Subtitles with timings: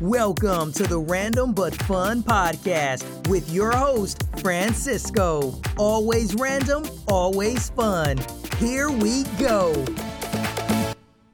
[0.00, 5.60] Welcome to the Random But Fun podcast with your host, Francisco.
[5.76, 8.16] Always random, always fun.
[8.58, 9.84] Here we go.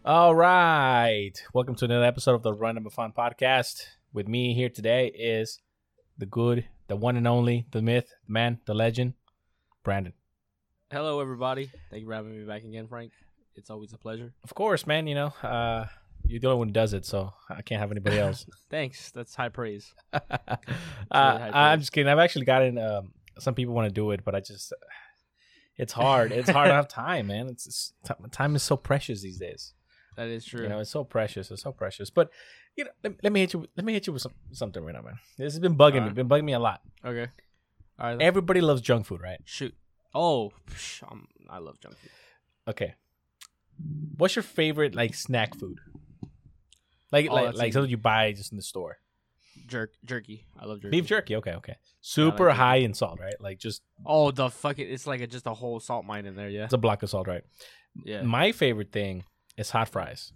[0.06, 1.32] All right.
[1.52, 3.82] Welcome to another episode of the Random But Fun podcast.
[4.14, 5.60] With me here today is
[6.16, 9.12] the good, the one and only, the myth, the man, the legend,
[9.82, 10.14] Brandon.
[10.90, 11.70] Hello, everybody.
[11.90, 13.12] Thank you for having me back again, Frank.
[13.56, 14.32] It's always a pleasure.
[14.42, 15.84] Of course, man, you know, uh,
[16.26, 18.46] you're the only one who does it, so I can't have anybody else.
[18.70, 19.10] Thanks.
[19.10, 19.94] That's high praise.
[20.12, 20.20] uh,
[21.10, 22.10] high I'm just kidding.
[22.10, 24.72] I've actually gotten um, some people want to do it, but I just
[25.76, 26.32] it's hard.
[26.32, 27.48] It's hard to have time, man.
[27.48, 29.74] It's, it's ti- time is so precious these days.
[30.16, 30.62] That is true.
[30.62, 31.50] You know, it's so precious.
[31.50, 32.10] It's so precious.
[32.10, 32.30] But
[32.76, 33.66] you know, let, let me hit you.
[33.76, 35.18] Let me hit you with some, something right now, man.
[35.36, 36.10] This has been bugging me.
[36.10, 36.80] Been bugging me a lot.
[37.04, 37.28] okay.
[37.98, 38.20] All right.
[38.20, 39.38] Everybody loves junk food, right?
[39.44, 39.74] shoot.
[40.14, 42.10] Oh, psh, um, I love junk food.
[42.68, 42.94] Okay.
[44.16, 45.78] What's your favorite like snack food?
[47.14, 47.72] Like Oh, like that's like easy.
[47.74, 48.98] something you buy just in the store.
[49.68, 50.46] Jerk, jerky.
[50.58, 50.90] I love jerky.
[50.90, 51.36] Beef jerky.
[51.36, 51.76] Okay, okay.
[52.00, 52.56] Super jerky.
[52.56, 53.34] high in salt, right?
[53.40, 54.86] Like just Oh, the fucking.
[54.90, 56.48] It's like a, just a whole salt mine in there.
[56.48, 56.64] Yeah.
[56.64, 57.44] it's a block of salt, right?
[58.04, 58.22] Yeah.
[58.22, 59.24] My favorite thing
[59.56, 60.32] is hot fries.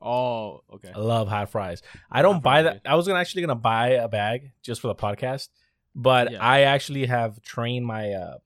[0.00, 0.92] Oh, okay.
[0.94, 1.82] I love hot fries.
[2.10, 2.90] I don't Hot buy fries, that.
[2.90, 5.48] I was gonna actually gonna buy a bag just for the podcast,
[5.94, 6.38] but Yeah.
[6.40, 8.38] I actually have trained my uh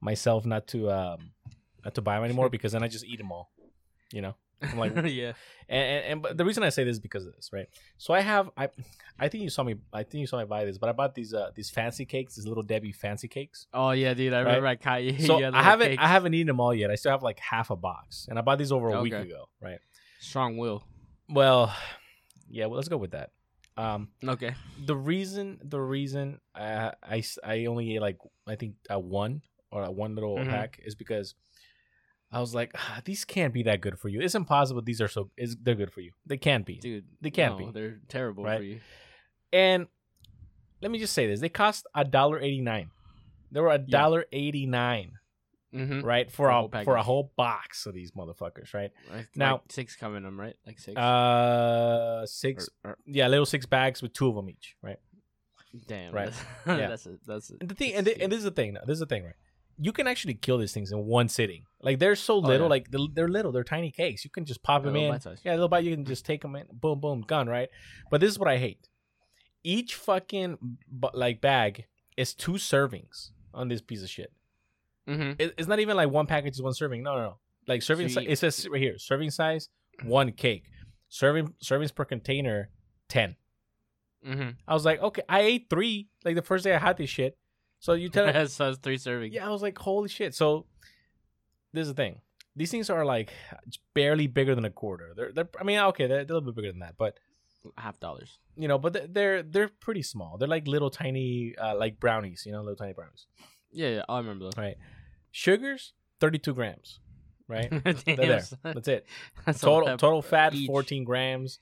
[0.00, 1.32] myself not to um
[1.84, 3.50] not to buy them anymore because then I just eat them all.
[4.12, 5.32] You know, I'm like, yeah.
[5.68, 7.66] and, and but the reason I say this is because of this, right?
[7.98, 8.68] So I have I
[9.18, 11.14] I think you saw me I think you saw me buy this, but I bought
[11.14, 13.66] these uh these fancy cakes, these little Debbie fancy cakes.
[13.72, 14.32] Oh yeah, dude.
[14.32, 14.46] I Right?
[14.46, 15.12] remember I caught you.
[15.26, 16.02] So you I haven't cakes.
[16.02, 16.90] I haven't eaten them all yet.
[16.90, 19.48] I still have like half a box, and I bought these over a week ago,
[19.60, 19.78] right?
[20.18, 20.84] strong will.
[21.28, 21.74] Well,
[22.50, 23.30] yeah, well, let's go with that.
[23.76, 24.54] Um, Okay.
[24.84, 29.84] the reason the reason I I, I only ate like I think a one or
[29.84, 30.50] a one little Mhm.
[30.50, 31.34] pack is because
[32.32, 34.20] I was like "Ah, these can't be that good for you.
[34.20, 34.82] It's impossible.
[34.82, 36.12] These are so is they're good for you.
[36.26, 36.76] They can't be.
[36.78, 37.72] Dude, They can't no, be.
[37.72, 38.58] They're terrible Right?
[38.58, 38.80] for you.
[39.52, 39.88] And
[40.80, 42.90] let me just say this: they cost a dollar eighty nine.
[43.50, 45.12] They were a dollar eighty nine,
[45.74, 46.02] Mm-hmm.
[46.02, 48.90] right, for For a for a whole box of these motherfuckers, right?
[49.12, 50.54] Like, Now- like six come in them, right?
[50.66, 50.96] Like six.
[50.96, 54.98] Uh, six, Or- or- yeah, little six bags with two of them each, right?
[55.86, 56.12] damn.
[56.12, 56.26] right.
[56.26, 56.44] That's,
[56.80, 56.88] Yeah.
[56.88, 58.74] that's a, that's a, And the thing, and, a thi- and this is the thing.
[58.86, 59.34] This is the thing, right?
[59.82, 61.64] You can actually kill these things in one sitting.
[61.80, 62.70] Like they're so little, Oh, yeah.
[62.70, 64.24] like they're, they're little, they're tiny cakes.
[64.24, 65.10] You can just pop them in.
[65.42, 65.84] Yeah, little bite.
[65.84, 66.66] You can just take them in.
[66.72, 67.68] Boom, boom, gun, right?
[68.10, 68.88] But this is what I hate.
[69.64, 70.58] Each fucking
[71.14, 71.86] like bag
[72.16, 74.32] is two servings on this piece of shit.
[75.08, 75.32] Mm-hmm.
[75.38, 77.02] It, it's not even like one package is one serving.
[77.02, 77.36] No, no, no.
[77.66, 79.68] Like serving, So si- it says right here, serving size
[80.04, 80.64] one cake,
[81.08, 82.68] serving servings per container
[83.08, 83.36] ten.
[84.26, 84.50] mm-hmm.
[84.68, 87.36] I was like, okay, I ate three like the first day I had this shit.
[87.80, 89.32] So you tell so it's three servings.
[89.32, 90.34] yeah, I was like, holy shit.
[90.34, 90.66] So
[91.72, 92.20] this is the thing.
[92.56, 93.32] These things are like
[93.94, 95.12] barely bigger than a quarter.
[95.16, 97.18] They're, they're I mean, okay, they're, they're a little bit bigger than that, but
[97.78, 98.38] half dollars.
[98.56, 100.36] you know, but they're they're, they're pretty small.
[100.38, 103.26] They're like little tiny, uh, like brownies, you know, little tiny brownies,
[103.72, 104.56] Yeah, yeah, I remember those.
[104.56, 104.76] right?
[105.30, 106.98] Sugars, thirty-two grams,
[107.48, 107.70] right?
[108.04, 108.42] They're there.
[108.64, 109.06] That's it.
[109.46, 110.66] That's Total total fat, each.
[110.66, 111.60] fourteen grams.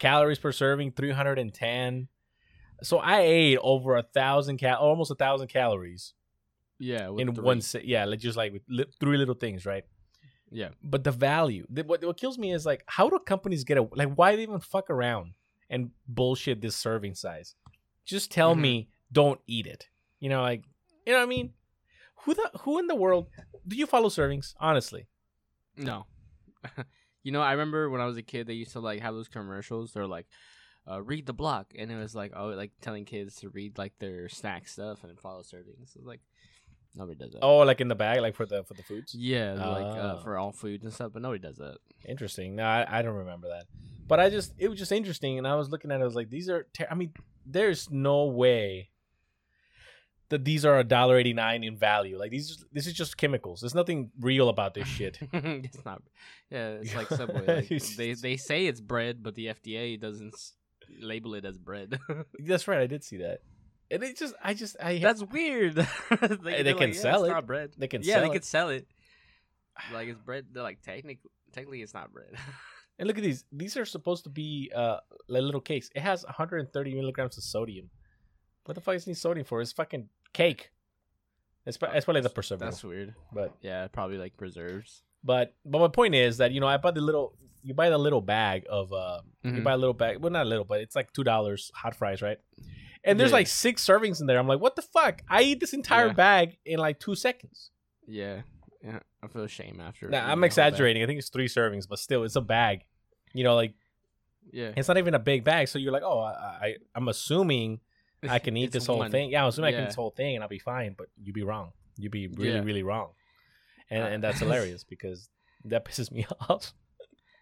[0.00, 2.08] Calories per serving, three hundred and ten.
[2.82, 6.12] So I ate over a thousand cal, almost a thousand calories
[6.78, 7.44] Yeah, with in three.
[7.44, 7.84] one sit.
[7.84, 9.84] Yeah, like just like with li- three little things, right?
[10.50, 13.76] Yeah, but the value the, what, what kills me is like how do companies get
[13.78, 15.32] a like why they even fuck around
[15.68, 17.56] and bullshit this serving size
[18.04, 18.60] just tell Mhm.
[18.60, 19.88] me don't eat it
[20.20, 20.62] you know like
[21.06, 21.54] you know what i mean
[22.22, 23.26] who the who in the world
[23.66, 25.08] do you follow servings honestly
[25.76, 26.06] no.
[27.24, 29.28] you know, I remember when I was a kid, they used to like have those
[29.28, 29.92] commercials.
[29.92, 30.26] They're like,
[30.90, 33.92] uh, "Read the block," and it was like, oh, like telling kids to read like
[33.98, 35.94] their snack stuff and follow servings.
[35.96, 36.20] It's like
[36.96, 37.40] nobody does that.
[37.42, 40.20] oh like in the bag like for the for the foods yeah, like uh, Oh.
[40.22, 41.78] for all foods and stuff, but nobody does that.
[42.08, 43.64] interesting no I, I don't remember that
[44.06, 46.14] but i just it was just interesting and i was looking at it I was
[46.14, 47.12] like these are ter- i mean
[47.44, 48.90] there's no way
[50.28, 53.74] that these are a dollar 89 in value like these this is just chemicals there's
[53.74, 56.00] nothing real about this shit it's not.
[56.50, 57.66] Yeah, it's like Subway.
[57.70, 60.36] Like, they they say it's bread, but the FDA doesn't
[61.00, 61.98] label it as bread.
[62.38, 62.80] That's right.
[62.80, 63.40] I did see that.
[63.90, 64.98] And it just, I just, I.
[64.98, 65.74] That's weird.
[66.10, 67.34] They they're can like, "Yeah, sell it's it.
[67.34, 67.72] Not bread.
[67.76, 68.32] They can yeah, sell they it.
[68.32, 68.86] could sell it.
[69.92, 70.46] Like it's bread.
[70.52, 71.18] They're like technically,
[71.52, 72.34] technically, it's not bread.
[72.98, 73.44] and look at these.
[73.52, 74.98] These are supposed to be uh
[75.28, 75.90] like little cakes.
[75.94, 77.90] It has 130 milligrams of sodium.
[78.64, 79.60] What the fuck is need sodium for?
[79.60, 80.70] It's fucking cake.
[81.66, 82.72] It's, it's probably the preservative.
[82.72, 83.14] That's weird.
[83.32, 85.02] but Yeah, probably like preserves.
[85.24, 87.36] But but my point is that you know I bought the little.
[87.66, 89.20] You buy the little bag of uh.
[89.42, 89.64] You Mhm.
[89.64, 90.18] buy a little bag.
[90.20, 92.38] Well, not a little, but it's like two dollars hot fries, right?
[93.04, 93.36] And there's Yeah.
[93.36, 94.38] like six servings in there.
[94.38, 95.22] I'm like, what the fuck?
[95.28, 96.12] I eat this entire Yeah.
[96.14, 97.70] bag in like two seconds.
[98.06, 98.42] Yeah,
[98.82, 99.00] yeah.
[99.22, 100.08] I feel shame after.
[100.08, 100.44] Nah, I'm the whole bag.
[100.46, 101.02] exaggerating.
[101.02, 102.84] I think it's three servings, but still, it's a bag.
[103.32, 103.74] You know, like
[104.52, 104.72] Yeah.
[104.76, 106.32] It's not even a big bag, so you're like, oh, I,
[106.66, 107.80] I I'm assuming
[108.28, 109.10] I can eat this whole one.
[109.10, 109.30] thing.
[109.30, 110.94] Yeah, I'm assuming I can eat this whole thing and I'll be fine.
[110.96, 111.72] But you'd be wrong.
[111.96, 112.60] You'd be really, Yeah.
[112.62, 113.12] really wrong.
[113.90, 115.28] And and that's hilarious because
[115.64, 116.72] that pisses me off.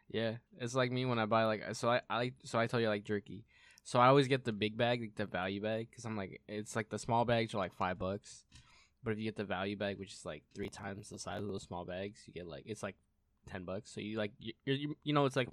[0.09, 2.81] Yeah, it's like me when I buy like so I I like so I tell
[2.81, 3.45] you I like jerky,
[3.85, 6.77] so I always get the big bag, like the value bag, because I'm like it's
[6.77, 8.45] like the small bags are like five bucks,
[9.03, 11.49] but if you get the value bag, which is like three times the size of
[11.49, 12.97] those small bags, you get like it's like
[13.49, 13.93] ten bucks.
[13.93, 15.49] So you like you you, you know it's like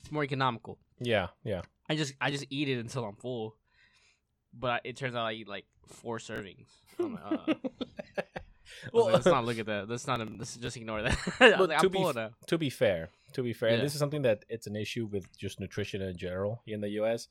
[0.00, 0.78] it's more economical.
[1.00, 1.62] Yeah, yeah.
[1.88, 3.56] I just I just eat it until I'm full,
[4.52, 6.68] but it turns out I eat like four servings.
[6.98, 7.54] I'm like, uh,
[8.92, 9.88] well, let's not look at that.
[9.88, 10.20] Let's not.
[10.38, 11.18] Let's just ignore that.
[11.40, 12.30] Well, like, to be full f- now.
[12.46, 15.26] to be fair, to be fair, and this is something that it's an issue with
[15.36, 17.28] just nutrition in general here in the U.S.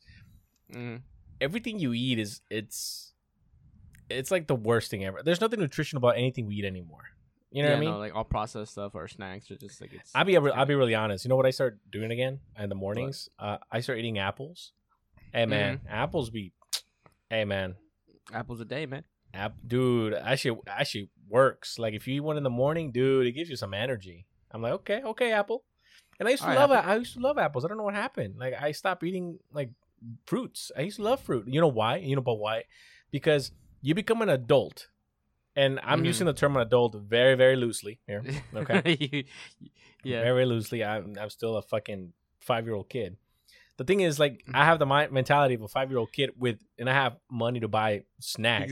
[0.71, 0.97] hmm
[1.39, 3.13] Everything you eat is it's
[4.09, 5.21] it's like the worst thing ever.
[5.23, 7.03] There's nothing nutritional about anything we eat anymore.
[7.51, 7.91] You know yeah, what I mean?
[7.91, 10.11] No, like all processed stuff or snacks or just like it's.
[10.15, 11.25] I'll be I'll be really honest.
[11.25, 13.27] You know what I start doing again in the mornings?
[13.39, 14.71] Uh, I start eating apples.
[15.33, 15.87] Hey man, Mm-hmm.
[15.89, 16.53] apples be.
[17.29, 17.75] Hey man,
[18.33, 19.03] apples a day, man.
[19.33, 21.79] app, dude, actually actually works.
[21.79, 24.25] Like if you eat one in the morning, dude, it gives you some energy.
[24.51, 25.63] I'm like, okay, okay, apple.
[26.19, 27.65] And I used to All right, love I used to love apples.
[27.65, 28.35] I don't know what happened.
[28.37, 29.69] Like I stopped eating like
[30.25, 30.71] fruits.
[30.77, 31.45] I used to love fruit.
[31.47, 31.97] You know why?
[31.97, 32.63] You know but why?
[33.11, 33.51] Because
[33.81, 34.87] you become an adult.
[35.55, 36.05] And I'm Mhm.
[36.05, 38.23] using the term an adult very, very loosely here.
[38.55, 39.25] Okay.
[40.03, 40.21] Yeah.
[40.21, 40.83] very loosely.
[40.83, 43.17] I'm I'm still a fucking five year old kid.
[43.81, 44.55] The thing is, like, Mm-hmm.
[44.55, 47.59] I have the mentality of a five year old kid with, and I have money
[47.61, 48.71] to buy snacks.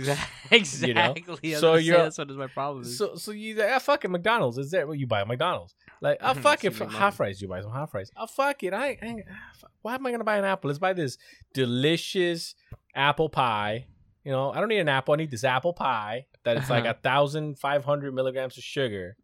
[0.52, 0.88] Exactly.
[0.90, 1.16] you know?
[1.44, 2.84] I So you're- that's what is my problem.
[2.84, 2.98] Is.
[2.98, 4.86] So, so you like, ah, fuck it, McDonald's is there?
[4.86, 5.74] Well, you buy McDonald's.
[6.00, 7.42] Like, ah, Mhm, fuck it, hot fries.
[7.42, 8.12] You buy some hot fries.
[8.16, 8.74] Oh, fuck it.
[8.74, 10.68] I, I ah, why am I gonna buy an apple?
[10.70, 11.18] Let's buy this
[11.54, 12.56] delicious
[12.96, 13.86] apple pie.
[14.24, 15.14] You know, I don't need an apple.
[15.14, 19.16] I need this apple pie that it's like a thousand five hundred milligrams of sugar.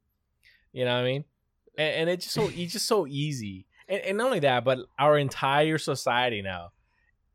[0.72, 1.26] You know what I mean?
[1.78, 3.66] And, and it's just so it's just so easy.
[3.88, 6.72] And, and not only that, but our entire society now,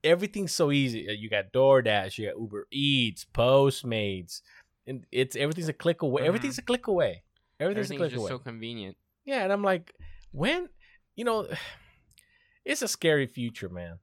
[0.03, 1.09] everything's so easy.
[1.09, 4.41] Uh, You got DoorDash, you got Uber Eats, Postmates,
[4.87, 6.23] and it's everything's a click away.
[6.23, 6.27] Mhm.
[6.27, 7.23] Everything's a click away.
[7.61, 8.29] Everything's, Everything's a click just away.
[8.31, 8.97] so convenient.
[9.25, 9.95] yeah, and I'm like,
[10.33, 10.69] when,
[11.17, 11.47] you know,
[12.65, 13.99] it's a scary future, man.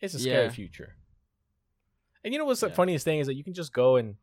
[0.00, 0.50] It's a scary Yeah.
[0.50, 0.96] future.
[2.24, 4.14] And you know what's the funniest thing is that you can just go and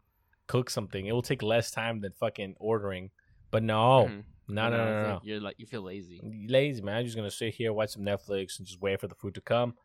[0.47, 1.05] cook something.
[1.05, 3.11] It will take less time than fucking ordering.
[3.51, 4.23] But no, Mhm.
[4.49, 5.19] No, no, no, no, no.
[5.23, 6.19] You're like you feel lazy.
[6.47, 6.97] Lazy man.
[6.97, 9.41] I'm just gonna sit here, watch some Netflix, and just wait for the food to
[9.41, 9.75] come.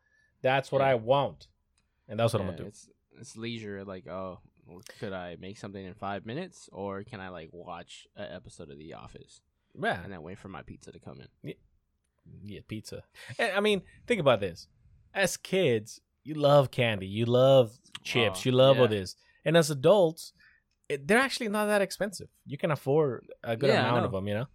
[0.43, 0.89] That's what Yeah.
[0.89, 1.47] I want,
[2.09, 2.67] and that's what I'm gonna do.
[2.67, 2.89] It's
[3.19, 3.85] it's leisure.
[3.85, 4.41] Like, oh,
[4.99, 8.79] could I make something in five minutes, or can I like watch an episode of
[8.79, 9.41] The Office
[9.81, 11.55] Yeah, and then wait for my pizza to come in?
[12.43, 13.03] yeah, pizza.
[13.39, 14.67] And, I mean, think about this.
[15.13, 19.71] As kids, you love candy, you love chips, Oh, you love all this, and as
[19.71, 20.33] adults,
[20.89, 22.29] it, they're actually not that expensive.
[22.47, 24.27] You can afford a good Yeah, amount of them.
[24.29, 24.47] You know.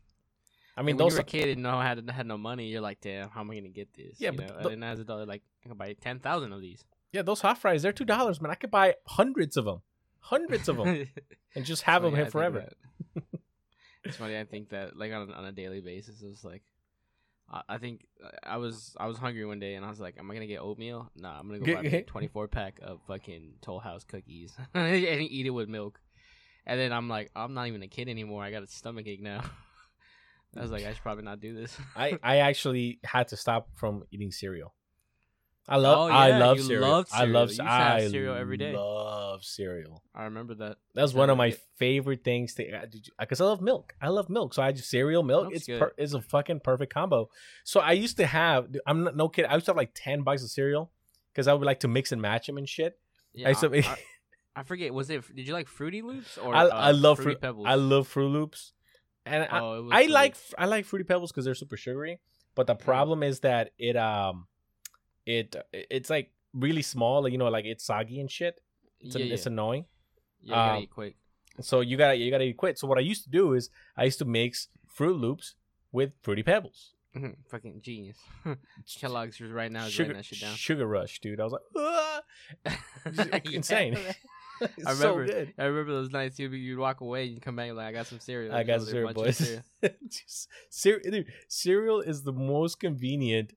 [0.77, 1.13] I mean, when those.
[1.13, 3.51] you were a kid and no had had no money, you're like, damn, how am
[3.51, 4.15] I gonna get this?
[4.19, 4.55] Yeah, you but know?
[4.69, 6.83] and then as a dollar, like, I can buy ten thousand of these.
[7.11, 8.51] yeah, those hot fries, they're two dollars, man.
[8.51, 9.81] I could buy hundreds of them,
[10.19, 11.07] hundreds of them,
[11.55, 12.59] and just have them here I forever.
[13.15, 13.23] that-
[14.05, 14.37] it's funny.
[14.39, 16.63] I think that like on a, on a daily basis, it's like.
[17.51, 18.05] I- I think
[18.43, 20.59] I was I was hungry one day and I was like, "Am I gonna get
[20.61, 21.09] oatmeal?
[21.15, 24.93] Nah, I'm gonna go buy a twenty four pack of fucking Toll House cookies and
[24.95, 25.99] eat it with milk."
[26.65, 28.43] And then I'm like, "I'm not even a kid anymore.
[28.43, 29.43] I got a stomach ache now."
[30.57, 33.69] I was like, "I should probably not do this." I I actually had to stop
[33.75, 34.73] from eating cereal.
[35.71, 37.05] I love Oh, I yeah, love you cereal.
[37.11, 38.73] I love have I cereal every day.
[38.73, 40.01] love cereal.
[40.15, 40.77] I remember that.
[40.95, 42.81] That's one of my favorite things to uh,
[43.19, 43.93] I because uh, I love milk.
[44.01, 45.43] I love milk, so I just cereal milk.
[45.43, 45.79] Milk's it's good.
[45.79, 47.29] per, it's a fucking perfect combo.
[47.65, 48.67] So I used to have.
[48.87, 49.45] I'm not, no kid.
[49.45, 50.91] I used to have like ten bucks of cereal
[51.31, 52.97] because I would like to mix and match them and shit.
[53.33, 53.71] Yeah, I used to.
[53.71, 53.97] I, I
[54.63, 54.93] forget.
[54.93, 55.23] Was it?
[55.35, 57.41] Did you like Fruity Loops or I, uh, I love Fruity fruit.
[57.41, 57.65] Pebbles?
[57.67, 58.73] I love Froot Loops,
[59.25, 60.35] and I, Oh, was I like.
[60.57, 62.19] I like Fruity Pebbles because they're super sugary.
[62.55, 62.77] But Mm-hmm.
[62.79, 64.47] the problem is that it um,
[65.25, 67.23] it it's like really small.
[67.23, 68.59] Like, you know, like it's soggy and shit.
[68.99, 69.33] It's, yeah, an- yeah.
[69.35, 69.85] it's annoying.
[70.41, 71.15] yeah, you gotta um, eat quick.
[71.61, 72.77] So you gotta you gotta quit.
[72.79, 75.55] So what I used to do is I used to mix Froot Loops
[75.91, 76.93] with Fruity Pebbles.
[77.15, 78.17] Mhm, Fucking genius.
[78.99, 80.55] Kellogg's right now is sugar, writing that shit down.
[80.55, 81.39] sugar rush, dude.
[81.39, 81.53] I was
[82.65, 83.45] like!
[83.53, 83.97] Insane.
[84.85, 85.25] I so remember.
[85.25, 85.53] good.
[85.57, 87.91] I remember those nights you'd, be- you'd walk away and you come back like I
[87.91, 88.53] got some cereal.
[88.53, 89.37] I got show cereal, of boys.
[89.37, 89.61] cereal.
[90.69, 93.53] Cere- cereal is the most convenient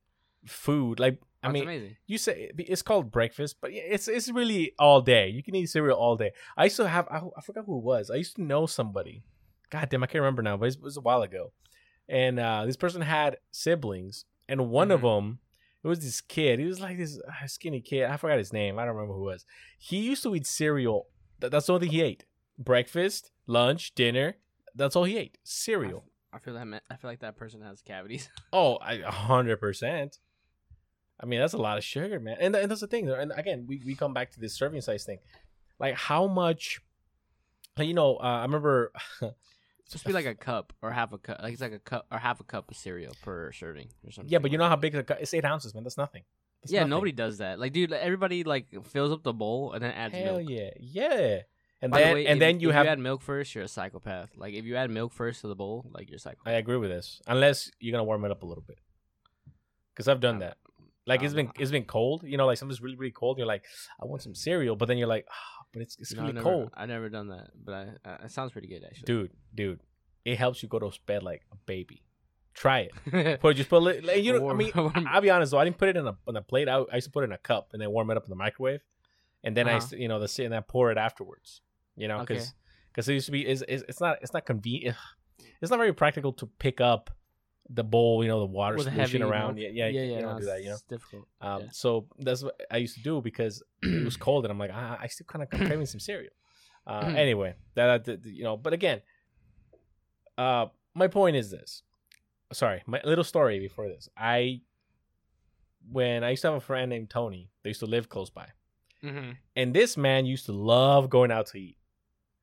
[0.47, 0.99] food.
[1.00, 1.97] Like, I That's mean, amazing.
[2.06, 5.28] you say it's called breakfast, but it's it's really all day.
[5.28, 6.30] You can eat cereal all day.
[6.56, 8.11] I used to have I, I forgot who it was.
[8.11, 9.23] I used to know somebody.
[9.71, 11.52] God damn, I can't remember now, but it was a while ago.
[12.09, 15.16] And uh, this person had siblings, and one of Mhm.
[15.16, 15.38] them,
[15.85, 16.59] it was this kid.
[16.61, 18.05] He was like this uh, skinny kid.
[18.05, 18.79] I forgot his name.
[18.79, 19.45] I don't remember who it was.
[19.79, 21.07] He used to eat cereal.
[21.41, 22.25] Th- That's the only thing he ate.
[22.59, 24.37] Breakfast, lunch, dinner.
[24.75, 25.39] That's all he ate.
[25.45, 26.05] Cereal.
[26.33, 26.83] I feel that.
[26.91, 28.29] I feel like that person has cavities.
[28.53, 30.19] Oh, I- a hundred percent.
[31.21, 32.37] I mean, that's a lot of sugar, man.
[32.41, 33.09] And, and that's the thing.
[33.09, 35.19] And again, we, we come back to this serving size thing.
[35.79, 36.81] Like, how much,
[37.79, 38.93] you know, uh, I remember.
[39.94, 41.40] It's supposed to be like a cup or half a cup.
[41.42, 44.30] Like it's like a cup or half a cup of cereal per serving or something.
[44.32, 45.84] yeah, but you know how big a cu- it's eight ounces, man.
[45.84, 46.22] That's nothing.
[46.62, 46.90] That's yeah, nothing.
[46.90, 47.58] nobody does that.
[47.58, 50.49] Like, dude, everybody like fills up the bowl and then adds Hell milk.
[50.50, 51.38] yeah, yeah.
[51.82, 52.84] And By the then way, and if- then you if have.
[52.87, 54.30] you add milk first, you're a psychopath.
[54.37, 56.52] Like if you add milk first to the bowl, like you're a I psychopath.
[56.54, 58.78] I agree with this, unless you're gonna warm it up a little bit.
[59.94, 60.56] Because I've done that.
[61.06, 62.22] Like it's been it's been cold.
[62.22, 63.37] You know, like something's really really cold.
[63.38, 63.64] You're like,
[64.00, 66.35] I want some cereal, but then you're like, ah, but it's it's No, really I've
[66.37, 69.07] never, cold, I've never done that, but I, uh, it sounds pretty good actually.
[69.07, 69.31] dude.
[69.55, 69.81] Dude,
[70.25, 72.02] it helps you go to bed like a baby.
[72.55, 73.41] Try it.
[73.41, 74.07] Put just put a little.
[74.09, 74.71] Like, you know, I mean.
[74.75, 75.59] I'll be honest though.
[75.59, 76.69] I didn't put it in a on a plate.
[76.69, 78.31] I, I used to put it in a cup and then warm it up in
[78.31, 78.83] the microwave,
[79.43, 79.87] and then I Uh-huh.
[79.88, 81.62] to, you know the sit and then pour it afterwards.
[81.97, 82.35] You know, Okay.
[82.35, 82.55] because
[82.93, 84.97] because it used to be it's, it's, it's not it's not convenient.
[85.62, 87.11] It's not very practical to pick up
[87.71, 88.23] the bowl.
[88.23, 89.54] You know, the water With solution around.
[89.57, 89.69] milk.
[89.73, 90.21] Yeah, yeah, yeah, you yeah.
[90.21, 90.61] don't no, do that.
[90.62, 90.73] You know.
[90.75, 91.26] it's difficult.
[91.40, 91.69] Um, yeah.
[91.73, 94.99] So that's what I used to do because it was cold, and I'm like, ah,
[95.00, 96.33] I still kind of craving some cereal.
[96.87, 97.16] Uh, Mhm.
[97.16, 99.00] anyway, that, that you know, but again,
[100.38, 101.83] uh, my point is this.
[102.52, 104.09] Sorry, my little story before this.
[104.16, 104.61] I
[105.90, 108.49] when I used to have a friend named Tony, they used to live close by,
[109.04, 109.31] Mm-hmm.
[109.57, 111.76] and this man used to love going out to eat.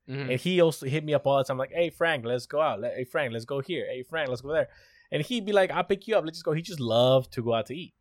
[0.08, 0.30] Mm-hmm.
[0.32, 2.82] And he also hit me up all the time, like, "Hey Frank, let's go out.
[2.82, 3.86] Hey Frank, let's go here.
[3.88, 4.68] Hey Frank, let's go there."
[5.12, 6.24] And he'd be like, "I'll pick you up.
[6.24, 7.94] Let's just go." He just loved to go out to eat.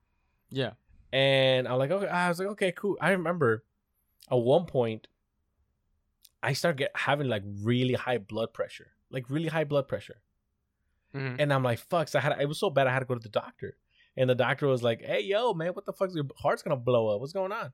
[0.49, 0.71] Yeah.
[1.11, 2.97] And I'm like, okay, I was like, okay, cool.
[3.01, 3.63] I remember
[4.31, 5.07] at one point,
[6.41, 10.21] I started get, having like really high blood pressure, like really high blood pressure.
[11.15, 11.37] Mm-hmm.
[11.39, 12.07] And I'm like, fuck.
[12.07, 13.75] So I had, it was so bad, I had to go to the doctor.
[14.15, 16.09] And the doctor was like, hey, yo, man, what the fuck?
[16.13, 17.21] Your heart's gonna blow up.
[17.21, 17.71] What's going on?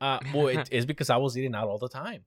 [0.00, 2.24] Uh, well, it, it's because I was eating out all the time,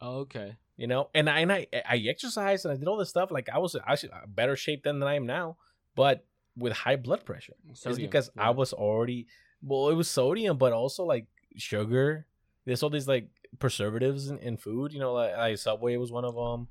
[0.00, 0.56] Oh, okay.
[0.76, 1.08] You know.
[1.14, 3.30] And I and I, I exercised and I did all this stuff.
[3.30, 5.56] Like I was actually better shape than I am now,
[5.94, 6.24] but
[6.56, 7.54] with high blood pressure.
[7.70, 8.48] It's because yeah.
[8.48, 9.26] I was already
[9.62, 11.26] well, it was sodium, but also like
[11.56, 12.26] sugar.
[12.64, 13.28] There's all these like
[13.58, 14.92] preservatives in, in food.
[14.92, 16.68] You know, like, like Subway was one of them.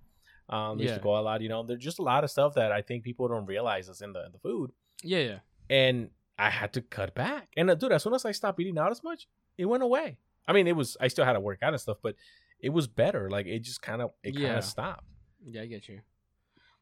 [0.50, 1.41] Um, they used to go a lot.
[1.41, 4.01] You know, there's just a lot of stuff that I think people don't realize is
[4.01, 5.39] in the in the food, Yeah, yeah.
[5.69, 7.48] and I had to cut back.
[7.55, 10.17] And uh, dude, as soon as I stopped eating out as much, it went away.
[10.48, 12.15] I mean, it was I still had to work out and stuff, but
[12.63, 13.29] it was better.
[13.29, 14.58] Like it just kind of it kind Yeah.
[14.58, 15.05] of stopped.
[15.46, 16.00] Yeah, I get you.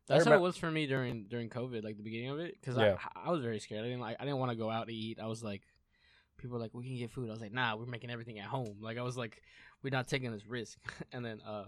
[0.07, 2.77] That's how it was for me during during COVID, like the beginning of it, because
[2.77, 2.97] Yeah.
[3.15, 3.81] I I was very scared.
[3.83, 5.19] I didn't like I didn't want to go out to eat.
[5.21, 5.63] I was like,
[6.38, 7.27] people were like, we can get food.
[7.29, 8.77] I was like, nah, we're making everything at home.
[8.81, 9.41] Like I was like,
[9.83, 10.77] we're not taking this risk.
[11.11, 11.65] and then, uh,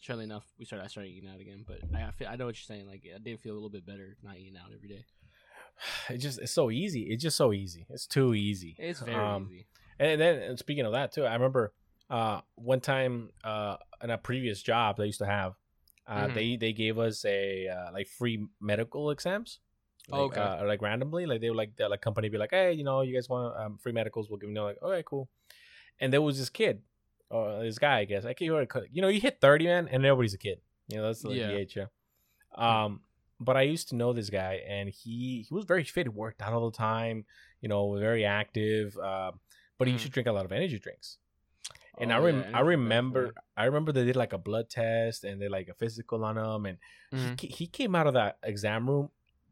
[0.00, 1.64] surely enough, we started I started eating out again.
[1.66, 2.86] But I I, feel, I know what you're saying.
[2.86, 5.04] Like I did feel a little bit better not eating out every day.
[6.10, 7.02] It just it's so easy.
[7.02, 7.86] It's just so easy.
[7.90, 8.74] It's too easy.
[8.78, 9.66] It's very Um, easy.
[9.98, 11.72] And then and speaking of that too, I remember
[12.10, 15.54] uh, one time uh, in a previous job that I used to have,
[16.06, 16.34] uh, Mhm.
[16.34, 19.60] they they gave us a uh, like free medical exams.
[20.08, 20.40] Like, Oh, okay.
[20.40, 23.02] Uh, like randomly, like they were like the like company be like, hey, you know,
[23.02, 24.30] you guys want um, free medicals?
[24.30, 24.54] We'll give you.
[24.54, 25.28] They're like, okay, cool.
[26.00, 26.80] And there was this kid,
[27.28, 28.24] or this guy, I guess.
[28.24, 30.60] I can't you know, you hit thirty, man, and everybody's a kid.
[30.88, 31.48] You know, that's like Yeah.
[31.48, 31.76] the age.
[31.76, 31.86] Yeah.
[32.54, 33.02] Um,
[33.38, 36.06] but I used to know this guy, and he he was very fit.
[36.06, 37.26] He worked out all the time.
[37.60, 38.96] You know, very active.
[38.96, 39.32] Uh,
[39.76, 41.18] but he used to drink a lot of energy drinks.
[42.00, 43.30] And Oh, I yeah, rem- energy I remember yeah.
[43.56, 46.66] I remember they did like a blood test and they like a physical on him,
[46.66, 46.78] and
[47.12, 47.40] Mhm.
[47.40, 49.10] he, he came out of that exam room,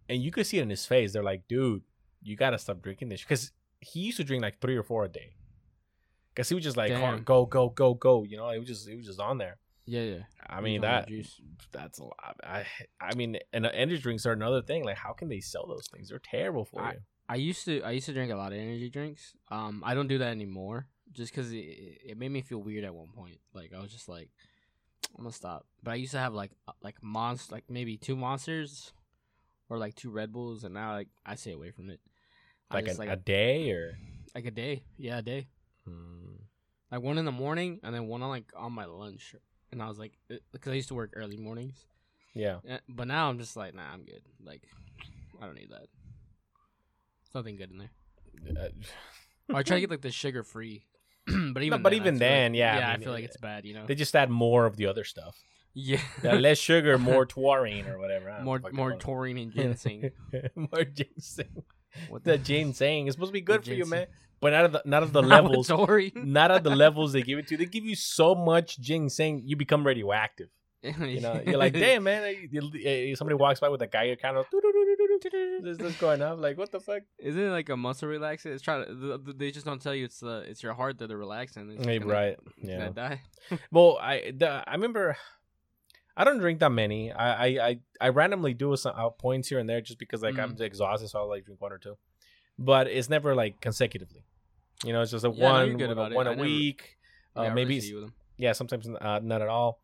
[0.09, 1.12] and you could see it in his face.
[1.12, 1.83] They're like, "Dude,
[2.23, 5.09] you gotta stop drinking this," because he used to drink like three or four a
[5.09, 5.35] day.
[6.35, 6.91] Because he was just like.
[7.25, 8.49] "Go, go, go, go," you know.
[8.50, 9.59] It was just it was just on there.
[9.87, 10.23] Yeah, yeah.
[10.49, 11.41] I mean that juice.
[11.73, 12.37] that's a lot.
[12.45, 12.65] I
[13.00, 14.85] I mean, and energy drinks are another thing.
[14.85, 16.09] Like, how can they sell those things?
[16.11, 16.99] They're terrible for I- you.
[17.29, 19.35] I used to I used to drink a lot of energy drinks.
[19.49, 21.56] Um, I don't do that anymore, just because it,
[22.04, 23.38] it made me feel weird at one point.
[23.54, 24.30] Like I was just like,
[25.16, 25.66] I'm gonna stop.
[25.82, 28.92] But I used to have like uh, like monst like maybe two monsters,
[29.68, 32.00] or like two Red Bulls, and now like I stay away from it.
[32.72, 33.96] Like, just, a, like a day or.
[34.34, 35.46] like a day, yeah, a day.
[35.86, 36.34] Hmm.
[36.90, 39.34] Like one in the morning, and then one on like on my lunch.
[39.72, 40.12] And I was like,
[40.52, 41.86] because I used to work early mornings,
[42.34, 42.58] Yeah.
[42.68, 44.22] Eh, but now I'm just like, nah, I'm good.
[44.44, 44.62] Like,
[45.40, 45.88] I don't need that.
[47.25, 47.90] There's nothing good in there.
[48.64, 48.68] Uh,
[49.52, 50.84] Or I try to get like the sugar free.
[51.55, 53.65] but even but then, even then, like, yeah, yeah, I, mean, feel like it's bad.
[53.65, 55.37] You know, they just add more of the other stuff.
[55.75, 58.31] yeah, Yeah, less sugar, more taurine or whatever.
[58.31, 60.11] I more the more taurine and ginseng.
[60.55, 61.62] more ginseng.
[62.09, 64.07] What The ginseng is supposed to be good for you, man.
[64.38, 65.71] But not at the not at the Not levels.
[66.15, 67.57] not at the levels they give it to.
[67.57, 70.49] They give you so much ginseng, you become radioactive.
[70.83, 72.49] You know, you're like, damn, man.
[72.53, 74.47] you- you- Somebody walks by with a Geiger kind of.
[75.62, 76.38] This is going up.
[76.38, 77.02] Like, what the fuck?
[77.18, 78.46] Isn't it like a muscle relaxant?
[78.52, 78.94] It's trying to.
[78.94, 81.70] the- the- They just don't tell you it's the it's your heart that they're relaxing.
[81.70, 82.37] It's Hey, gonna- right.
[82.62, 82.78] Yeah.
[82.78, 83.20] gonna die.
[83.73, 85.16] Well, I the, I remember.
[86.18, 87.12] I don't drink that many.
[87.12, 90.38] I I I, I randomly do some out points here and there just because like
[90.38, 91.96] I'm exhausted, so I'll like drink one or two.
[92.58, 94.25] but it's never like consecutively.
[94.85, 96.49] You know, it's just a Yeah, no, one you're good about one I a never-
[96.49, 96.96] week.
[97.35, 98.14] Yeah, Uh, I maybe really it's- see you with 'em.
[98.38, 99.80] yeah, sometimes uh, not at all.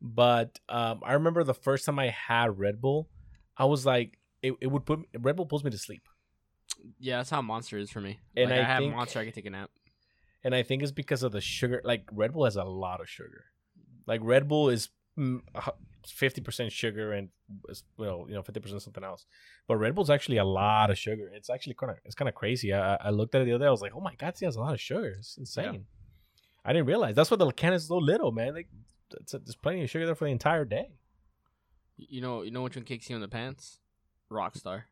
[0.00, 3.08] But um, I remember the first time I had Red Bull,
[3.56, 6.02] I was like, it, it would put me, Red Bull pulls me to sleep,
[6.98, 8.18] Yeah, that's how Monster is for me.
[8.36, 9.70] And like, I, I have think- Monster, I can take a nap.
[10.44, 11.80] and I think it's because of the sugar.
[11.84, 13.44] Like Red Bull has a lot of sugar.
[14.06, 15.40] Like Red Bull is mm,
[16.06, 17.30] fifty percent sugar and
[17.96, 19.24] well, you know, fifty percent something else.
[19.66, 21.30] But Red Bull's actually a lot of sugar.
[21.32, 22.74] It's actually kind of it's kind of crazy.
[22.74, 23.68] I, I looked at it the other day.
[23.68, 25.14] I was like, oh my god, it has a lot of sugar.
[25.18, 25.86] It's insane.
[26.66, 28.54] I didn't realize that's why the can is so little, man.
[28.54, 28.68] Like,
[29.20, 30.88] it's, there's plenty of sugar there for the entire day.
[31.96, 33.78] You know, you know which one kicks you in the pants?
[34.34, 34.82] Rockstar.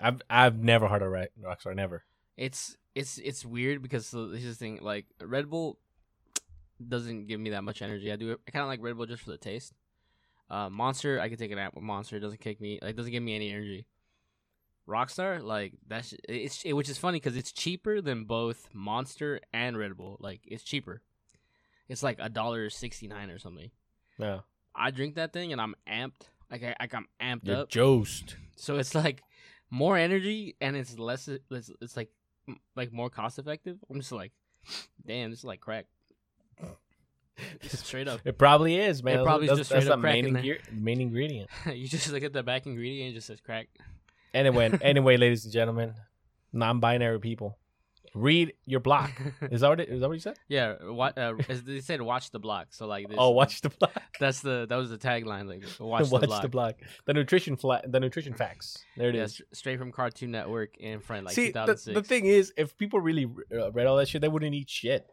[0.00, 1.74] I've I've never heard of Red Rockstar.
[1.74, 2.04] Never.
[2.36, 4.78] It's it's it's weird because this is the thing.
[4.82, 5.78] Like Red Bull
[6.86, 8.12] doesn't give me that much energy.
[8.12, 8.36] I do.
[8.46, 9.72] I kind of like Red Bull just for the taste.
[10.50, 12.16] Uh, Monster, I can take a nap with Monster.
[12.16, 12.78] It doesn't kick me.
[12.82, 13.86] Like doesn't give me any energy.
[14.86, 19.78] Rockstar, like that's it's it, which is funny because it's cheaper than both Monster and
[19.78, 20.18] Red Bull.
[20.20, 21.00] Like it's cheaper.
[21.88, 23.70] It's like a dollar sixty nine or something.
[24.18, 24.40] Yeah.
[24.74, 26.28] I drink that thing and I'm amped.
[26.50, 27.68] Like I, like I'm amped You're up.
[27.68, 28.36] jost.
[28.56, 29.22] So it's like
[29.70, 31.28] more energy and it's less.
[31.28, 32.10] It's, it's like
[32.76, 33.78] like more cost effective.
[33.90, 34.32] I'm just like,
[35.06, 35.86] damn, this is like crack.
[37.62, 38.20] Just straight up.
[38.24, 39.18] It probably is, man.
[39.18, 40.42] It probably is that's, just that's straight the up crack main, in there.
[40.42, 41.50] ingre- main ingredient.
[41.66, 43.66] you just look at the back ingredient and it just says crack.
[44.32, 45.94] Anyway, anyway, ladies and gentlemen,
[46.52, 47.58] non-binary people,
[48.14, 49.10] read your block.
[49.50, 50.36] Is that what it, is that what you said?
[50.48, 51.34] yeah, what uh,
[51.66, 52.68] they said, watch the block.
[52.70, 53.16] So like this.
[53.20, 53.92] Oh, watch the block.
[54.20, 55.48] That's the that was the tagline.
[55.48, 56.42] Like watch, Watch, the block.
[56.42, 56.74] the block.
[57.06, 58.78] The nutrition fla- The nutrition facts.
[58.96, 59.42] There it Yeah, is.
[59.52, 61.94] straight from Cartoon Network and front, like See, the, 2006.
[61.94, 65.06] the thing is, if people really uh, read all that shit, they wouldn't eat shit.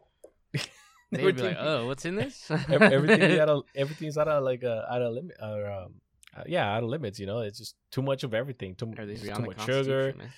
[0.52, 4.42] They They'd would be like, "Oh, what's in this?" everything out of everything's out of
[4.44, 5.94] like uh, out of limit or um,
[6.34, 7.18] uh, yeah, out of limits.
[7.20, 8.74] You know, it's just too much of everything.
[8.76, 10.14] Too, too much sugar.
[10.16, 10.30] Man.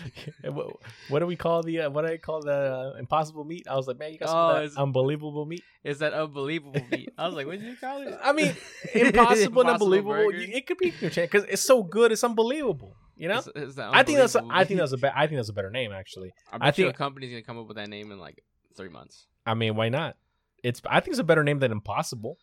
[0.44, 0.76] What,
[1.08, 3.66] what do we call the uh, what do I call the uh, impossible meat?
[3.68, 5.62] I was like, man, you got some Oh, that unbelievable meat.
[5.84, 7.10] It's that unbelievable meat?
[7.18, 8.54] I was like, "What did you call it?" I mean,
[8.94, 10.12] impossible and unbelievable.
[10.14, 10.38] burger.
[10.38, 12.12] It could be because it's so good.
[12.12, 12.94] It's unbelievable.
[13.16, 13.38] You know.
[13.38, 15.52] It's- it's I think that's a, I think that's a be- I think that's a
[15.52, 16.32] better name actually.
[16.52, 18.42] I I think- a company's gonna come up with that name in like
[18.76, 19.26] three months.
[19.46, 20.16] I mean, why not?
[20.62, 22.38] It's I think it's a better name than impossible.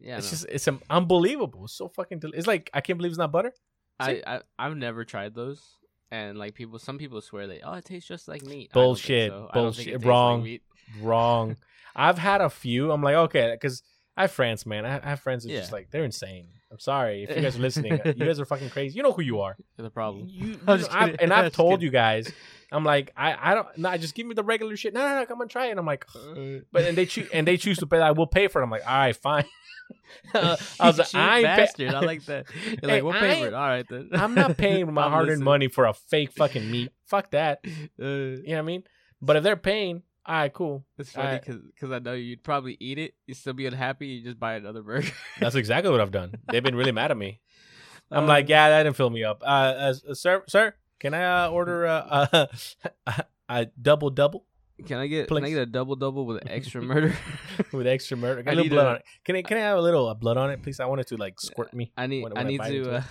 [0.00, 0.30] Yeah, it's no.
[0.30, 1.64] just it's um, unbelievable.
[1.64, 2.20] It's so fucking.
[2.20, 3.52] Del- it's like I can't believe it's not butter.
[3.98, 5.62] I, I I've never tried those,
[6.10, 8.70] and like people, some people swear they, oh, it tastes just like meat.
[8.74, 9.30] I don't think Bullshit.
[9.30, 9.48] so.
[9.50, 9.92] I don't think it Bullshit.
[9.94, 10.58] tastes like Wrong.
[11.02, 11.56] Wrong.
[11.96, 12.92] I've had a few.
[12.92, 13.82] I'm like okay because
[14.16, 14.84] I have friends, man.
[14.86, 16.48] I have friends that's just like they're insane.
[16.70, 18.00] I'm sorry if you guys are listening.
[18.04, 18.96] you guys are fucking crazy.
[18.96, 19.56] You know who you are.
[19.78, 20.26] Is the problem.
[20.28, 21.84] You, you know, I've- and I've told kidding.
[21.84, 22.30] you guys,
[22.72, 24.92] I'm like, I, I don't, no, just give me the regular shit.
[24.92, 25.70] No, no, no, come and try it.
[25.70, 26.60] And I'm like, uh.
[26.72, 27.98] but and they choose and they choose to pay.
[27.98, 28.64] I will pay for it.
[28.64, 29.44] I'm like, all right, fine.
[30.34, 31.94] I was like, I ain't bastard.
[31.94, 32.46] I like that.
[32.64, 33.54] You're Hey, like, we'll I pay for ain't- it.
[33.54, 34.08] All right then.
[34.12, 36.92] I'm not paying my hard-earned money for a fake fucking meat.
[37.06, 37.60] Fuck that.
[38.00, 38.82] Uh, You know what I mean?
[39.22, 40.84] But if they're paying, all right, cool.
[40.98, 43.14] it's funny because I know you'd probably eat it.
[43.26, 44.08] You'd still be unhappy.
[44.08, 45.10] You just buy another burger.
[45.40, 46.34] That's exactly what I've done.
[46.50, 47.40] They've been really mad at me.
[48.10, 49.42] I'm Um, like, yeah, that didn't fill me up.
[49.42, 52.46] Uh, uh, sir, sir, can I uh, order uh, uh,
[53.06, 54.44] a, a double double
[54.84, 57.16] Can I get can I get a double double with extra murder?
[57.72, 58.42] with extra murder?
[58.46, 59.04] I a little need blood a- on it.
[59.24, 60.80] Can I can I have a little uh, blood on it, please?
[60.80, 61.92] I want it to like squirt me.
[61.96, 63.02] I need When- I when I need bite to uh,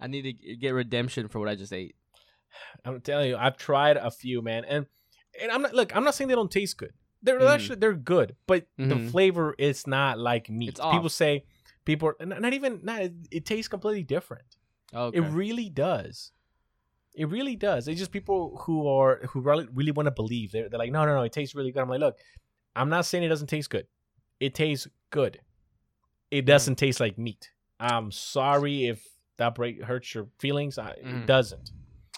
[0.00, 1.94] I need to get redemption for what I just ate.
[2.84, 4.86] I'm telling you, I've tried a few, man, and
[5.40, 5.94] and I'm not look.
[5.94, 6.92] I'm not saying they don't taste good.
[7.22, 7.50] They're Mhm.
[7.54, 9.10] actually they're good, but the Mhm.
[9.10, 10.70] flavor is not like meat.
[10.70, 11.12] It's People off.
[11.12, 11.44] say
[11.84, 13.02] people are not not even not.
[13.02, 14.44] It, it tastes completely different.
[14.94, 15.18] Okay.
[15.18, 16.32] It really does.
[17.14, 17.88] It really does.
[17.88, 20.52] It's just people who are who really really want to believe.
[20.52, 21.80] They're, they're like, no, no, no, it tastes really good.
[21.82, 22.16] I'm like, look,
[22.76, 23.86] I'm not saying it doesn't taste good.
[24.38, 25.40] It tastes good.
[26.30, 27.50] It doesn't taste like meat.
[27.80, 29.04] I'm sorry if
[29.38, 30.78] that break hurts your feelings.
[30.78, 31.26] I, It Mhm.
[31.26, 31.72] doesn't.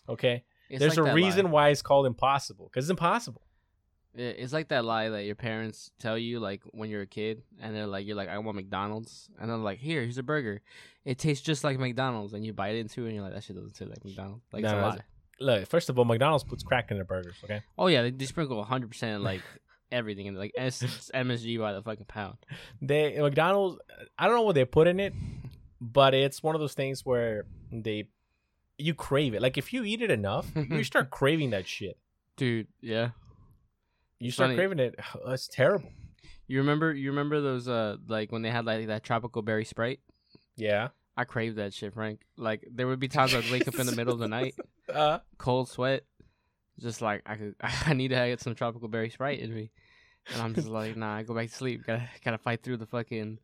[0.09, 0.45] Okay.
[0.69, 3.43] It's There's like a reason why it's called impossible because it's impossible.
[4.15, 7.75] It's like that lie that your parents tell you like when you're a kid, and
[7.75, 10.61] they're like, you're like, I want McDonald's, and they're like, here, here's a burger.
[11.05, 13.57] It tastes just like McDonald's, and you bite into it, and you're like, that shit
[13.57, 14.45] doesn't taste like McDonald's.
[14.53, 14.99] Like it's No, a no, lie.
[15.41, 17.37] Look, first of all, McDonald's puts crack in their burgers.
[17.43, 17.63] Okay.
[17.79, 19.41] Oh yeah, they, they sprinkle 100 percent like
[19.91, 22.37] everything in like S- it's MSG by the fucking pound.
[22.83, 23.79] They McDonald's.
[24.19, 25.15] I don't know what they put in it,
[25.81, 28.09] but it's one of those things where they
[28.79, 29.41] you crave it.
[29.43, 31.97] Like if you eat it enough, you start craving that shit.
[32.37, 33.11] Dude, yeah.
[34.23, 34.57] You start Funny.
[34.57, 34.95] craving it.
[35.29, 35.89] It's terrible.
[36.47, 40.01] You remember you remember those uh like when they had like that tropical berry sprite?
[40.57, 40.89] Yeah.
[41.17, 42.21] I craved that shit, Frank.
[42.37, 44.55] Like there would be times I'd wake up in the middle of the night,
[44.93, 46.05] Uh, cold sweat,
[46.81, 49.71] just like I could I need to get some tropical berry sprite in me.
[50.33, 51.85] And I'm just like, nah, I go back to sleep.
[51.87, 53.39] Gotta gotta fight through the fucking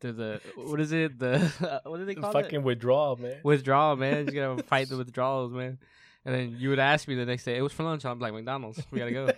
[0.00, 1.18] through the what is it?
[1.18, 2.64] The what do they call fucking it?
[2.64, 3.36] withdrawal, man.
[3.42, 4.26] Withdrawal, man.
[4.26, 5.78] You gotta fight the withdrawals, man.
[6.24, 8.04] And then you would ask me the next day, it was for lunch.
[8.04, 9.30] I'm like, McDonald's, we gotta go.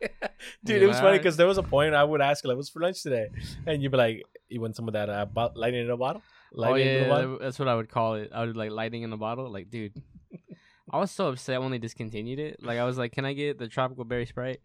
[0.64, 2.68] Dude, Yeah, it was funny because there was a point I would ask like, what's
[2.68, 3.28] for lunch today?
[3.66, 6.22] And you'd be like, you want some of that uh, bo- lightning in a bottle?
[6.24, 7.38] oh Lightning in a yeah, bottle?
[7.40, 8.30] that's what I would call it.
[8.34, 9.50] I would like lighting in a bottle.
[9.52, 10.00] Like, dude,
[10.90, 12.62] I was so upset when they discontinued it.
[12.62, 14.60] Like, I was like, "Can I get the tropical berry sprite?"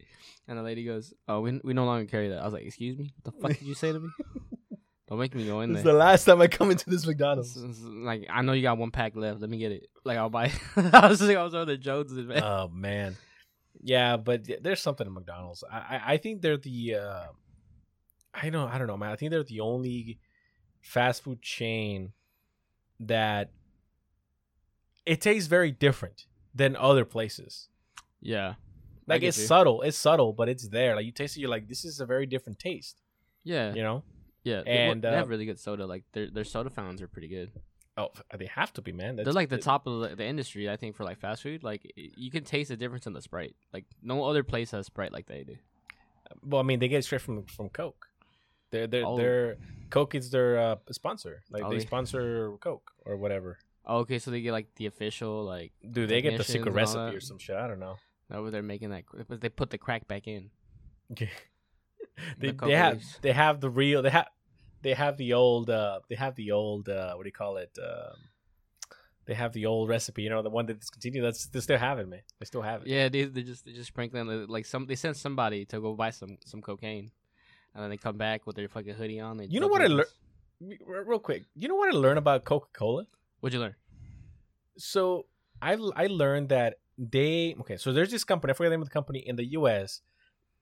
[0.48, 2.96] And the lady goes, "Oh, we we no longer carry that." I was like, "Excuse
[2.96, 4.08] me, what the fuck did you say to me?
[5.08, 5.80] Don't make me go in there.
[5.80, 7.54] It's the last time I come into this McDonald's.
[7.58, 9.38] It's- it's Like, I know you got one pack left.
[9.40, 9.88] Let me get it.
[10.02, 10.50] Like, I'll buy.
[10.76, 12.42] I was like, I was over the Joneses, man.
[12.42, 13.14] oh man,
[13.84, 15.62] yeah, but there's something in McDonald's.
[15.70, 17.26] I I, think they're the uh,
[18.32, 19.12] I don't I don't know, man.
[19.12, 20.18] I think they're the only
[20.80, 22.12] fast food chain
[22.98, 23.50] that
[25.04, 27.68] it tastes very different than other places.
[28.22, 28.54] yeah,
[29.06, 29.46] Like it's you.
[29.46, 30.96] subtle, it's subtle, but it's there.
[30.96, 33.02] Like you taste it, you're like, this is a very different taste.
[33.42, 34.02] yeah, You know?
[34.44, 34.62] yeah.
[34.66, 35.84] And, they uh, have really good soda.
[35.86, 37.50] Like, their their soda fountains are pretty good.
[37.96, 39.16] Oh, they have to be, man.
[39.16, 41.62] They're like the top of the, the industry, I think, for like fast food.
[41.62, 43.54] Like, you can taste the difference in the Sprite.
[43.72, 45.56] Like, no other place has Sprite like they do.
[46.42, 48.08] Well, I mean, they get it straight from from Coke.
[48.70, 49.16] They're they're Oh.
[49.16, 49.56] they're
[49.90, 51.42] Coke is their uh, sponsor.
[51.50, 53.58] Like Oh, they they- sponsor Coke or whatever.
[53.86, 57.14] Oh, okay, so they get like the official like Do they get the secret recipe
[57.14, 57.54] or some shit?
[57.54, 57.96] I don't know.
[58.50, 60.50] they're making that, but they put the crack back in.
[61.10, 61.28] they
[62.38, 63.18] The they have leaves.
[63.22, 64.26] they have the real they have
[64.84, 67.76] they have the old uh they have the old uh what do you call it
[67.82, 68.16] um
[69.26, 71.98] they have the old recipe you know the one that discontinued that's they still have
[71.98, 74.86] it man they still have it Yeah, they they just they just sprinkling like some
[74.86, 77.10] they send somebody to go buy some some cocaine,
[77.74, 79.38] and then they come back with their fucking hoodie on.
[79.38, 81.96] they You know what I in lear- this- Re- real quick you know what I
[82.04, 83.06] learned about Coca Cola
[83.40, 83.74] What'd you learn?
[84.76, 85.26] so
[85.62, 87.76] I I learned that they okay.
[87.76, 88.50] So there's this company.
[88.52, 90.00] I forget the name of the company in the U.S.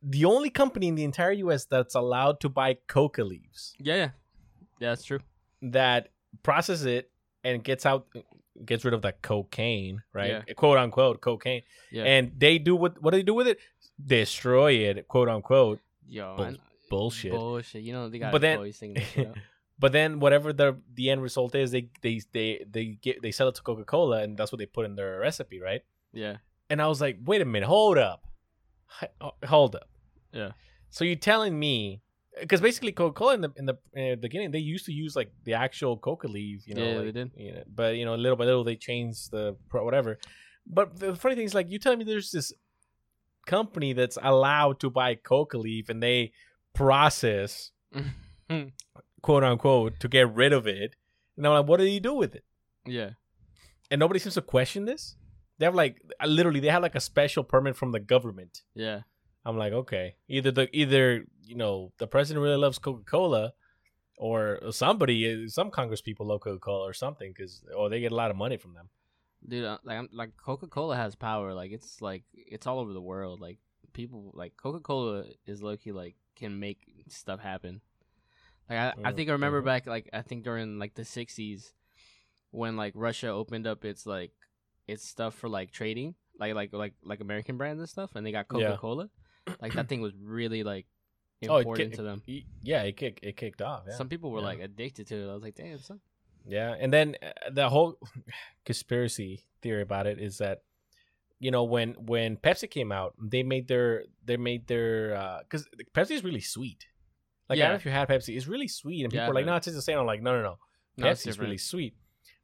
[0.03, 1.65] The only company in the entire U.S.
[1.65, 4.11] that's allowed to buy coca leaves Yeah, yeah,
[4.81, 5.21] yeah, that's true.
[5.63, 6.09] that
[6.43, 7.11] process it
[7.45, 8.07] and gets out,
[8.65, 10.43] gets rid of that cocaine, right?
[10.47, 10.55] Yeah.
[10.55, 11.63] Quote unquote cocaine.
[11.91, 13.01] Yeah, And they do what?
[13.03, 13.59] What do they do with it?
[14.05, 15.81] Destroy it, quote unquote.
[16.09, 16.57] yo, bull-
[16.91, 17.33] bullshit.
[17.33, 17.83] bullshit.
[17.83, 19.37] You know they got But then- employees thinking that shit out.
[19.79, 23.49] But then whatever the the end result is, they they they they get they sell
[23.49, 25.83] it to Coca Cola, and that's what they put in their recipe, right?
[26.13, 26.37] Yeah,
[26.71, 28.23] And I was like, wait a minute, hold up,
[29.21, 29.89] oh, hold up.
[30.33, 30.53] Yeah.
[30.91, 32.03] So you're telling me,
[32.41, 35.15] because basically Coca Cola in the in the, in the beginning they used to use
[35.17, 37.31] like the actual coca leaf, you know, Yeah, like, they did.
[37.37, 40.19] You know, but you know, little by little they changed the pro- whatever.
[40.67, 42.53] But the funny thing is, like, you telling me there's this
[43.47, 46.33] company that's allowed to buy coca leaf and they
[46.75, 47.73] process
[49.23, 50.97] quote unquote to get rid of it.
[51.37, 52.45] And I'm like, what do you do with it?
[52.87, 53.11] yeah,
[53.91, 55.17] And nobody seems to question this.
[55.59, 58.63] They have like literally they have like a special permit from the government.
[58.75, 59.01] yeah.
[59.45, 63.53] I'm like, okay, either the either you know the president really loves Coca Cola,
[64.17, 68.17] or somebody, some Congress people love Coca Cola or something, because or they get a
[68.17, 68.91] lot of money from them.
[69.47, 73.01] dude uh, like I'm, like coca-cola has power like it's like it's all over the
[73.01, 73.59] world like
[73.93, 76.79] people like coca-cola is low-key like can make
[77.09, 77.81] stuff happen
[78.69, 81.73] like i, I Mm, think i remember back like i think during like the 60s
[82.51, 84.33] when like russia opened up its like
[84.89, 88.33] its stuff for like trading like like like like american brands and stuff and they
[88.33, 89.05] got Coca Cola.
[89.05, 89.09] Yeah.
[89.61, 90.87] Like that thing was really like
[91.49, 93.83] Oh, it important to them Y- Yeah, it kicked it kicked off.
[93.89, 93.95] Yeah.
[93.97, 94.45] some people were Yeah.
[94.47, 96.01] like addicted to it i was like damn son
[96.47, 97.99] Yeah, and then uh, the whole
[98.65, 100.63] conspiracy theory about it is that
[101.41, 106.13] you know when when Pepsi came out, they made their they made their because Pepsi
[106.13, 106.87] is really sweet.
[107.49, 107.69] Like I don't Yeah.
[107.71, 109.67] know if you had Pepsi, it's really sweet, and Yeah, people are like, no, it's
[109.67, 109.99] just the same.
[109.99, 110.59] I'm like, no, no, no,
[110.99, 111.95] No, it's Pepsi's really sweet.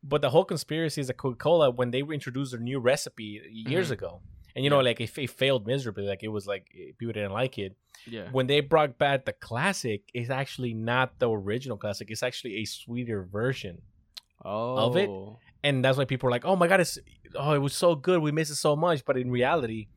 [0.03, 3.89] But the whole conspiracy is that Coca Cola when they introduced their new recipe years
[3.89, 3.93] Mhm.
[3.93, 4.23] ago,
[4.59, 4.91] and you know, Yeah.
[4.91, 6.03] like it, it failed miserably.
[6.13, 7.73] Like it was like eh, people didn't like it.
[8.17, 12.11] yeah When they brought back the classic, it's actually not the original classic.
[12.11, 13.75] It's actually a sweeter version
[14.45, 15.09] oh it?
[15.67, 16.99] and that's why people are like, "Oh my god, it's
[17.43, 19.89] oh it was so good, we miss it so much." But in reality,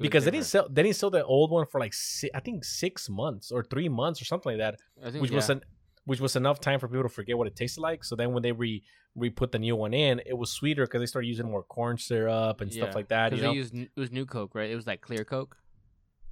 [0.00, 2.64] because they didn't sell, they didn't sell the old one for like si- I think
[2.64, 4.74] six months or three months or something like that,
[5.06, 5.60] I think, which was an
[6.04, 8.02] which was enough time for people to forget what it tasted like.
[8.04, 8.82] So then when they re
[9.14, 11.98] re put the new one in, it was sweeter because they started using more corn
[11.98, 13.30] syrup and stuff like that.
[13.30, 13.50] Because know?
[13.50, 14.70] they used it was new Coke, right?
[14.70, 15.56] It was like clear Coke.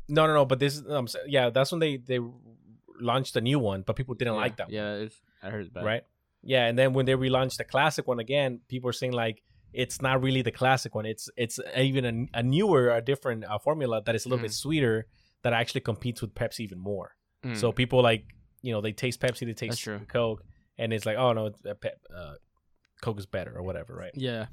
[0.09, 0.45] no, no, no.
[0.45, 2.21] But this, um, yeah, that's when they they
[3.01, 4.40] launched the new one, but people didn't yeah.
[4.40, 4.71] like that.
[4.71, 5.85] Yeah, it's, I heard bad.
[5.85, 6.03] right?
[6.43, 10.03] Yeah, and then when they relaunched the classic one again, people are saying like it's
[10.03, 11.07] not really the classic one.
[11.07, 14.53] It's it's even a, a newer, a different uh, formula that is a little bit
[14.53, 14.55] Mm.
[14.55, 15.07] sweeter
[15.43, 17.14] that actually competes with Pepsi even more.
[17.45, 17.57] Mm.
[17.57, 18.25] So people like
[18.62, 19.87] you know they taste Pepsi, they taste.
[20.09, 20.43] Coke,
[20.79, 22.35] and it's like oh no, uh, Pep, uh,
[23.00, 24.12] Coke is better or whatever, right?
[24.14, 24.46] yeah,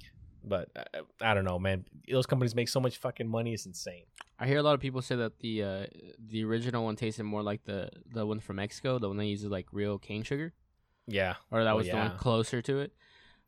[0.43, 1.85] But uh, I don't know, man.
[2.11, 4.03] Those companies make so much fucking money, it's insane.
[4.39, 5.85] I hear a lot of people say that the uh,
[6.29, 9.49] the original one tasted more like the the one from Mexico, the one that uses
[9.49, 10.53] like real cane sugar.
[11.07, 11.35] Yeah.
[11.51, 12.91] or that Oh, was the one closer to it.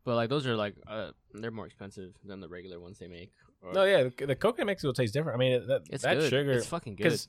[0.06, 3.32] But like those are like uh, they're more expensive than the regular ones they make.
[3.62, 4.04] Or- No, yeah.
[4.18, 5.36] The, the coconut Mexico tastes different.
[5.36, 6.30] I mean, that, it's that good.
[6.30, 6.52] sugar.
[6.54, 7.20] it's fucking good.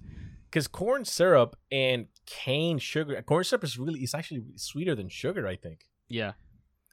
[0.49, 5.47] because corn syrup and cane sugar corn syrup is really it's actually sweeter than sugar
[5.49, 6.33] i think Yeah,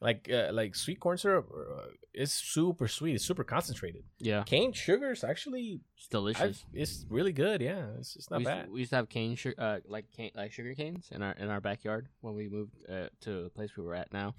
[0.01, 4.71] like uh, like sweet corn syrup uh, is super sweet it's super concentrated yeah, cane
[4.71, 6.41] sugar is actually it's delicious.
[6.41, 8.95] I've, it's really good yeah it's, it's not we, used bad to, we used to
[8.97, 12.35] have cane, sugar, uh, like cane, like sugar canes in our in our backyard when
[12.35, 14.35] we moved uh, to the place we were at now.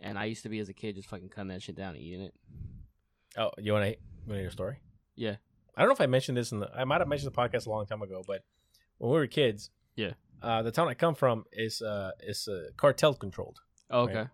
[0.00, 2.02] And I used to be as a kid just fucking cutting that shit down and
[2.02, 2.34] eating it.
[3.38, 4.76] oh you want to want to hear a story
[5.16, 5.36] Yeah.
[5.76, 7.66] i don't know if i mentioned this in the i might have mentioned the podcast
[7.66, 8.44] a long time ago but
[8.98, 10.12] when we were kids Yeah.
[10.42, 14.28] uh, the town i come from is uh is uh, cartel controlled Oh, Right.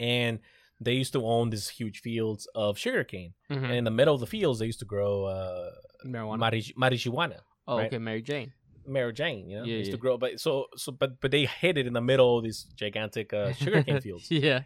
[0.00, 0.38] And
[0.80, 3.64] they used to own these huge fields of sugarcane Mhm.
[3.64, 5.70] and in the middle of the fields they used to grow uh
[6.04, 6.38] Marijuana.
[6.38, 7.86] marijuana, marijuana oh, right?
[7.86, 7.98] okay.
[7.98, 8.52] Mary Jane.
[8.86, 11.76] Mary Jane, you know, Yeah, used to grow, but so so, but but they hid
[11.78, 14.30] it in the middle of these gigantic uh, sugarcane fields.
[14.30, 14.60] yeah.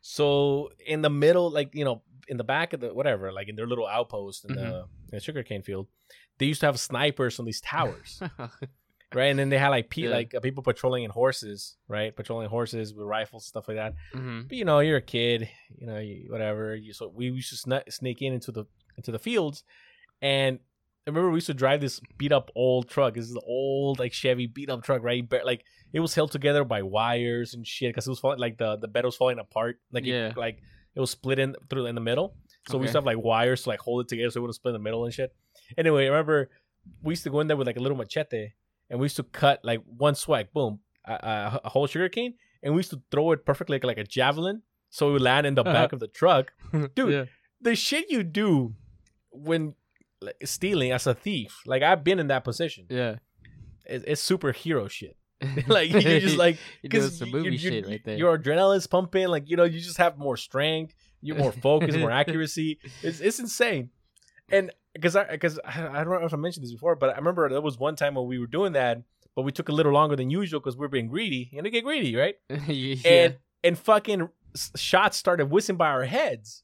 [0.00, 3.56] So in the middle, like you know, in the back of the whatever, like in
[3.56, 5.10] their little outpost in the, Mm-hmm.
[5.12, 5.86] in the sugarcane field,
[6.38, 8.22] they used to have snipers on these towers,
[9.14, 9.26] right?
[9.26, 10.10] And then they had like pe- Yeah.
[10.10, 12.14] like uh, people patrolling in horses, right?
[12.14, 13.94] Patrolling horses with rifles, stuff like that.
[14.12, 16.74] hmm But you know, you're a kid, you know, you, whatever.
[16.74, 18.64] You, so we used to sn- sneak in into the
[18.96, 19.62] into the fields,
[20.20, 20.58] and
[21.06, 23.14] I remember we used to drive this beat up old truck.
[23.14, 25.26] This is an old like Chevy beat up truck, right?
[25.26, 28.58] But like it was held together by wires and shit because it was falling like
[28.58, 29.80] the the bed was falling apart.
[29.90, 30.28] Like Yeah.
[30.28, 30.60] it, like
[30.94, 32.34] it was split in through in the middle.
[32.68, 34.56] So we used to have like wires to like hold it together so it wouldn't
[34.56, 35.34] split in the middle and shit.
[35.78, 36.50] Anyway, I remember
[37.02, 38.48] we used to go in there with like a little machete
[38.90, 42.74] and we used to cut like one swag, boom, a, a, whole sugar cane, and
[42.74, 45.54] we used to throw it perfectly like, like a javelin, so it would land in
[45.54, 45.72] the uh-huh.
[45.72, 46.52] back of the truck.
[46.94, 47.24] Dude, Yeah.
[47.60, 48.74] The shit you do
[49.30, 49.74] when
[50.20, 52.86] like, stealing as a thief, like I've been in that position.
[52.88, 53.16] Yeah.
[53.84, 55.16] It's, it's superhero shit.
[55.68, 58.16] like you're just like because some you- movie you- shit right there.
[58.16, 62.10] Your adrenaline's pumping, like you know, you just have more strength, you're more focused, more
[62.10, 62.78] accuracy.
[63.02, 63.90] It's it's insane.
[64.50, 67.18] And because I because I, I don't know if I mentioned this before, but I
[67.18, 69.02] remember there was one time when we were doing that,
[69.34, 71.70] but we took a little longer than usual because we were being greedy, and they
[71.70, 72.36] get greedy, right?
[72.66, 72.96] yeah.
[73.04, 74.28] And and fucking
[74.76, 76.62] shots started whistling by our heads.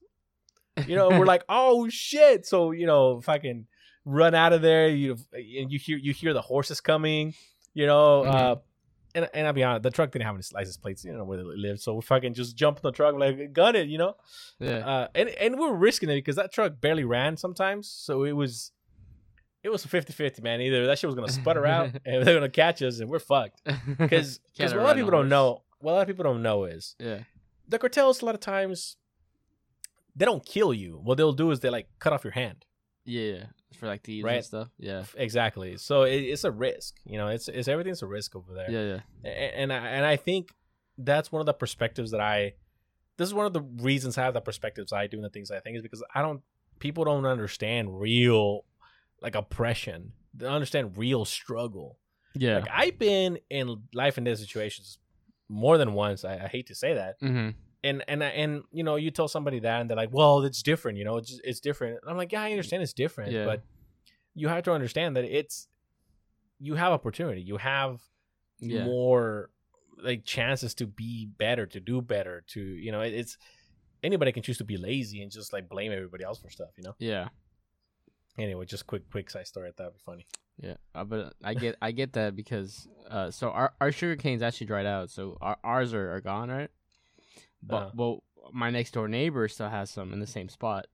[0.87, 2.47] You know, we're like, oh shit!
[2.47, 3.67] So you know, fucking
[4.05, 4.89] run out of there.
[4.89, 7.35] You and you hear you hear the horses coming.
[7.75, 8.57] You know, uh,
[9.15, 11.05] and and I'll be honest, the truck didn't have any license plates.
[11.05, 13.77] You know where they lived, so we fucking just jump in the truck, like gun
[13.77, 13.89] it.
[13.89, 14.17] You know,
[14.59, 14.79] yeah.
[14.79, 17.89] uh, and and we were risking it because that truck barely ran sometimes.
[17.89, 18.73] So it was.
[19.63, 20.61] It was a 50-50, man.
[20.61, 23.63] Either that shit was gonna sputter out and they're gonna catch us and we're fucked.
[23.99, 26.65] Because what a lot of people don't know, what a lot of people don't know
[26.65, 27.21] is yeah.
[27.67, 28.99] the cartels a lot of times
[30.15, 31.01] they don't kill you.
[31.03, 32.65] What they'll do is they like cut off your hand.
[33.05, 33.45] Yeah.
[33.79, 34.37] For like thieves Right.
[34.37, 34.69] and stuff.
[34.79, 35.05] Yeah.
[35.17, 35.77] Exactly.
[35.77, 36.97] So it, it's a risk.
[37.05, 38.71] You know, it's it's everything's a risk over there.
[38.71, 39.01] Yeah.
[39.25, 39.31] Yeah.
[39.31, 40.53] A- And I, and I think
[40.99, 42.55] that's one of the perspectives that I.
[43.17, 45.51] This is one of the reasons I have the perspectives I do and the things
[45.51, 46.43] I think is because I don't.
[46.81, 48.65] People don't understand real,
[49.23, 50.13] like oppression.
[50.35, 51.99] They don't understand real struggle.
[52.35, 52.59] Yeah.
[52.59, 54.99] Like I've been in life and death situations
[55.49, 56.25] more than once.
[56.25, 57.21] I, I hate to say that.
[57.21, 57.51] mm-hmm.
[57.85, 60.99] And and and you know you tell somebody that and they're like well it's different
[60.99, 63.45] you know it's it's different And i'm like yeah i understand it's different Yeah.
[63.45, 63.63] but
[64.35, 65.69] you have to understand that it's
[66.59, 68.01] you have opportunity you have
[68.61, 68.85] Yeah.
[68.85, 69.51] more
[70.03, 73.37] like chances to be better to do better to you know it, it's
[74.03, 76.85] anybody can choose to be lazy and just like blame everybody else for stuff you
[76.85, 77.29] know Yeah.
[78.39, 80.27] anyway just quick quick side story thought would be funny
[80.61, 84.41] Yeah, uh, but I get I get that because uh, so our our sugar canes
[84.43, 86.71] actually dried out, so our, ours are, are gone, right?
[87.67, 87.91] But Uh-huh.
[87.95, 88.23] well,
[88.53, 90.87] my next door neighbor still has some in the same spot,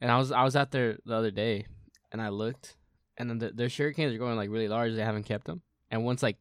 [0.00, 1.66] and I was I was out there the other day,
[2.12, 2.76] and I looked,
[3.16, 4.94] and then the, their sugar canes are going like really large.
[4.94, 6.36] They haven't kept them, and once like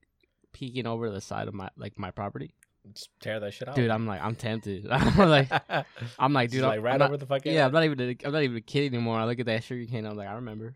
[0.53, 2.53] peeking over the side of my like my property,
[2.93, 3.89] just tear that shit out dude.
[3.89, 4.88] I'm like I'm tempted.
[4.91, 5.49] I'm like
[6.19, 7.84] I'm like dude, Just, I'm, like right I'm not- over the fucking yeah, I'm not
[7.86, 9.17] even I'm not even a kid anymore.
[9.19, 10.06] I look at that sugar cane.
[10.06, 10.75] I'm like, I remember.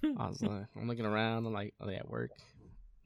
[0.04, 1.44] I was like, I'm looking around.
[1.46, 2.30] I'm like, are they at work?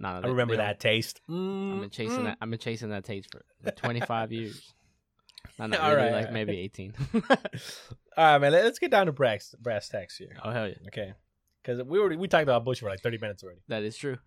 [0.02, 1.34] Nah, i remember that taste I've
[1.80, 2.24] been chasing Mm.
[2.24, 2.38] that.
[2.40, 4.74] I've been chasing that taste for 25 years.
[5.58, 6.94] Not, not All really, right, like all maybe 18.
[7.14, 7.20] all
[8.16, 11.14] right man let's get down to brass brass tacks here oh hell yeah, Okay.
[11.62, 13.60] Because we already we talked about Bush for like thirty minutes already.
[13.68, 14.18] that is true.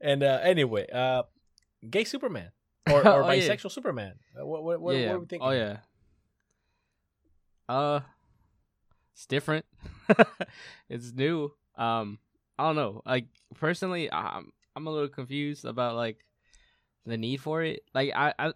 [0.00, 1.22] and uh, anyway, uh,
[1.88, 2.50] gay Superman
[2.90, 3.48] or, or Oh, yeah.
[3.48, 4.14] bisexual Superman.
[4.38, 5.06] Uh, what what what, yeah.
[5.08, 5.48] what are we thinking?
[5.48, 5.76] Oh yeah.
[7.68, 8.00] Uh,
[9.14, 9.64] it's different.
[10.88, 11.52] it's new.
[11.76, 12.18] Um,
[12.58, 13.02] I don't know.
[13.06, 16.24] Like personally, I'm I'm a little confused about like
[17.06, 17.82] the need for it.
[17.94, 18.52] Like I I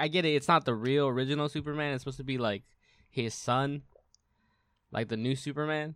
[0.00, 0.34] I, get it.
[0.34, 1.94] It's not the real original Superman.
[1.94, 2.62] It's supposed to be like
[3.10, 3.82] his son,
[4.92, 5.94] like the new Superman.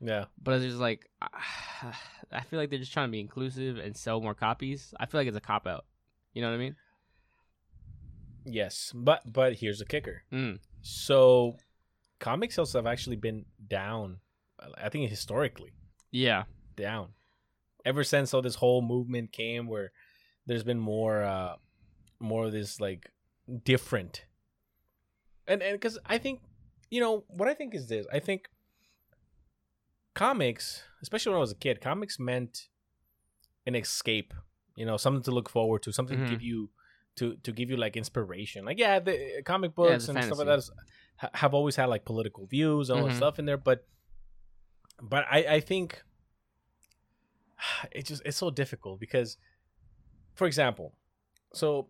[0.00, 0.26] Yeah.
[0.42, 4.20] But it's just like I feel like they're just trying to be inclusive and sell
[4.20, 4.92] more copies.
[4.98, 5.84] I feel like it's a cop out.
[6.32, 6.76] You know what I mean?
[8.44, 10.22] Yes, but but here's the kicker.
[10.32, 10.58] Mm.
[10.82, 11.56] So,
[12.18, 14.18] comic sales have actually been down.
[14.78, 15.72] I think historically
[16.10, 16.44] Yeah.
[16.76, 17.08] Down
[17.84, 19.92] ever since all this whole movement came, where
[20.46, 21.56] there's been more, uh
[22.20, 23.10] more of this like
[23.64, 24.24] different,
[25.46, 26.40] and and because I think,
[26.90, 28.06] you know, what I think is this.
[28.12, 28.48] I think
[30.14, 32.68] comics, especially when I was a kid, comics meant
[33.66, 34.32] an escape.
[34.76, 36.24] You know, something to look forward to, something Mhm.
[36.26, 36.70] to give you
[37.16, 38.64] to to give you like inspiration.
[38.64, 40.72] Like yeah, the uh, comic books it's and stuff like that fantasy.
[41.16, 43.16] ha- have always had like political views and all that Mhm.
[43.16, 43.86] stuff in there, but
[45.00, 46.02] but I I think
[47.92, 49.36] it just it's so difficult because,
[50.34, 50.94] for example,
[51.52, 51.88] so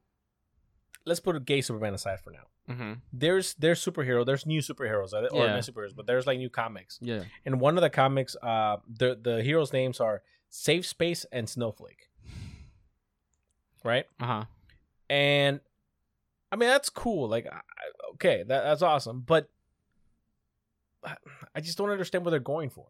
[1.05, 2.47] let's put a gay Superman aside for now.
[2.69, 2.93] Mm-hmm.
[3.13, 5.59] There's there's superhero, there's new superheroes or Yeah.
[5.59, 6.99] superheroes, but there's like new comics.
[7.03, 7.25] Yeah.
[7.45, 12.09] And one of the comics, uh, the the heroes' names are Safe Space and Snowflake,
[13.85, 14.07] right?
[14.21, 14.45] Uh huh.
[15.11, 15.61] And
[16.51, 17.29] I mean that's cool.
[17.29, 19.21] Like, I, I- okay, that, that's awesome.
[19.27, 19.51] But
[21.05, 21.17] I-
[21.55, 22.87] I just don't understand what they're going for.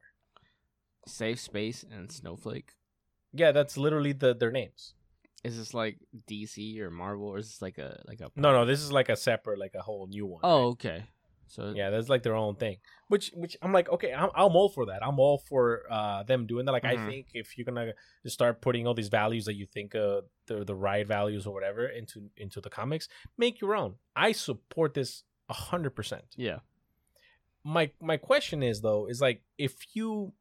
[1.07, 2.73] Safe space and snowflake.
[3.33, 4.95] Yeah, that's literally the their names.
[5.43, 5.99] Is this like
[6.31, 8.31] DC or Marvel, or is this like a like a?
[8.37, 10.41] No, no, this is like a separate, like a whole new one.
[10.43, 10.65] Oh, right?
[10.69, 11.05] okay.
[11.47, 12.79] So yeah, that's like their own thing.
[13.09, 15.05] Which, which I'm like, okay, I'm, I'm all for that.
[15.07, 16.73] I'm all for uh, them doing that.
[16.73, 17.07] Like, I Mhm.
[17.07, 20.65] think if you're gonna just start putting all these values that you think uh, the
[20.65, 23.97] the right values or whatever into into the comics, make your own.
[24.17, 26.25] I support this a hundred percent.
[26.37, 26.61] yeah.
[27.63, 30.33] My my question is though, is like if you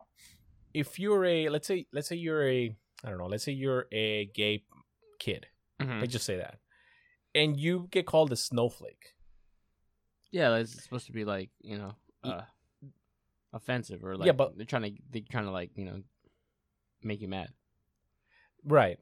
[0.73, 3.85] if you're a let's say let's say you're a I don't know, let's say you're
[3.91, 4.63] a gay
[5.19, 5.47] kid.
[5.81, 5.99] Mhm.
[6.01, 6.59] Let's just say that,
[7.35, 9.15] and you get called a snowflake.
[10.31, 12.41] Yeah, it's supposed to be like you know, uh,
[13.51, 16.01] offensive or like Yeah, but- they're trying to they're trying to like you know,
[17.03, 17.49] make you mad.
[18.63, 18.97] Right.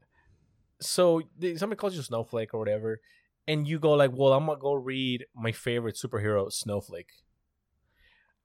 [0.80, 1.22] So
[1.58, 3.00] somebody calls you Snowflake or whatever,
[3.48, 7.12] and you go like, "Well, I'm gonna go read my favorite superhero, Snowflake."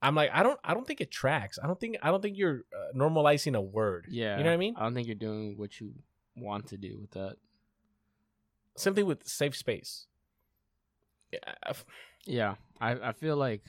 [0.07, 1.59] I'm like, I don't, I don't think it tracks.
[1.63, 4.07] I don't think, I don't think you're uh, normalizing a word.
[4.09, 4.75] Yeah, you know what I mean.
[4.77, 5.95] I don't think you're doing what you
[6.37, 7.37] want to do with that.
[8.77, 10.07] Same thing with safe space.
[11.33, 11.73] Yeah,
[12.27, 13.63] Yeah, I I feel like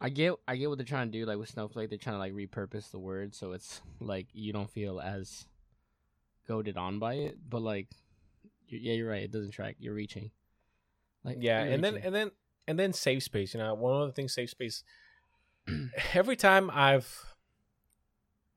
[0.00, 1.24] I get I get what they're trying to do.
[1.24, 4.70] Like with Snowflake, they're trying to like repurpose the word so it's like you don't
[4.70, 5.46] feel as
[6.46, 7.38] goaded on by it.
[7.48, 7.88] But like,
[8.68, 9.22] yeah, you're right.
[9.22, 9.76] It doesn't track.
[9.78, 10.30] You're reaching.
[11.24, 12.30] Like yeah, you're and then and then
[12.68, 13.54] and then safe space.
[13.54, 14.82] You know, one of the things safe space.
[16.14, 17.08] every time I've,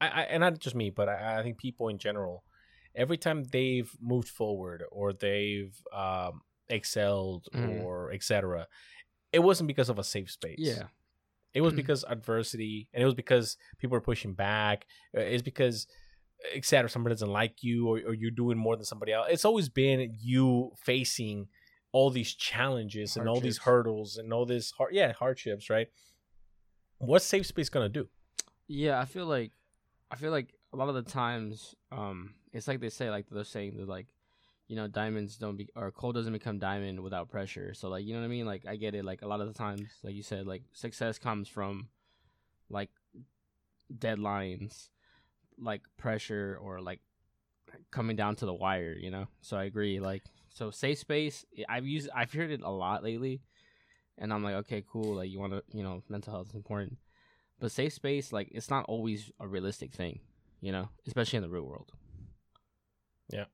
[0.02, 2.44] I, I and not just me, but I, I think people in general,
[2.96, 7.70] every time they've moved forward or they've um, excelled Mhm.
[7.82, 8.68] or etc.,
[9.32, 10.56] it wasn't because of a safe space.
[10.60, 10.88] yeah,
[11.54, 11.78] it was Mhm.
[11.78, 14.86] because adversity, and it was because people were pushing back.
[15.16, 15.88] uh, It's because
[16.56, 16.90] etc.
[16.90, 19.28] Somebody doesn't like you, or, or you're doing more than somebody else.
[19.30, 21.50] It's always been you facing
[21.92, 25.88] all these challenges and all these hurdles and all this hard, yeah, hardships, right?
[27.00, 28.08] What's safe space gonna do?
[28.68, 29.00] yeah.
[29.00, 29.52] I feel like
[30.12, 33.44] I feel like a lot of the times, um, it's like they say, like they're
[33.44, 34.08] saying that like.
[34.72, 37.74] You know, diamonds don't be or coal doesn't become diamond without pressure.
[37.74, 38.46] So like, you know what I mean?
[38.46, 39.04] Like, I get it.
[39.04, 41.88] Like a lot of the times, like you said, like success comes from
[42.70, 42.92] like
[43.92, 44.90] deadlines,
[45.58, 47.00] like pressure or like
[47.92, 49.28] coming down to the wire, you know.
[49.42, 50.00] So I agree.
[50.00, 50.24] Like
[50.60, 53.42] so safe space, I've used I've heard it a lot lately
[54.18, 56.98] and I'm like, okay, cool, like you want to, you know, mental health is important.
[57.62, 60.20] But safe space like it's not always a realistic thing,
[60.60, 61.94] you know, especially in the real world.
[63.30, 63.46] Yeah.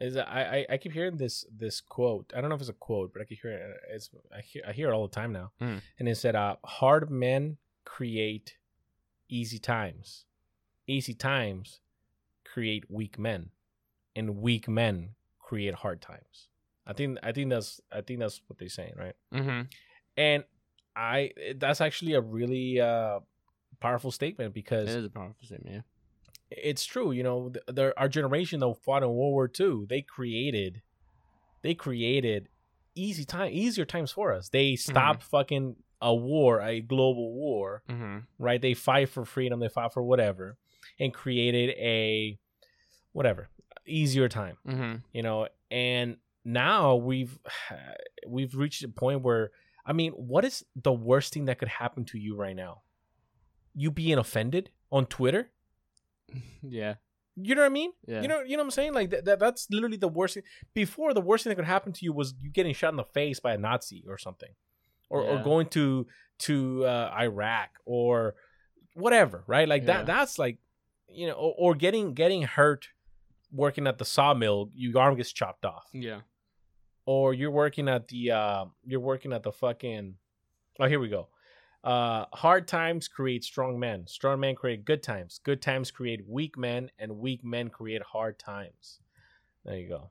[0.00, 2.32] Is I, I I keep hearing this this quote.
[2.36, 3.76] I don't know if it's a quote, but I keep hearing it.
[3.88, 5.52] It's I hear I hear it all the time now.
[5.60, 5.80] Mm.
[5.98, 8.56] And it said, uh, "Hard men create
[9.28, 10.24] easy times.
[10.86, 11.80] Easy times
[12.44, 13.50] create weak men,
[14.14, 15.14] and weak men
[15.46, 16.48] create hard times."
[16.86, 19.16] I think I think that's I think that's what they're saying, right?
[19.34, 19.62] Mm-hmm.
[20.16, 20.44] And
[20.94, 23.20] I that's actually a really uh,
[23.80, 25.82] powerful statement because is a powerful statement, yeah.
[26.50, 27.10] it's true.
[27.12, 30.82] You know, th- there our generation that fought in World War II, they created,
[31.62, 32.48] they created
[32.94, 34.48] easy time, easier times for us.
[34.48, 38.18] They stopped fucking a war, a global war, Mm-hmm.
[38.38, 38.60] right?
[38.62, 40.56] They fight for freedom, they fought for whatever,
[41.00, 42.38] and created a
[43.12, 43.48] whatever
[43.86, 44.56] easier time.
[44.66, 44.94] Mm-hmm.
[45.12, 47.38] You know, and now we've
[48.26, 49.50] we've reached a point where
[49.84, 52.82] I mean, what is the worst thing that could happen to you right now?
[53.74, 55.50] You being offended on Twitter?
[56.62, 56.94] Yeah.
[57.36, 57.92] You know what I mean?
[58.08, 58.22] Yeah.
[58.22, 58.94] You know, you know what I'm saying?
[58.94, 60.42] Like that, that that's literally the worst thing.
[60.72, 63.04] Before the worst thing that could happen to you was you getting shot in the
[63.04, 64.48] face by a Nazi or something,
[65.10, 66.06] or or going to
[66.40, 68.36] to uh, Iraq or
[68.94, 69.68] whatever, right?
[69.68, 69.98] Like Yeah.
[69.98, 70.06] that.
[70.06, 70.58] That's like
[71.10, 72.88] you know, or, or getting getting hurt
[73.52, 76.20] working at the sawmill, your arm gets chopped off, Yeah.
[77.06, 80.16] or you're working at the uh, you're working at the fucking.
[80.80, 81.28] Oh, here we go.
[81.84, 84.06] Uh, hard times create strong men.
[84.08, 85.40] Strong men create good times.
[85.44, 89.00] Good times create weak men, and weak men create hard times.
[89.64, 90.10] There you go.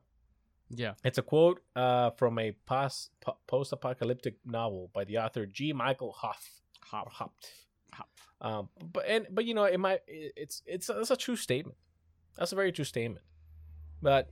[0.70, 0.94] Yeah.
[1.04, 5.72] It's a quote uh, from a pos- po- post-apocalyptic novel by the author G.
[5.72, 6.48] Michael Hoff.
[6.86, 7.30] Hop, Hopf.
[7.92, 8.08] Hop.
[8.40, 11.76] Um, but and but you know it might it- it's it's it's a true statement.
[12.36, 13.24] That's a very true statement.
[14.02, 14.30] But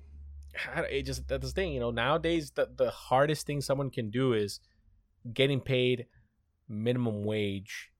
[0.91, 1.73] it just that's the thing.
[1.73, 4.61] You know nowadays the the hardest thing someone can do is
[5.33, 6.07] getting paid
[6.69, 7.91] minimum wage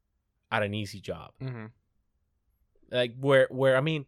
[0.53, 1.33] at an easy job.
[1.43, 1.67] Mm-hmm.
[2.91, 4.07] Like where where I mean,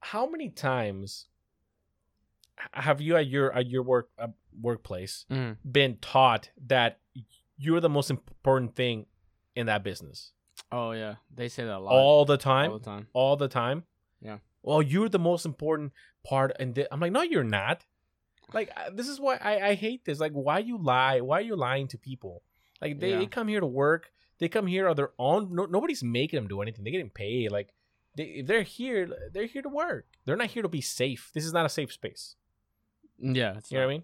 [0.00, 1.26] how many times
[2.72, 4.28] have you at your at your work uh,
[4.60, 5.70] workplace Mm-hmm.
[5.70, 6.98] been taught that
[7.56, 9.06] you're the most important thing
[9.54, 10.32] in that business
[10.72, 11.92] Oh yeah, they say that a lot.
[11.92, 13.06] all the time all the time.
[13.14, 13.84] all the time
[14.20, 14.38] Yeah.
[14.62, 15.92] Well you're the most important
[16.24, 17.84] part and i'm like no you're not.
[18.52, 20.18] Like this is why I, I hate this.
[20.18, 21.20] Like why you lie?
[21.20, 22.42] Why are you lying to people?
[22.82, 23.18] Like they, Yeah.
[23.18, 24.10] they come here to work.
[24.40, 25.54] They come here on their own.
[25.54, 26.82] No, nobody's making them do anything.
[26.82, 27.52] They're getting paid.
[27.52, 27.72] Like
[28.16, 30.06] they, if they're here they're here to work.
[30.24, 31.30] They're not here to be safe.
[31.32, 32.34] This is not a safe space.
[33.22, 33.56] Mm, yeah.
[33.58, 34.02] It's you know what i mean?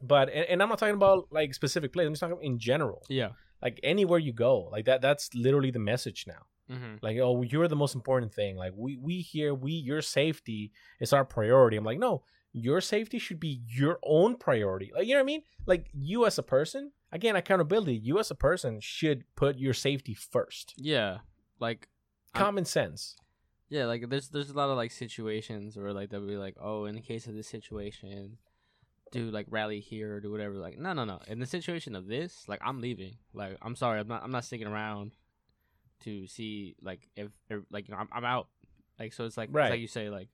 [0.00, 3.02] But and, and i'm not talking about like specific places i'm just talking in general.
[3.08, 3.30] Yeah.
[3.60, 4.68] like anywhere you go.
[4.70, 6.96] Like that that's literally the message now Mm-hmm.
[7.00, 11.12] like oh you're the most important thing like we we here we your safety is
[11.14, 15.18] our priority i'm like no your safety should be your own priority like you know
[15.20, 19.24] what i mean like you as a person again accountability you as a person should
[19.34, 21.18] put your safety first Yeah.
[21.58, 21.88] Like
[22.34, 23.16] I'm- common sense
[23.70, 26.86] yeah, like there's there's a lot of like situations where like they'll be like, oh,
[26.86, 28.38] in the case of this situation,
[29.12, 30.54] do like rally here or do whatever.
[30.54, 31.20] Like, no, no, no.
[31.26, 33.16] In the situation of this, like I'm leaving.
[33.34, 35.12] Like, I'm sorry, I'm not I'm not sticking around
[36.04, 37.28] to see like if,
[37.70, 38.48] like you know I'm, I'm out.
[38.98, 39.70] Like, so it's like it's Right.
[39.70, 40.28] like you say like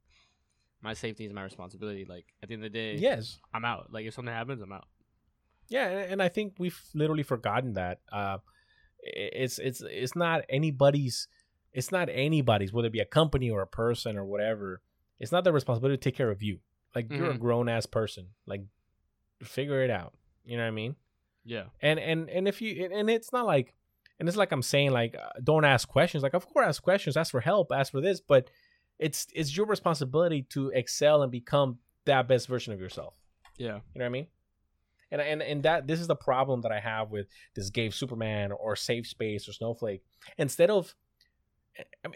[0.82, 2.04] my safety is my responsibility.
[2.04, 3.92] Like at the end of the day, yes I'm out.
[3.92, 4.86] Like if something happens, I'm out.
[5.70, 8.36] yeah and, i think we've literally forgotten that uh
[9.02, 11.26] it's it's it's not anybody's
[11.72, 14.80] it's not anybody's whether it be a company or a person or whatever
[15.18, 16.58] it's not their responsibility to take care of you
[16.94, 17.40] like you're a Mhm.
[17.40, 18.62] grown ass person like
[19.42, 20.12] figure it out
[20.44, 20.96] you know what i mean
[21.44, 21.64] Yeah.
[21.80, 23.74] and and and if you and it's not like
[24.18, 27.16] and it's like i'm saying like uh, don't ask questions like of course ask questions
[27.16, 28.48] ask for help ask for this but
[28.98, 33.14] it's it's your responsibility to excel and become that best version of yourself
[33.58, 33.66] Yeah.
[33.66, 34.26] you know what I mean?
[35.10, 38.50] And and and that this is the problem that I have with this game Superman
[38.52, 40.02] or Safe Space or Snowflake.
[40.38, 40.94] Instead of,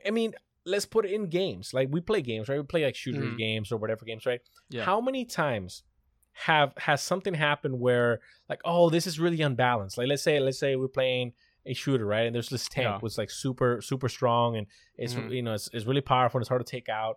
[0.06, 0.34] I- mean,
[0.64, 1.72] let's put it in games.
[1.72, 2.58] Like we play games, right?
[2.58, 3.38] We play like shooters Mhm.
[3.38, 4.40] games or whatever games, right?
[4.70, 4.84] Yeah.
[4.84, 5.84] How many times
[6.32, 9.96] have has something happened where like, oh, this is really unbalanced?
[9.98, 11.32] Like let's say let's say we're playing
[11.68, 12.26] a shooter, right?
[12.26, 12.98] And there's this tank Yeah.
[13.02, 14.66] was like super super strong and
[14.96, 15.30] it's Mhm.
[15.36, 17.16] you know it's, it's really powerful and it's hard to take out.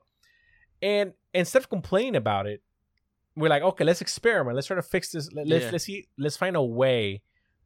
[0.82, 2.62] And instead of complaining about it,
[3.36, 4.56] we're like, okay, let's experiment.
[4.56, 5.32] Let's try to fix this.
[5.32, 5.72] Let, let's Yeah.
[5.72, 6.08] let's see.
[6.18, 7.22] Let's find a way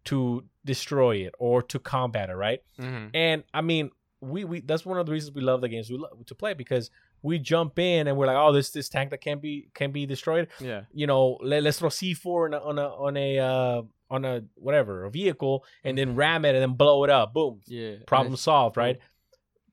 [0.06, 2.60] to destroy it or to combat it, right?
[2.80, 3.08] Mm-hmm.
[3.16, 3.90] And I mean,
[4.22, 6.54] we we that's one of the reasons we love the games we love to play
[6.54, 6.90] because
[7.26, 10.06] we jump in and we're like, oh, this this tank that can be can be
[10.06, 10.48] destroyed.
[10.60, 10.82] Yeah.
[10.94, 14.24] You know, let, let's throw C four on a on a on a uh, on
[14.26, 17.34] a whatever a vehicle and then ram it and then blow it up.
[17.34, 17.96] Boom, Yeah.
[18.06, 19.00] Problem solved, right?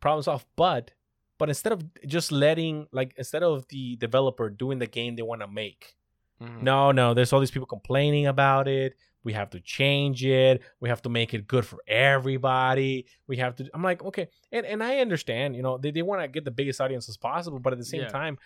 [0.01, 0.47] Problem solved.
[0.57, 0.93] But
[1.39, 5.43] but instead of just letting like instead of the developer doing the game they want
[5.43, 5.95] to make,
[6.41, 6.63] Mhm.
[6.63, 8.95] no, no, there's all these people complaining about it.
[9.25, 10.62] We have to change it.
[10.81, 13.07] We have to make it good for everybody.
[13.27, 13.68] We have to.
[13.75, 15.55] I'm like, okay, and and I understand.
[15.57, 17.85] You know, they they want to get the biggest audience as possible, but at the
[17.85, 18.09] same Yeah.
[18.09, 18.39] time,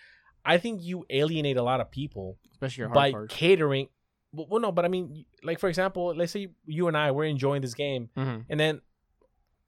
[0.45, 3.33] I think you alienate a lot of people especially your by parts.
[3.33, 3.87] catering.
[4.33, 7.61] Well, no, but I mean, like for example, let's say you and I we're enjoying
[7.61, 8.41] this game, Mm-hmm.
[8.49, 8.81] and then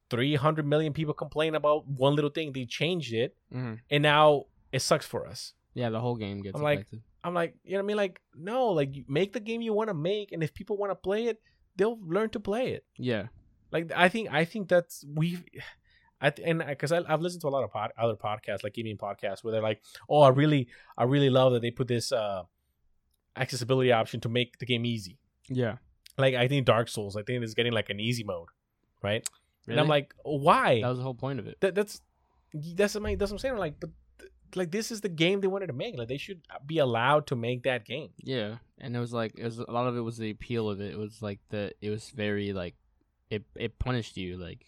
[0.09, 2.51] 300 million people complain about one little thing.
[2.53, 3.73] They changed it, Mm-hmm.
[3.89, 5.53] and now it sucks for us.
[5.73, 7.01] Yeah, the whole game gets I'm like, affected.
[7.29, 7.97] I'm like, you know what I mean?
[7.97, 10.95] Like, no, like make the game you want to make, and if people want to
[10.95, 11.41] play it,
[11.75, 12.85] they'll learn to play it.
[12.97, 13.27] Yeah.
[13.71, 15.39] Like, I think, I think that's we,
[16.21, 18.97] I th- and because I've listened to a lot of pod, other podcasts, like gaming
[18.97, 20.67] podcasts, where they're like, oh, I really,
[20.97, 22.43] I really love that they put this uh
[23.37, 25.17] accessibility option to make the game easy.
[25.47, 25.77] Yeah.
[26.17, 28.49] Like, I think Dark Souls, I think it's getting like an easy mode,
[29.01, 29.25] right?
[29.65, 29.75] Really?
[29.75, 30.81] And I'm like, why?
[30.81, 31.57] that was the whole point of it.
[31.61, 32.01] that, that's
[32.53, 33.57] that's my that's what I'm saying.
[33.57, 33.91] Like, but
[34.55, 35.97] like this is the game they wanted to make.
[35.97, 38.09] Like they should be allowed to make that game.
[38.23, 40.79] Yeah, and it was like it was a lot of it was the appeal of
[40.81, 40.91] it.
[40.91, 42.75] It was like the it was very like
[43.29, 44.65] it it punished you like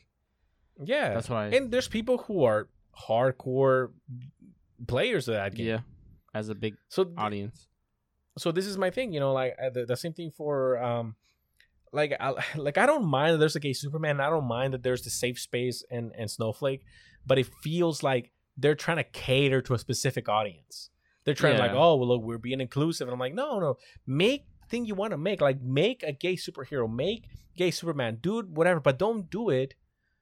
[0.84, 2.68] Yeah, that's why and there's people who are
[3.08, 3.92] hardcore
[4.88, 5.68] players of that game.
[5.68, 5.80] yeah
[6.34, 7.68] as a big So th- audience.
[8.38, 9.12] so this is my thing.
[9.14, 11.16] You know, like uh, the, the same thing for um.
[11.94, 14.22] Like I, like I don't mind that there's like a Superman.
[14.22, 16.86] I don't mind that there's the safe space and and Snowflake,
[17.26, 20.90] but it feels like they're trying to cater to a specific audience.
[21.24, 23.78] They're trying to like, oh, well, look, we're being inclusive, and I'm like, no, no,
[24.08, 25.42] make thing you want to make.
[25.42, 29.76] Like, make a gay superhero, make gay Superman, do it, whatever, but don't do it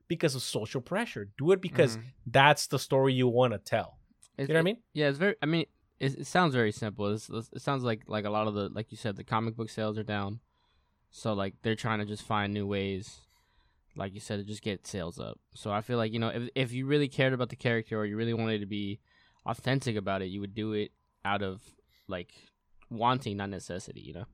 [0.07, 1.29] because of social pressure.
[1.37, 2.03] Do it because Mhm.
[2.25, 3.99] that's the story you want to tell.
[4.37, 4.77] It- You know what I mean?
[4.93, 5.35] Yeah, it's very.
[5.41, 5.65] I mean,
[5.99, 7.13] it, it sounds very simple.
[7.13, 9.55] It's, it's- it sounds like like a lot of the like you said, the comic
[9.55, 10.39] book sales are down,
[11.11, 13.21] so like they're trying to just find new ways,
[13.95, 15.39] like you said, to just get sales up.
[15.55, 18.05] So I feel like you know if if you really cared about the character or
[18.05, 18.99] you really wanted to be
[19.45, 20.91] authentic about it, you would do it
[21.25, 21.61] out of
[22.07, 22.31] like
[22.89, 24.01] wanting, not necessity.
[24.01, 24.25] You know?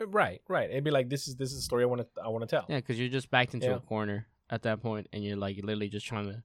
[0.00, 0.70] Uh, right, right.
[0.70, 2.46] It'd be like, this is this is the story I want to I want to
[2.48, 2.64] tell.
[2.68, 3.76] Yeah, because you're just backed into Yeah.
[3.76, 6.42] a corner at that point, and you're like literally just trying to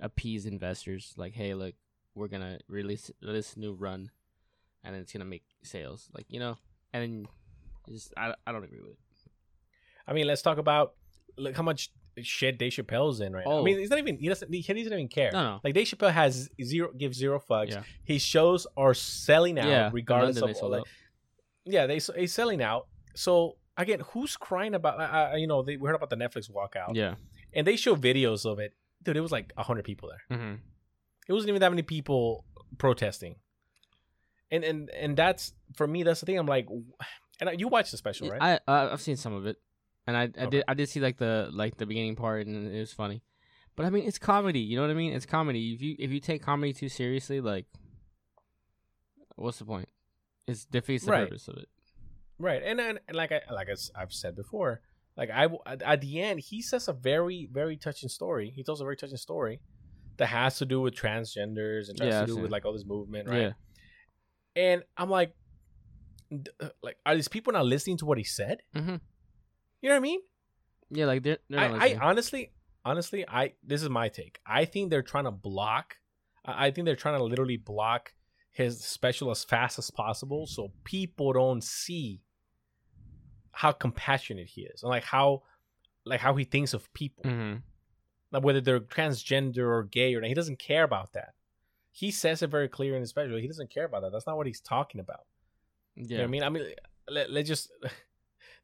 [0.00, 1.14] appease investors.
[1.16, 1.74] Like, hey, look,
[2.14, 4.10] we're gonna release this new run,
[4.84, 6.08] and it's gonna make sales.
[6.14, 6.56] Like, you know,
[6.92, 7.26] and
[7.88, 8.98] just I, I don't agree with it.
[10.06, 10.94] I mean, let's talk about
[11.38, 11.90] look how much
[12.22, 13.52] shit Dave Chappelle's in right now.
[13.52, 13.62] I Oh.
[13.62, 15.30] mean, he's not even he doesn't he doesn't even care.
[15.32, 15.60] No, no.
[15.62, 17.70] Like Dave Chappelle has zero gives zero fucks.
[17.70, 17.82] Yeah.
[18.04, 20.88] His shows are selling out yeah, regardless of like, out.
[21.64, 22.88] yeah they he's selling out.
[23.14, 24.98] So again, who's crying about?
[25.00, 27.14] Uh, you know, they we heard about the Netflix walkout, Yeah.
[27.52, 28.74] and they show videos of it.
[29.02, 30.36] Dude, it was like hundred people there.
[30.38, 30.54] Mm-hmm.
[31.28, 32.44] It wasn't even that many people
[32.78, 33.36] protesting.
[34.50, 36.02] And and and that's for me.
[36.02, 36.38] That's the thing.
[36.38, 36.66] I'm like,
[37.40, 38.60] and you watched the special, right?
[38.66, 39.56] I uh, I've seen some of it,
[40.08, 40.48] and I, I Okay.
[40.48, 43.22] did I did see like the like the beginning part, and it was funny.
[43.76, 44.60] But I mean, it's comedy.
[44.60, 45.12] You know what I mean?
[45.12, 45.74] It's comedy.
[45.74, 47.66] If you if you take comedy too seriously, like,
[49.36, 49.88] what's the point?
[50.46, 51.28] It defeats the Right.
[51.28, 51.68] purpose of it.
[52.38, 54.80] Right, and and, and like I like I've said before,
[55.16, 55.48] like I
[55.84, 58.50] at the end he says a very very touching story.
[58.54, 59.60] He tells a very touching story
[60.16, 62.86] that has to do with transgenders and has Yeah, to do with like all this
[62.86, 63.42] movement, right?
[63.42, 63.52] Yeah.
[64.56, 65.34] And I'm like,
[66.32, 68.62] uh, like are these people not listening to what he said?
[68.74, 68.96] Mm-hmm.
[69.80, 70.20] You know what I mean?
[70.90, 72.52] Yeah, like they're, they're not I, I honestly,
[72.84, 74.40] honestly, I this is my take.
[74.46, 75.96] I think they're trying to block.
[76.44, 78.14] I think they're trying to literally block
[78.50, 82.22] his special as fast as possible, so people don't see
[83.52, 85.42] how compassionate he is and like how,
[86.04, 87.62] like how he thinks of people, Mhm.
[88.32, 90.28] like whether they're transgender or gay or not.
[90.28, 91.34] He doesn't care about that.
[91.90, 93.36] He says it very clear in his special.
[93.36, 94.12] He doesn't care about that.
[94.12, 95.26] That's not what he's talking about.
[95.96, 96.02] Yeah.
[96.04, 96.42] You know what I mean?
[96.44, 96.74] I mean,
[97.08, 97.70] let, let's just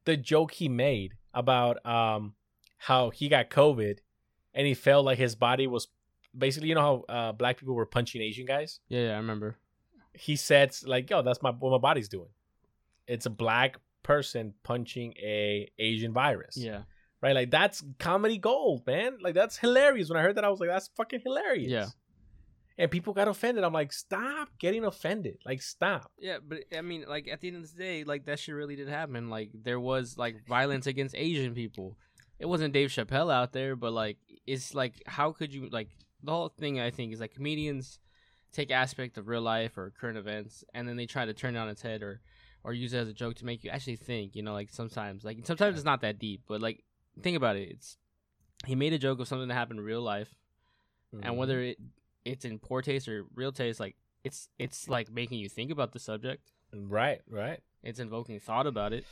[0.05, 2.35] the joke he made about um
[2.79, 3.99] how he got COVID
[4.53, 5.89] and he felt like his body was
[6.37, 8.81] basically you know how uh, black people were punching Asian guys.
[8.89, 9.57] yeah, yeah, I remember.
[10.13, 12.29] He said like, "Yo, that's my what my body's doing.
[13.07, 16.83] It's a black person punching a Asian virus." Yeah.
[17.21, 17.35] Right?
[17.35, 19.19] Like that's comedy gold, man.
[19.21, 20.09] Like that's hilarious.
[20.11, 21.87] When I heard that, I was like, "That's fucking hilarious." Yeah.
[22.77, 23.63] And people got offended.
[23.63, 25.39] I'm like, "Stop getting offended.
[25.47, 28.39] Like, stop." Yeah, but I mean, like at the end of the day, like that
[28.41, 29.31] shit really did happen.
[29.31, 31.97] Like there was like violence against Asian people.
[32.41, 35.89] It wasn't Dave Chappelle out there, but like it's like how could you like
[36.23, 36.81] the whole thing?
[36.81, 38.01] I think is like comedians
[38.53, 41.61] take aspect of real life or current events, and then they try to turn it
[41.61, 42.21] on its head or
[42.65, 44.35] or use it as a joke to make you actually think.
[44.35, 46.83] You know, like sometimes like sometimes it's not that deep, but like
[47.23, 47.69] think about it.
[47.71, 47.99] It's
[48.67, 50.35] he made a joke of something that happened in real life,
[51.15, 51.25] Mm-hmm.
[51.27, 51.79] and whether it
[52.25, 55.93] it's in poor taste or real taste, like it's it's like making you think about
[55.93, 56.51] the subject.
[56.73, 57.61] right, right.
[57.83, 59.05] It's invoking thought about it.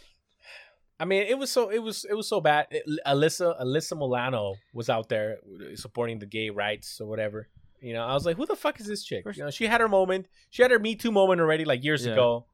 [0.98, 2.66] I mean, it was so it was it was so bad.
[2.70, 5.38] It- Alyssa Alyssa Milano was out there
[5.74, 7.48] supporting the gay rights or whatever.
[7.80, 9.24] You know, I was like, who the fuck is this chick?
[9.34, 10.28] You know, she had her moment.
[10.50, 12.12] She had her Me Too moment already, like years Yeah.
[12.12, 12.46] ago.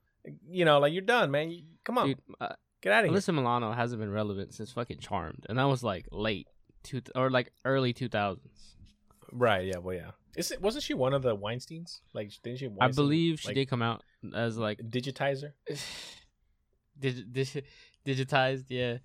[0.51, 1.51] You know, like you're done, man.
[1.51, 3.19] You, come on, Dude, uh, get out of here.
[3.19, 6.49] Alyssa Milano hasn't been relevant since fucking Charmed, and that was like late
[6.83, 8.77] two or like early two thousands.
[9.31, 9.67] Right?
[9.67, 9.79] Yeah.
[9.79, 10.11] Well, yeah.
[10.37, 12.01] Is it wasn't she one of the Weinstein's?
[12.13, 12.71] Like, didn't she?
[12.81, 14.03] I believe she like, did come out
[14.35, 15.53] as like digitizer.
[16.99, 17.65] dig- dig-
[18.07, 18.65] digitized.
[18.69, 18.99] Yeah,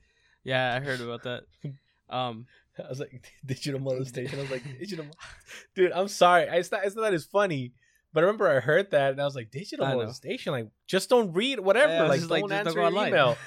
[0.43, 1.43] yeah, I heard about that.
[2.09, 2.45] Um,
[2.78, 4.38] I was like digital molestation.
[4.38, 5.05] I was like digital,
[5.76, 5.91] dude.
[5.93, 6.43] I'm sorry.
[6.43, 6.86] It's not.
[6.86, 7.74] It's not it's funny.
[8.13, 10.51] But I remember I heard that and I was like, digital molestation.
[10.51, 11.93] Like, just don't read whatever.
[11.93, 13.38] Yeah, like, just don't like, answer don't your email.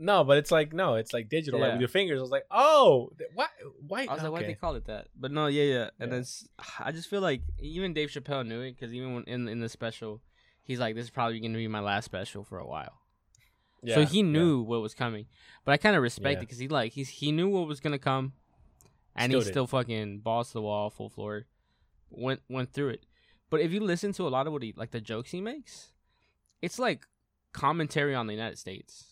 [0.00, 2.18] No, but it's like no, it's like digital, like with your fingers.
[2.18, 3.46] I was like, oh, why?
[3.86, 4.06] Why?
[4.08, 4.46] I was like, why okay.
[4.48, 5.08] they call it that?
[5.14, 5.90] But no, yeah, yeah.
[6.00, 6.16] And Yeah.
[6.18, 6.24] then
[6.80, 9.68] I just feel like even Dave Chappelle knew it because even when in in the
[9.68, 10.22] special,
[10.62, 13.00] he's like, this is probably gonna be my last special for a while.
[13.82, 14.24] Yeah, so Yeah, he yeah.
[14.24, 15.26] knew what was coming.
[15.64, 16.38] But I kind of respect Yeah.
[16.38, 18.32] it because he like he's he knew what was gonna come,
[19.14, 19.50] and Still he did.
[19.52, 21.46] still fucking balls to the wall, full floor,
[22.10, 23.06] went went through it.
[23.50, 25.92] But if you listen to a lot of what he like the jokes he makes,
[26.62, 27.06] it's like
[27.52, 29.09] commentary on the United States.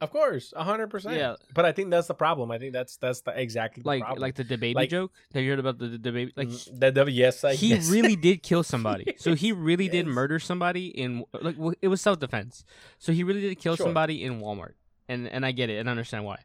[0.00, 1.16] Of course, hundred percent.
[1.16, 1.34] Yeah.
[1.54, 2.52] but I think that's the problem.
[2.52, 4.20] I think that's that's the exactly the Like problem.
[4.22, 5.10] like the DaBaby Like- joke.
[5.34, 6.32] Have you heard about the, DaBaby?
[6.36, 7.90] Like Mm, the, the yes, I he yes.
[7.90, 9.14] really did kill somebody.
[9.18, 12.64] So he really did murder somebody in like w- it was self defense.
[12.98, 13.86] So he really did kill Sure.
[13.86, 14.74] somebody in Walmart,
[15.08, 16.38] and and I get it and I understand why,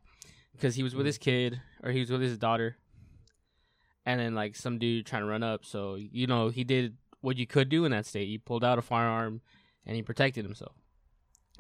[0.54, 1.14] because he was with Mhm.
[1.14, 2.78] his kid or he was with his daughter,
[4.06, 5.64] and then like some dude trying to run up.
[5.64, 8.28] So you know he did what you could do in that state.
[8.28, 9.42] He pulled out a firearm
[9.86, 10.76] and he protected himself.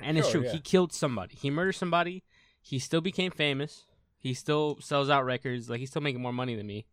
[0.03, 0.43] And it's true.
[0.43, 0.51] yeah.
[0.51, 1.35] He killed somebody.
[1.35, 2.23] He murdered somebody.
[2.61, 3.85] He still became famous.
[4.17, 5.69] He still sells out records.
[5.69, 6.85] Like he's still making more money than me.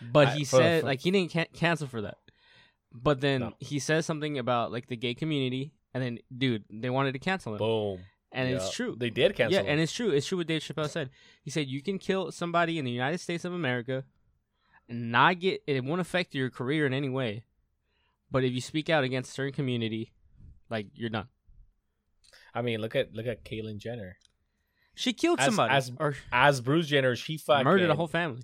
[0.00, 2.18] But I- he for- said for- like he didn't can- cancel for that.
[2.92, 3.52] But then No.
[3.58, 7.54] he says something about like the gay community, and then dude, they wanted to cancel
[7.54, 8.00] him, Boom.
[8.32, 8.56] and Yeah.
[8.56, 8.94] it's true.
[8.98, 9.54] They did cancel.
[9.54, 9.66] Yeah, him.
[9.70, 10.10] and it's true.
[10.10, 11.10] It's true what Dave Chappelle said.
[11.42, 14.04] He said you can kill somebody in the United States of America
[14.88, 17.44] and not get it won't affect your career in any way.
[18.30, 20.12] But if you speak out against a certain community,
[20.68, 21.28] like you're done.
[22.54, 24.16] I mean, look at look at Caitlyn Jenner.
[24.94, 28.42] She killed As- somebody as or As Bruce Jenner, she fucking murdered a whole family.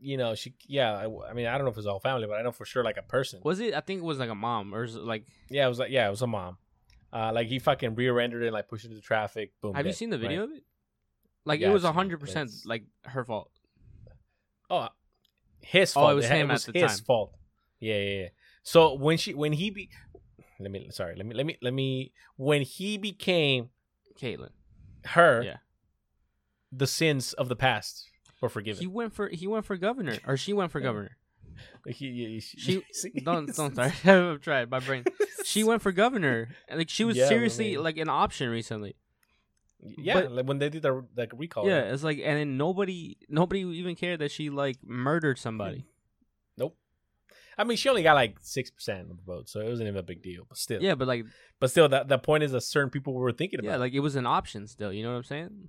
[0.00, 0.92] You know, she yeah.
[0.92, 2.64] I, I mean, I don't know if it's a whole family, but I know for
[2.66, 3.40] sure like a person.
[3.44, 3.74] Was it?
[3.74, 5.26] I think it was like a mom or it like.
[5.48, 6.58] Yeah, it was like yeah, it was a mom.
[7.12, 9.52] Uh, like he fucking rear-ended it, like pushed into traffic.
[9.62, 9.74] Boom.
[9.74, 10.22] have you seen the right?
[10.22, 10.64] video of it?
[11.44, 11.92] Like Yeah, it was it.
[11.92, 13.50] hundred percent like her fault.
[14.68, 14.88] Oh,
[15.60, 16.08] his fault.
[16.08, 17.04] Oh, it was had- him at the his time.
[17.04, 17.32] fault.
[17.80, 18.28] Yeah, yeah, yeah.
[18.62, 19.90] So when she when he be,
[20.60, 23.70] let me sorry, let me let me let me when he became
[24.20, 24.50] Caitlyn.
[25.06, 25.56] her, Yeah.
[26.72, 28.08] the sins of the past
[28.40, 28.80] were forgiven.
[28.80, 31.16] He went for he went for governor or she went for governor.
[31.86, 33.10] He- he- She see?
[33.24, 34.06] don't don't start.
[34.06, 35.04] I've tried my brain.
[35.44, 36.48] She went for governor.
[36.74, 38.96] Like she was Yeah, I seriously mean- like an option recently.
[39.80, 41.66] Yeah, But- like when they did the like recall.
[41.66, 45.86] yeah, it's like and then nobody nobody even cared that she like murdered somebody.
[47.56, 49.98] I mean, she only got like six percent of the vote, so it wasn't even
[49.98, 50.44] a big deal.
[50.48, 51.24] But still, Yeah, but like
[51.60, 53.68] But still, that the point is that certain people were thinking about.
[53.70, 54.92] yeah, like it was an option still.
[54.92, 55.68] You know what I'm saying?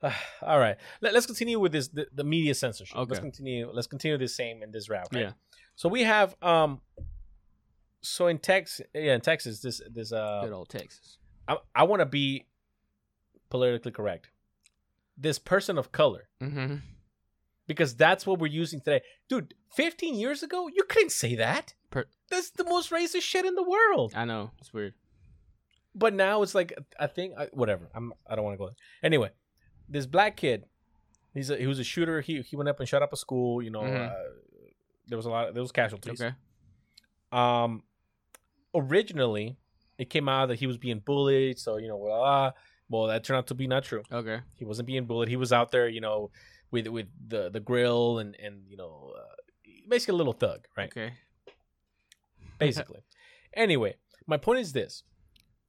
[0.42, 2.96] All right, Let, us continue with this the, the media censorship.
[2.96, 3.70] Let's continue.
[3.72, 5.08] Let's continue this same in this route.
[5.12, 5.22] Right?
[5.22, 5.32] Yeah.
[5.76, 6.80] So we have um.
[8.00, 11.18] So in Texas, yeah, in Texas, this this uh, Good old Texas.
[11.48, 12.46] I I want to be
[13.50, 14.30] politically correct.
[15.16, 16.76] This person of color, Mm-hmm.
[17.66, 19.54] because that's what we're using today, dude.
[19.74, 21.74] Fifteen years ago, you couldn't say that.
[21.90, 24.12] Per- That's the most racist shit in the world.
[24.16, 24.94] I know it's weird.
[25.94, 27.88] but now it's like I think I, whatever.
[27.94, 28.76] I'm I don't want to go there.
[29.02, 29.30] Anyway,
[29.88, 30.64] this black kid,
[31.34, 32.20] he's a, he was a shooter.
[32.20, 33.62] He he went up and shot up a school.
[33.62, 34.10] You know, Mhm.
[34.10, 34.14] uh,
[35.06, 35.48] there was a lot.
[35.48, 36.20] Of, there was casualties.
[36.20, 36.34] Okay.
[37.32, 37.82] Um,
[38.74, 39.56] originally,
[39.98, 41.58] it came out that he was being bullied.
[41.58, 42.50] So you know, blah, blah.
[42.88, 44.02] well, that turned out to be not true.
[44.12, 44.40] Okay.
[44.56, 45.28] He wasn't being bullied.
[45.28, 46.30] He was out there, you know,
[46.70, 49.27] with with the the grill and and you know, uh,
[49.88, 50.90] basically a little thug, right?
[50.90, 51.12] Okay.
[52.58, 53.00] basically.
[53.54, 53.94] anyway,
[54.26, 55.02] my point is this: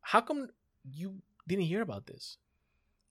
[0.02, 0.48] How come
[0.84, 2.38] you didn't hear about this?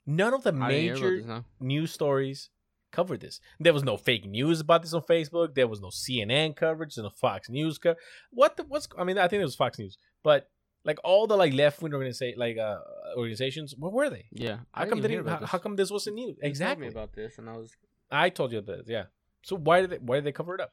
[0.07, 1.45] None of the I didn't hear about major this, no.
[1.61, 2.51] news stories
[2.91, 3.41] covered this.
[3.61, 5.55] There was no fake news about this on Facebook.
[5.55, 8.03] There was no CNN coverage, no Fox News coverage.
[8.31, 8.89] What the what's?
[8.99, 10.49] I mean, I think it was Fox News, but
[10.85, 12.79] like all the like left wing organization like uh
[13.17, 14.27] organizations, where were they?
[14.33, 14.61] Yeah.
[14.73, 15.51] How come didn't they hear didn't, about how, this.
[15.51, 16.29] how come this wasn't news?
[16.29, 16.89] You told me Exactly.
[16.89, 17.77] about this, and I was.
[18.11, 18.87] I told you this.
[18.89, 19.05] Yeah.
[19.43, 20.73] So why did they why did they cover it up?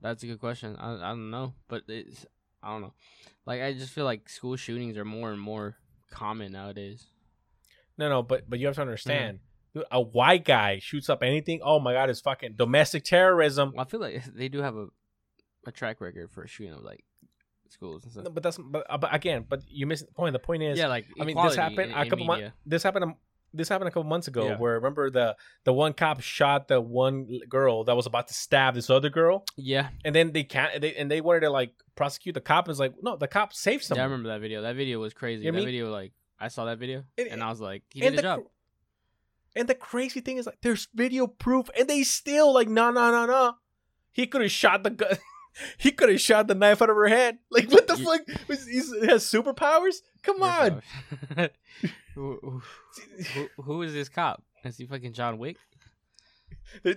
[0.00, 0.76] That's a good question.
[0.76, 2.26] I I don't know, but it's
[2.62, 2.94] I don't know.
[3.46, 5.76] Like I just feel like school shootings are more and more
[6.10, 7.06] common nowadays.
[7.96, 9.38] No, no, but but you have to understand.
[9.38, 9.78] Mm-hmm.
[9.80, 11.60] dude, A white guy shoots up anything.
[11.62, 13.72] Oh my god, it's fucking domestic terrorism.
[13.74, 14.88] Well, I feel like they do have a
[15.66, 17.04] a track record for shooting up like
[17.70, 18.24] schools and stuff.
[18.24, 20.32] No, but that's but, uh, but again, but you missed the point.
[20.32, 22.52] The point is, yeah, like I mean, this happened in- a couple months.
[22.66, 23.14] This happened.
[23.56, 24.46] This happened a couple months ago.
[24.48, 24.56] Yeah.
[24.56, 28.74] Where remember the the one cop shot the one girl that was about to stab
[28.74, 30.80] this other girl, Yeah, and then they can't.
[30.80, 32.68] They, and they wanted to like prosecute the cop.
[32.68, 34.62] Is like, no, the cop saved yeah, I remember that video.
[34.62, 35.44] That video was crazy.
[35.44, 35.74] You know that I mean?
[35.74, 38.22] video, like I saw that video, And- and I was like, he did the a
[38.22, 38.40] job.
[39.56, 43.10] and the crazy thing is like, there's video proof, and they still like, no, no,
[43.12, 43.54] no, no.
[44.12, 45.16] He could have shot the gun.
[45.78, 47.38] he could have shot the knife out of her head.
[47.50, 48.22] Like, what the You- fuck?
[48.48, 48.66] He's-
[49.00, 49.96] he has superpowers?
[50.22, 50.82] Come on.
[52.14, 52.62] who,
[53.34, 54.42] who, who- is this cop?
[54.64, 55.56] Is he fucking John Wick?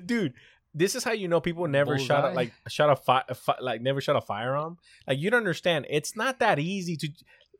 [0.05, 0.33] dude
[0.73, 3.57] this is how you know people never shot a, like shot a, fi- a fi-
[3.61, 7.09] like never shot a firearm like you don't understand it's not that easy to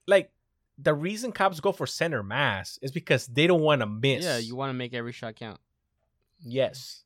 [0.08, 0.32] like
[0.78, 4.38] the reason cops go for center mass is because they don't want to miss Yeah,
[4.38, 5.60] you want to make every shot count.
[6.43, 7.03] yes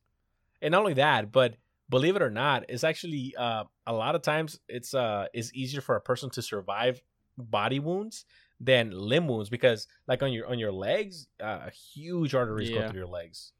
[0.62, 1.56] and not only that but
[1.90, 5.82] believe it or not it's actually uh a lot of times it's uh it's easier
[5.82, 7.02] for a person to survive
[7.38, 8.26] body wounds
[8.64, 13.00] than limb wounds because like on your on your legs uh huge arteries go through
[13.00, 13.54] your legs.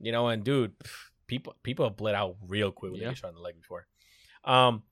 [0.00, 0.90] You know and dude pff,
[1.28, 3.08] people people have bled out real quick when Yeah.
[3.08, 3.86] they get shot in the leg before.
[4.44, 4.82] Um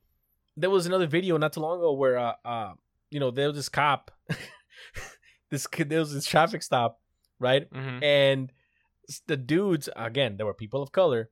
[0.57, 2.73] there was another video not too long ago where uh uh
[3.11, 4.11] you know there was this cop
[5.51, 7.01] this kid there was this traffic stop
[7.39, 7.71] right?
[7.71, 8.03] Mm-hmm.
[8.03, 8.53] and
[9.27, 11.31] the dudes again there were people of color.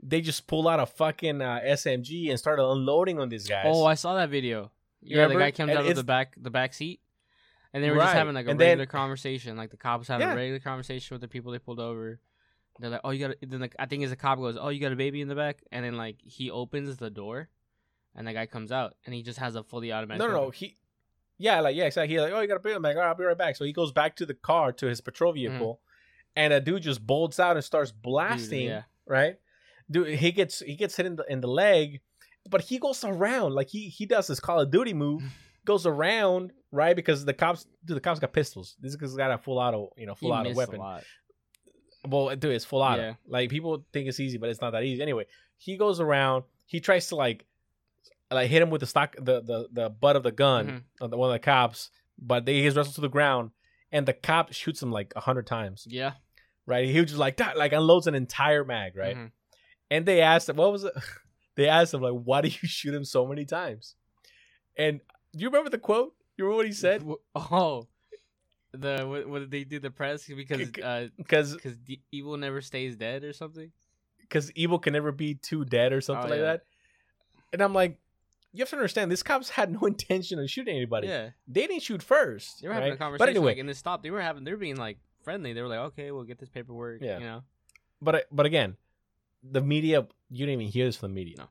[0.00, 3.64] They just pull out a fucking uh, smg and started unloading on these guys.
[3.66, 4.70] Oh, I saw that video.
[5.02, 7.00] Yeah, the guy comes And out of the back the back seat,
[7.72, 9.56] and they were just having like a And then- regular conversation.
[9.56, 10.32] Like the cops having Yeah.
[10.32, 12.20] a regular conversation with the people they pulled over.
[12.80, 14.80] They're like, "Oh, you got." Then like, I think as the cop goes, "Oh, you
[14.80, 17.48] got a baby in the back," and then like he opens the door,
[18.14, 20.20] and the guy comes out and he just has a fully automatic.
[20.20, 20.50] No, no, no.
[20.50, 20.76] He,
[21.38, 22.14] yeah, like yeah, exactly.
[22.14, 22.96] He's like, oh, you gotta put him back.
[22.96, 23.56] All right, I'll be right back.
[23.56, 25.36] So he goes back to the car to his patrol mm.
[25.36, 25.80] vehicle,
[26.36, 28.66] and a dude just bolts out and starts blasting.
[28.66, 28.82] yeah.
[29.06, 29.36] Right,
[29.90, 30.18] dude.
[30.18, 32.00] He gets he gets hit in the in the leg,
[32.48, 35.22] but he goes around like he he does his Call of Duty move,
[35.68, 38.74] goes around right because the cops, dude, the cops got pistols.
[38.80, 40.80] This guy's got a full auto, you know, He full auto missed weapon.
[42.06, 43.02] Well, dude, it's full auto.
[43.02, 43.14] Yeah.
[43.26, 45.02] Like people think it's easy, but it's not that easy.
[45.02, 46.44] Anyway, he goes around.
[46.66, 47.44] He tries to like,
[48.30, 50.82] like hit him with the stock, the the the butt of the gun Mhm.
[51.00, 53.50] of the, one of the cops, but they he's wrestled to the ground,
[53.92, 55.86] and the cop shoots him like a hundred times.
[55.88, 56.12] Yeah.
[56.66, 56.88] Right?
[56.88, 58.96] He was just like that, like unloads an entire mag.
[58.96, 59.16] Right?
[59.16, 59.30] Mhm.
[59.90, 60.92] And they asked him, what was it?
[61.56, 63.94] they asked him like, why do you shoot him so many times?
[64.76, 65.00] And
[65.38, 66.14] do you remember the quote?
[66.36, 67.02] You remember what he said?
[67.34, 67.86] Oh,
[68.72, 71.74] the what, what did they do the press because uh Because because
[72.12, 73.72] evil never stays dead or something.
[74.20, 76.44] because evil can never be too dead or something Oh, like yeah.
[76.52, 76.62] that.
[77.52, 77.98] And I'm like,
[78.52, 81.08] you have to understand, these cops had no intention of shooting anybody.
[81.08, 82.60] Yeah, They didn't shoot first.
[82.60, 82.94] they were having right?
[82.94, 83.18] a conversation.
[83.26, 84.02] But anyway, like, and it stopped.
[84.02, 84.44] They were having.
[84.44, 85.52] They were being like friendly.
[85.54, 87.00] They were like, okay, we'll get this paperwork.
[87.00, 87.18] Yeah.
[87.18, 87.42] you know.
[88.02, 88.76] but but again,
[89.42, 91.36] the media you didn't even hear this from the media.
[91.38, 91.48] No.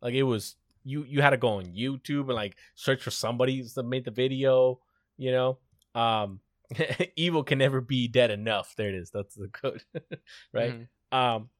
[0.00, 3.62] Like it was you you had to go on YouTube and like search for somebody
[3.74, 4.80] that made the video.
[5.18, 5.58] You know,
[5.94, 6.40] um,
[7.16, 8.74] evil can never be dead enough.
[8.76, 9.10] There it is.
[9.10, 9.82] That's the code,
[10.52, 10.74] right?
[11.12, 11.16] Mhm.
[11.16, 11.50] Um,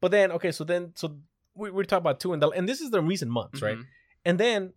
[0.00, 1.16] but then okay, so then so
[1.54, 3.76] we we talk about two and the and this is the recent months, right?
[3.76, 3.86] Mhm.
[4.24, 4.72] And then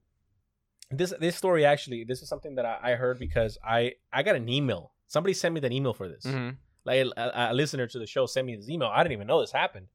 [0.91, 4.35] this this story actually this is something that I, I heard because I I got
[4.35, 4.91] an email.
[5.07, 6.25] Somebody sent me that email for this.
[6.25, 6.57] Mhm.
[6.83, 8.89] Like a, a listener to the show sent me this email.
[8.93, 9.87] I didn't even know this happened.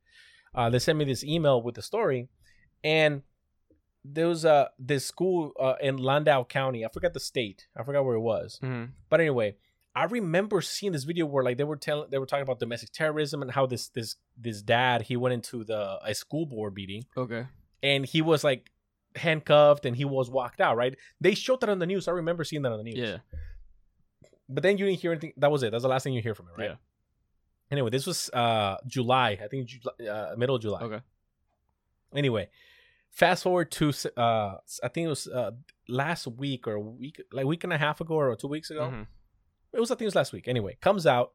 [0.54, 2.28] Uh, they sent me this email with the story,
[2.82, 3.22] and
[4.04, 6.84] there was uh this school uh, in Loudoun County.
[6.84, 7.66] I forgot the state.
[7.76, 8.58] I forgot where it was.
[8.62, 8.90] Mhm.
[9.08, 9.56] But anyway,
[9.94, 12.92] I remember seeing this video where like they were telling they were talking about domestic
[12.92, 17.04] terrorism and how this this this dad he went into the a school board meeting
[17.16, 17.46] Okay.
[17.82, 18.70] and he was like
[19.16, 20.76] handcuffed and he was walked out.
[20.76, 20.96] Right?
[21.20, 22.08] They showed that on the news.
[22.08, 22.96] I remember seeing that on the news.
[22.98, 23.18] Yeah.
[24.48, 25.32] But then you didn't hear anything.
[25.36, 25.70] That was it.
[25.72, 26.70] That's the last thing you hear from it, right?
[26.70, 26.76] Yeah.
[27.70, 29.38] Anyway, this was uh July.
[29.42, 30.80] I think July, uh, middle of July.
[30.82, 31.00] Okay.
[32.14, 32.48] Anyway,
[33.10, 35.50] fast forward to uh I think it was uh
[35.88, 38.90] last week or a week like week and a half ago or two weeks ago.
[38.92, 39.06] Mhm.
[39.72, 40.48] It was I think it was last week.
[40.48, 41.32] Anyway, comes out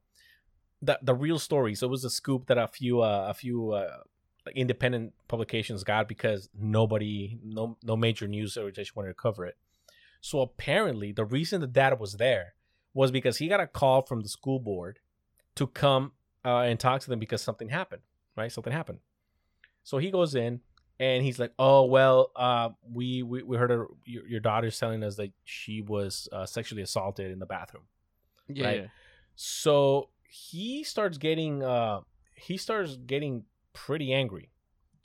[0.82, 1.76] the the real story.
[1.76, 3.98] So it was a scoop that a few uh, a few uh
[4.46, 9.58] like independent publications got because nobody no no major news organization wanted to cover it.
[10.22, 12.54] So apparently the reason the dad was there
[12.94, 15.00] was because he got a call from the school board
[15.56, 16.14] to come
[16.44, 18.02] uh, and talk to them because something happened,
[18.38, 18.52] right?
[18.52, 19.00] Something happened.
[19.84, 20.62] So he goes in
[21.00, 25.04] and he's like, "Oh well, uh, we, we we heard her, your, your daughter's telling
[25.04, 27.84] us that she was uh, sexually assaulted in the bathroom."
[28.48, 28.66] Yeah.
[28.66, 28.82] Right.
[28.82, 28.88] yeah.
[29.36, 32.02] So he starts getting uh
[32.36, 33.44] he starts getting
[33.74, 34.50] pretty angry.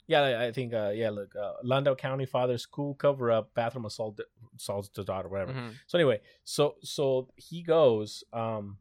[0.07, 4.19] Yeah, I think uh yeah, look, uh, Loudoun County father school cover up bathroom assault
[4.55, 5.53] assaults the daughter whatever.
[5.53, 5.73] Mhm.
[5.87, 8.77] So anyway, so so he goes um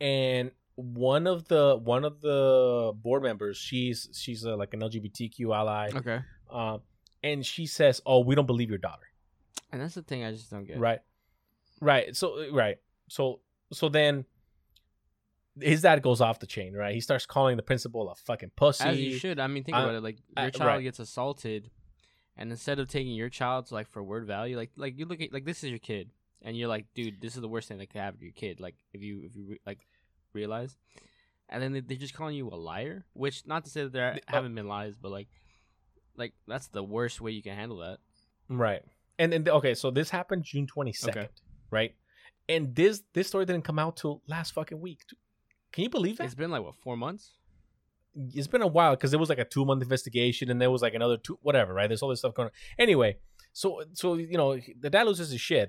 [0.00, 0.50] and
[0.80, 5.90] one of the one of the board members, she's she's uh, like an LGBTQ ally,
[5.92, 6.20] Okay.
[6.50, 6.82] um
[7.24, 9.06] and she says, "Oh, we don't believe your daughter."
[9.72, 10.78] And that's the thing I just don't get.
[10.78, 11.00] Right.
[11.80, 12.14] Right.
[12.16, 12.76] So uh, right.
[13.08, 13.40] So
[13.72, 14.24] so then
[15.60, 16.94] his dad goes off the chain, right?
[16.94, 18.84] He starts calling the principal a fucking pussy.
[18.84, 19.40] As you should.
[19.40, 20.02] I mean, think Uh, about it.
[20.02, 20.82] Like your uh, child right.
[20.82, 21.70] gets assaulted,
[22.36, 25.20] and instead of taking your child to like for word value, like like you look
[25.20, 26.10] at like this is your kid,
[26.42, 28.60] and you're like, dude, this is the worst thing that could happen to your kid.
[28.60, 29.80] Like if you if you like
[30.38, 30.76] realize,
[31.48, 33.04] and then they, they're just calling you a liar.
[33.14, 35.28] Which not to say that there The- uh, haven't been lies, but like
[36.16, 37.98] like that's the worst way you can handle that.
[38.48, 38.82] Right.
[39.20, 41.28] And then okay, so this happened June 22nd, Okay.
[41.70, 41.92] right?
[42.48, 45.00] And this this story didn't come out till last fucking week.
[45.72, 46.24] Can you believe that?
[46.24, 47.24] It's been like what four months.
[48.40, 50.82] it's been a while because it was like a two month investigation and there was
[50.86, 52.52] like another two whatever right there's all this stuff going on
[52.86, 53.10] anyway
[53.52, 55.68] so so you know the dad loses his shit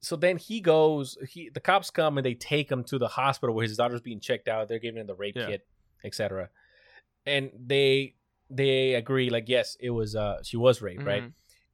[0.00, 3.54] so then he goes he the cops come and they take him to the hospital
[3.54, 5.46] where his daughter's being checked out they're giving him the rape Yeah.
[5.46, 5.66] kit
[6.04, 6.48] etc
[7.26, 8.14] and they
[8.48, 11.32] they agree like yes it was uh she was raped right Mhm.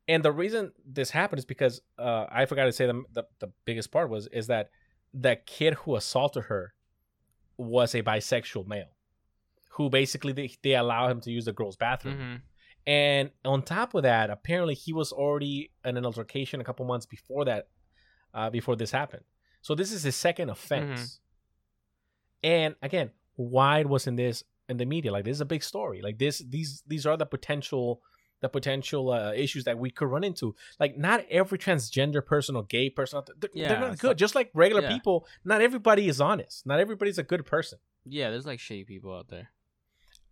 [0.08, 3.52] and the reason this happened is because uh, I forgot to say the, the the
[3.64, 4.70] biggest part was is that
[5.14, 6.74] the kid who assaulted her
[7.56, 8.90] was a bisexual male,
[9.70, 12.18] who basically they, they allow him to use the girl's bathroom.
[12.18, 12.40] Mhm.
[12.86, 17.06] And on top of that, apparently he was already in an altercation a couple months
[17.06, 17.68] before that,
[18.36, 19.24] uh, before this happened.
[19.62, 21.18] So this is his second offense.
[22.44, 25.10] And again, why wasn't this in the media?
[25.12, 26.00] Like this is a big story.
[26.02, 28.00] Like this, these these are the potential
[28.42, 30.54] the potential uh, issues that we could run into.
[30.78, 34.08] Like not every transgender person or gay person, they're, they're not good.
[34.08, 34.92] like- Just like regular yeah.
[34.92, 36.66] people, not everybody is honest.
[36.66, 37.78] Not everybody's a good person.
[38.04, 39.50] Yeah, there's like shady people out there.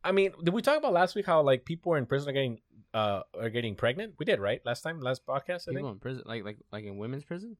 [0.04, 2.60] I mean, did we talk about last week how like people in prison are getting
[2.92, 4.14] uh are getting pregnant.
[4.18, 5.66] We did right last time, last podcast.
[5.66, 5.94] I People think.
[5.94, 7.56] in prison, like like like in women's prison.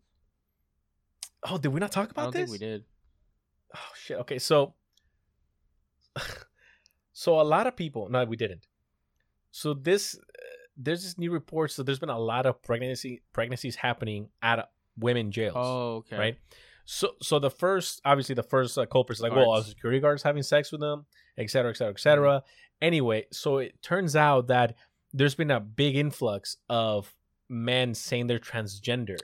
[1.48, 2.50] Oh, did we not talk I about don't this?
[2.50, 2.84] think we did.
[3.74, 4.18] Oh shit.
[4.18, 4.74] Okay, so
[7.12, 8.08] so a lot of people.
[8.08, 8.66] No, we didn't.
[9.50, 10.20] So this uh,
[10.76, 11.70] there's this new report.
[11.70, 15.54] So there's been a lot of pregnancy pregnancies happening at women jails.
[15.56, 16.16] Oh, okay.
[16.16, 16.36] right?
[16.86, 20.42] So, so the first, obviously, the first uh, culprit is like, well, security guards having
[20.42, 21.06] sex with them,
[21.38, 22.42] et cetera, et cetera, et cetera.
[22.82, 24.74] Anyway, so it turns out that
[25.12, 27.14] there's been a big influx of
[27.48, 29.16] men saying they're transgender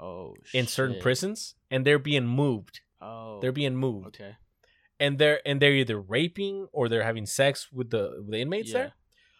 [0.00, 1.02] Oh, in certain shit.
[1.02, 2.80] prisons, and they're being moved.
[3.02, 4.36] Oh, They're being moved, okay.
[4.98, 8.70] and they're and they're either raping or they're having sex with the with the inmates
[8.72, 8.78] Yeah.
[8.78, 8.92] there.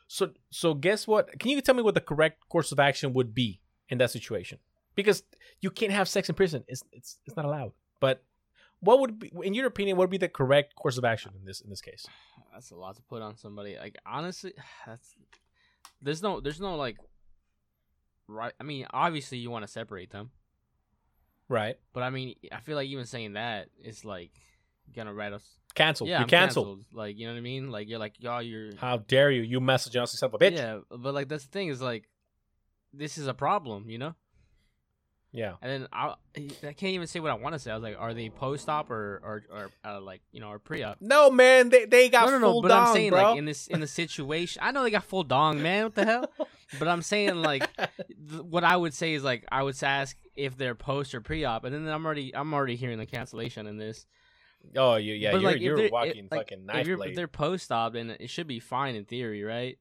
[0.09, 1.39] So, so guess what?
[1.39, 4.59] Can you tell me what the correct course of action would be in that situation?
[4.97, 5.23] Because
[5.61, 6.65] you can't have sex in prison.
[6.69, 7.73] It's it's it's not allowed.
[8.01, 8.25] But
[8.81, 11.45] what would be, in your opinion, what would be the correct course of action in
[11.45, 12.07] this in this case?
[12.53, 13.77] That's a lot to put on somebody.
[13.79, 14.53] Like honestly,
[14.87, 15.15] that's
[16.03, 16.97] there's no there's no like
[18.27, 18.53] right.
[18.61, 20.31] I mean, obviously you want to separate them,
[21.51, 21.77] Right?
[21.93, 24.31] but I mean, I feel like even saying that is like
[24.95, 25.43] gonna write us.
[25.75, 26.07] Cancel.
[26.07, 26.85] Yeah, you're I'm canceled.
[26.93, 27.71] Like you know what I mean?
[27.71, 29.43] Like you're like y'all, you're How dare you?
[29.43, 30.57] You message us yourself a bitch.
[30.57, 30.79] yeah.
[30.91, 32.09] But like that's the thing is like
[32.93, 34.15] this is a problem, you know.
[35.33, 35.55] Yeah.
[35.63, 37.71] And then I I can't even say what I want to say.
[37.71, 40.59] I was like, are they post op or or or uh, like you know or
[40.59, 40.99] pre op?
[41.01, 41.69] No, man.
[41.69, 42.53] They they got no, no, no.
[42.53, 43.23] full But dong, I'm saying bro.
[43.23, 45.85] like in this in the situation, I know they got full dong, man.
[45.85, 46.31] What the hell?
[46.79, 50.57] But I'm saying like th- what I would say is like I would ask if
[50.57, 53.77] they're post or pre op, and then I'm already I'm already hearing the cancellation in
[53.77, 54.07] this.
[54.77, 55.31] oh, you yeah.
[55.31, 57.11] but you're like you're walking if, like, fucking if, knife blade.
[57.11, 59.79] if they're post op, then it should be fine in theory, right?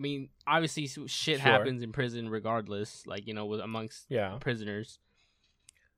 [0.00, 1.38] I mean, obviously shit Sure.
[1.38, 4.38] happens in prison regardless, like you know, with amongst yeah.
[4.40, 4.98] prisoners.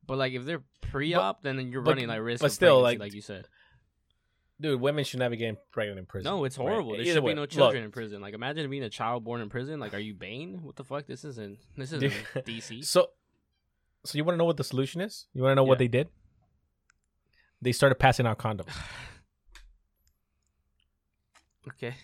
[0.05, 2.43] But like if they're pre op, then you're but- running like risk.
[2.43, 3.47] but still, like, like you said.
[4.61, 6.33] Dude, women should never get pregnant in prison.
[6.33, 6.69] No, it's right?
[6.69, 6.93] horrible.
[6.93, 8.21] There Either should way, be no look, children in prison.
[8.21, 9.79] Like, imagine being a child born in prison.
[9.81, 10.63] Like, are you Bane?
[10.63, 11.07] What the fuck?
[11.07, 11.59] This isn't.
[11.77, 12.13] This isn't
[12.45, 12.85] DC.
[12.85, 13.09] So,
[14.05, 15.27] so you want to know what the solution is?
[15.33, 16.09] You want to know what they did?
[17.61, 18.69] They started passing out condoms.
[21.69, 21.95] Okay,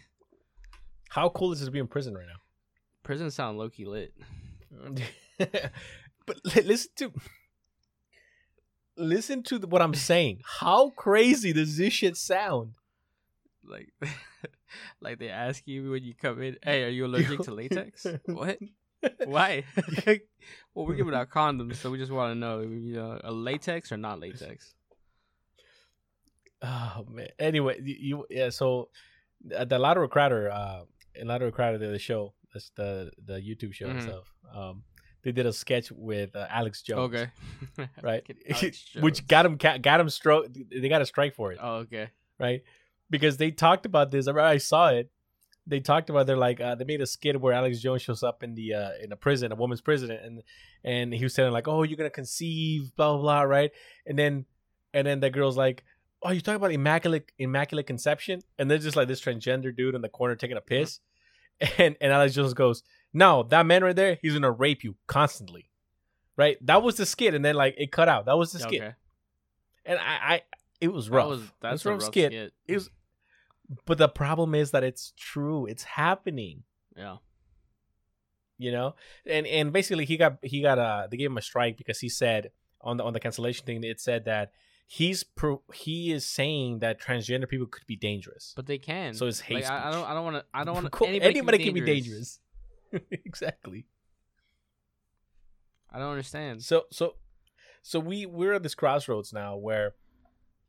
[1.09, 2.41] How cool is it to be in prison right now?
[3.09, 4.13] prison sound low key lit.
[5.39, 7.11] but listen to
[8.99, 10.43] listen to what I'm saying.
[10.45, 12.75] How crazy does this shit sound?
[13.65, 13.95] Like,
[15.01, 18.59] like they ask you when you come in, "Hey, are you allergic to latex?" what?
[19.25, 19.65] Why?
[20.75, 23.91] well, we're giving out condoms, so we just want to know, you know, a latex
[23.91, 24.75] or not latex.
[26.61, 27.29] Oh man.
[27.39, 28.51] Anyway, you, you yeah.
[28.51, 28.91] So
[29.57, 30.83] uh, the Louder with Crowder, uh,
[31.21, 34.03] in Louder with Crowder, the, the show, that's the the YouTube show Mhm.
[34.03, 34.33] stuff.
[34.55, 34.85] Um,
[35.23, 37.15] they did a sketch with uh, Alex Jones.
[37.15, 37.27] Okay,
[38.03, 38.23] Right.
[38.51, 40.47] Alex Which got him got him stroke.
[40.53, 42.09] They got a strike for it, Oh, okay.
[42.39, 42.63] right?
[43.11, 44.27] Because they talked about this.
[44.27, 45.11] I remember I saw it.
[45.67, 48.43] They talked about they're like uh, they made a skit where Alex Jones shows up
[48.43, 50.43] in the uh, in a prison, a woman's prison, and
[50.83, 53.71] and he was saying like, "Oh, you're gonna conceive, blah blah blah," right?
[54.07, 54.47] And then
[54.95, 55.85] and then the girl's like,
[56.23, 60.01] "Oh, you're talking about immaculate immaculate conception?" And there's just like this transgender dude in
[60.01, 61.01] the corner taking a piss,
[61.79, 62.83] and and Alex Jones goes,
[63.13, 65.71] "No, that man right there, he's gonna rape you constantly."
[66.37, 68.27] Right, that was the skit, and then like it cut out.
[68.27, 68.95] That was the skit, Okay.
[69.85, 70.43] and I, I,
[70.81, 71.25] it was rough.
[71.25, 72.31] That was that's was a rough rough skit.
[72.33, 72.53] skit.
[72.69, 72.91] It was,
[73.87, 75.67] but the problem is that it's true.
[75.67, 76.63] It's happening.
[76.97, 77.17] Yeah.
[78.57, 78.95] You know,
[79.27, 82.09] and and basically he got he got uh they gave him a strike because he
[82.09, 82.51] said
[82.81, 84.51] on the on the cancellation thing it said that
[84.91, 88.55] he's pro, he is saying that transgender people could be dangerous.
[88.57, 89.13] But they can.
[89.15, 90.09] So it's hate Like, I, I don't.
[90.09, 90.45] I don't want to.
[90.53, 91.07] I don't want Cool.
[91.07, 91.11] to.
[91.11, 92.41] Anybody, Anybody, can be dangerous.
[93.11, 93.85] exactly.
[95.91, 96.63] I don't understand.
[96.63, 97.15] So so
[97.83, 99.95] so we we're at this crossroads now where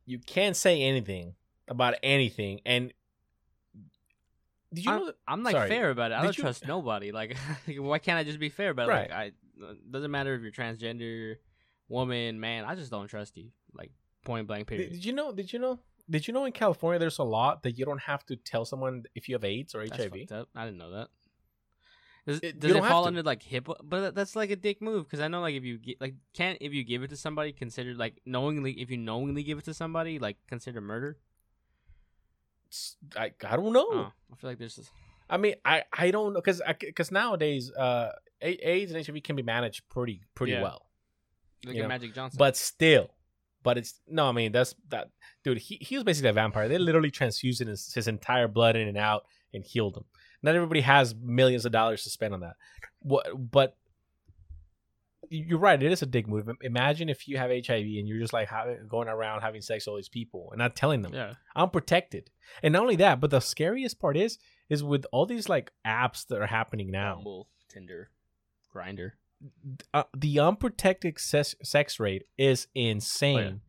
[0.06, 1.34] you can't say anything
[1.68, 2.92] about anything and
[4.72, 5.68] did you know that, I'm like Sorry.
[5.68, 6.14] fair about it.
[6.14, 7.10] I don't you- trust nobody.
[7.10, 7.36] Like,
[7.76, 8.92] why can't I just be fair about it?
[8.92, 9.10] Right.
[9.10, 9.24] Like, I
[9.72, 11.34] it doesn't matter if you're transgender,
[11.88, 12.64] woman, man.
[12.64, 13.50] I just don't trust you.
[13.74, 13.90] Like,
[14.24, 14.68] point blank.
[14.68, 14.92] Period.
[14.92, 17.78] did you know did you know did you know in California there's a law that
[17.78, 20.46] you don't have to tell someone if you have AIDS or That's HIV?
[20.56, 21.08] I didn't know that.
[22.26, 23.76] Does, It- does it fall under like HIPAA?
[23.82, 26.58] But that's like a dick move because I know like if you gi- like can't
[26.60, 29.74] if you give it to somebody considered like knowingly if you knowingly give it to
[29.74, 31.16] somebody like consider murder.
[32.68, 33.86] It's- I, I don't know.
[33.90, 34.90] Oh, I feel like there's this.
[35.28, 38.10] I mean, I, I don't know because because nowadays uh,
[38.42, 40.62] AIDS and HIV can be managed pretty pretty Yeah.
[40.62, 40.86] well,
[41.64, 42.36] know, Magic Johnson.
[42.38, 43.10] but still,
[43.62, 44.26] but it's no.
[44.28, 45.10] I mean, that's that
[45.44, 45.58] dude.
[45.58, 46.68] He, he was basically a vampire.
[46.68, 50.04] They literally transfused his, his entire blood in and out and healed him.
[50.42, 52.56] Not everybody has millions of dollars to spend on that.
[53.00, 53.26] What?
[53.50, 53.76] But
[55.28, 55.80] you're right.
[55.80, 56.50] It is a dick move.
[56.62, 59.92] Imagine if you have HIV and you're just like having, going around having sex with
[59.92, 61.14] all these people and not telling them.
[61.14, 61.34] Yeah.
[61.54, 62.30] I'm protected.
[62.62, 64.38] And not only that, but the scariest part is,
[64.68, 68.10] is with all these like apps that are happening now, Bumble, Tinder,
[68.74, 69.12] Grindr.
[69.94, 73.60] Uh, the unprotected sex, sex rate is insane.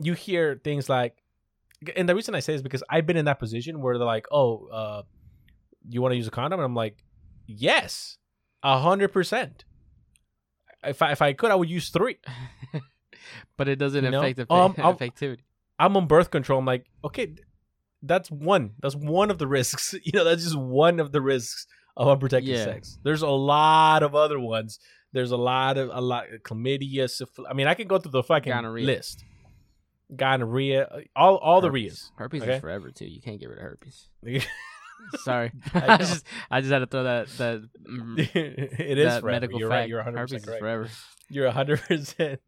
[0.00, 1.16] You hear things like,
[1.96, 4.26] and the reason I say is because I've been in that position where they're like,
[4.30, 5.02] "Oh, uh,
[5.88, 7.02] you want to use a condom?" And I'm like,
[7.46, 8.18] "Yes,
[8.62, 9.64] a hundred percent."
[10.84, 12.18] If I if I could, I would use three.
[13.56, 14.20] but it doesn't You know?
[14.20, 15.40] affect the Um, effectivity.
[15.78, 16.58] I'm on birth control.
[16.58, 17.34] I'm like, okay,
[18.02, 18.72] that's one.
[18.80, 19.94] That's one of the risks.
[20.04, 21.66] You know, that's just one of the risks
[21.96, 22.64] of unprotected Yeah.
[22.64, 22.98] sex.
[23.02, 24.78] There's a lot of other ones.
[25.12, 27.10] There's a lot of a lot chlamydia.
[27.10, 27.48] Syphilis.
[27.50, 28.86] I mean, I can go through the fucking Gonorrhea.
[28.86, 29.24] list.
[30.14, 31.92] Gonorrhea, all all the Herpes.
[31.92, 32.10] rheas.
[32.16, 32.54] Herpes okay?
[32.54, 33.06] is forever too.
[33.06, 34.08] You can't get rid of herpes.
[35.16, 37.62] Sorry, I I, just I just had to throw that that
[38.34, 39.80] it is that medical You're fact.
[39.80, 39.88] right.
[39.88, 40.88] You're 100 herpes percent is forever.
[41.28, 42.40] You're 100 percent.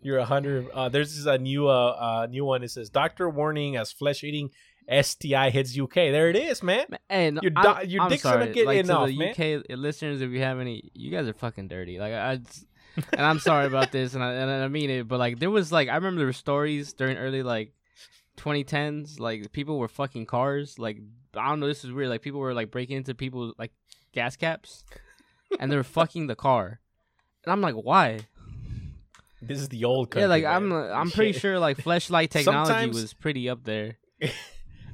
[0.00, 0.70] You're 100.
[0.72, 2.62] Uh, there's this, a new uh, uh new one.
[2.62, 4.50] It says doctor warning as flesh eating
[4.88, 5.94] STI hits UK.
[5.94, 6.86] There it is, man.
[7.08, 9.30] And Your I'm, do- your I'm dick's sorry, gonna get like, in to the man.
[9.30, 11.98] UK listeners, if you have any, you guys are fucking dirty.
[11.98, 12.66] Like I, just-
[13.12, 15.70] and I'm sorry about this, and I and I mean it, but like there was
[15.70, 17.72] like I remember there were stories during early like
[18.36, 20.78] 2010s, like people were fucking cars.
[20.78, 20.98] Like
[21.36, 22.08] I don't know, this is weird.
[22.08, 23.72] Like people were like breaking into people's like
[24.12, 24.84] gas caps,
[25.60, 26.80] and they were fucking the car.
[27.44, 28.20] And I'm like, why?
[29.40, 30.10] This is the old.
[30.10, 30.22] country.
[30.22, 30.72] yeah, like I'm.
[30.72, 33.96] I'm pretty sure like fleshlight technology Sometimes- was pretty up there.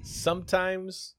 [0.06, 1.14] Sometimes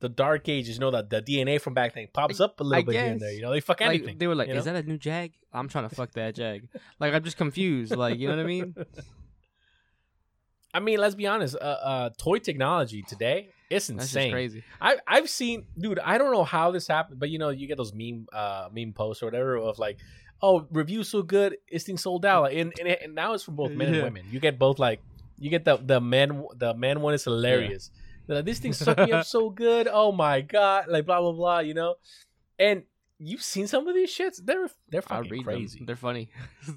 [0.00, 2.82] the dark ages, you know that the DNA from back then pops up a little
[2.82, 3.32] I bit here and there.
[3.32, 4.18] You know, they fuck Like anything.
[4.18, 6.68] they were like, you "Is that a new Jag?" I'm trying to fuck that Jag.
[6.98, 7.94] Like I'm just confused.
[7.94, 8.74] Like you know what I mean?
[10.72, 11.56] I mean, let's be honest.
[11.56, 14.30] Uh, uh, toy technology today, it's insane.
[14.32, 14.62] crazy.
[14.80, 15.98] I I've seen, dude.
[15.98, 18.92] I don't know how this happened, but you know, you get those meme uh meme
[18.92, 19.98] posts or whatever of like,
[20.40, 23.42] oh, review so good, this thing sold out, Like, and and, it, and now it's
[23.44, 23.94] for both men Yeah.
[23.96, 24.24] and women.
[24.30, 25.00] You get both like,
[25.38, 27.90] you get the the men the men one is hilarious.
[27.92, 29.88] They're like, this thing sucked me up so good.
[29.90, 31.58] Oh my god, like blah blah blah.
[31.60, 31.94] You know,
[32.58, 32.84] and
[33.18, 34.40] you've seen some of these shits.
[34.44, 35.78] They're they're I fucking read crazy.
[35.78, 35.86] them.
[35.86, 36.30] They're funny.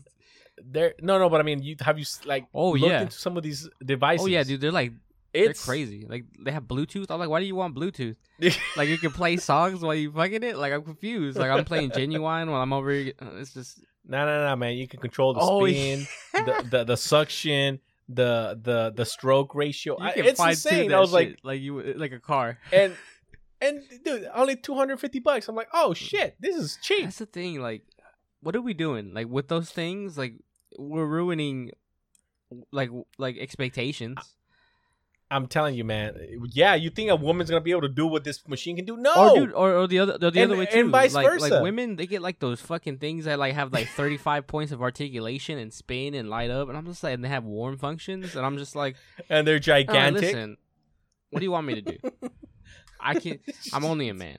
[0.65, 3.01] They're no no, but I mean, you have you like Oh, looked yeah.
[3.01, 4.23] into some of these devices?
[4.23, 4.61] oh yeah, dude.
[4.61, 4.93] They're like
[5.33, 6.05] it's they're crazy.
[6.07, 7.07] Like they have Bluetooth.
[7.09, 8.15] I'm like, why do you want Bluetooth?
[8.77, 10.55] Like you can play songs while you fucking it.
[10.57, 11.39] Like I'm confused.
[11.39, 12.91] Like I'm playing Ginuwine while I'm over.
[12.91, 13.13] here.
[13.19, 14.75] Uh, It's just No, no, no, man.
[14.77, 17.79] You can control the Oh, spin, the, the the suction,
[18.09, 19.97] the the the stroke ratio.
[19.99, 20.93] you I- can it's fine insane.
[20.93, 22.59] I was like, shit like you like a car.
[22.71, 22.95] and
[23.61, 25.47] and dude, only two hundred fifty bucks.
[25.47, 25.95] I'm like, oh mm.
[25.95, 27.05] shit, this is cheap.
[27.05, 27.61] That's the thing.
[27.61, 27.83] Like,
[28.41, 29.13] what are we doing?
[29.13, 30.33] Like with those things, like
[30.77, 31.71] we're ruining,
[32.71, 34.17] like like expectations.
[35.33, 36.15] I'm telling you, man.
[36.51, 38.95] Yeah, you think a woman's gonna be able to do what this machine can do?
[38.97, 40.79] No, Or dude, or, or the other the, the And- other way too.
[40.81, 41.47] and vice like, versa.
[41.55, 44.71] Like women, they get like those fucking things that like have like thirty five points
[44.71, 47.77] of articulation and spin and light up, and I'm just like, and they have warm
[47.77, 48.95] functions, and I'm just like,
[49.29, 50.21] and they're "All right, gigantic.
[50.21, 50.57] listen,
[51.31, 51.97] what do you want me to do?
[53.01, 53.41] I can't.
[53.73, 54.37] I'm only a man.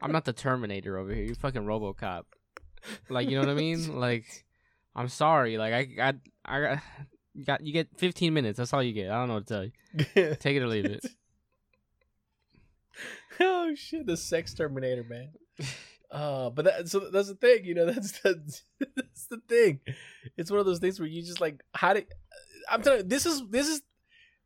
[0.00, 1.24] I'm not the Terminator over here.
[1.24, 2.22] You fucking RoboCop.
[3.08, 3.98] Like you know what I mean?
[3.98, 4.24] Like,
[4.94, 5.58] I'm sorry.
[5.58, 6.12] Like I
[6.44, 6.78] I got.
[7.38, 8.56] You got you get 15 minutes.
[8.58, 9.12] That's all you get.
[9.12, 10.34] I don't know what to tell you.
[10.40, 11.06] Take it or leave it.
[13.40, 15.28] oh shit, the sex terminator, man.
[16.10, 17.86] Uh, but that, so that's the thing, you know.
[17.92, 18.42] That's the
[18.96, 19.78] that's the thing.
[20.36, 22.06] It's one of those things where you just like, how did
[22.68, 23.82] I'm telling you, this is this is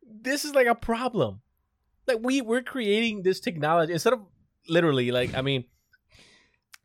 [0.05, 1.41] this is like a problem.
[2.05, 4.19] Like we we're creating this technology instead of
[4.69, 5.63] literally like I mean,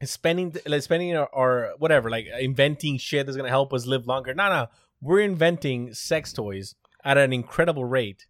[0.05, 4.33] spending like spending or, or whatever like inventing shit that's gonna help us live longer.
[4.33, 4.67] No, no,
[5.01, 6.75] we're inventing sex toys
[7.05, 8.27] at an incredible rate,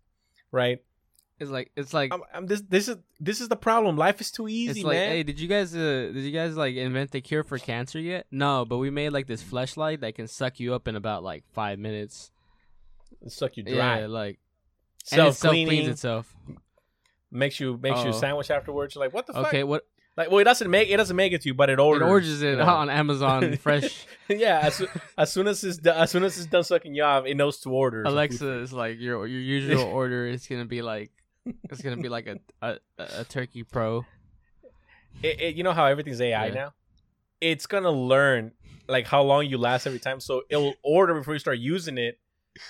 [0.53, 0.79] right?
[1.41, 3.97] It's like it's like I'm, I'm this this is this is the problem.
[3.97, 5.11] Life is too easy, it's like, man.
[5.11, 8.27] hey, did you guys uh, did you guys like invent the cure for cancer yet?
[8.33, 11.45] No, but we made like this fleshlight that can suck you up in about like
[11.53, 12.33] five minutes.
[13.29, 14.01] suck you dry.
[14.01, 14.39] Yeah, like
[15.05, 16.35] Self cleans itself.
[17.31, 18.19] makes you makes you a Oh.
[18.19, 18.95] sandwich afterwards.
[18.95, 19.47] You're like, what the fuck?
[19.47, 19.87] Okay, what
[20.19, 22.03] Like, well, it doesn't make it doesn't make it to you, but it orders.
[22.07, 22.64] it orders it you know.
[22.64, 24.05] on Amazon fresh.
[24.29, 24.85] yeah, as,
[25.16, 27.61] as soon as it's done, as soon as it's done sucking you off, it knows
[27.61, 28.03] to order.
[28.03, 31.12] Alexa is like your your usual order is gonna be like
[31.71, 34.05] it's gonna be like a a, a turkey pro.
[35.23, 36.55] It, it- you know how everything's AI Yeah.
[36.55, 36.75] now.
[37.41, 38.53] It's gonna learn
[38.89, 42.19] like how long you last every time, so it'll order before you start using it,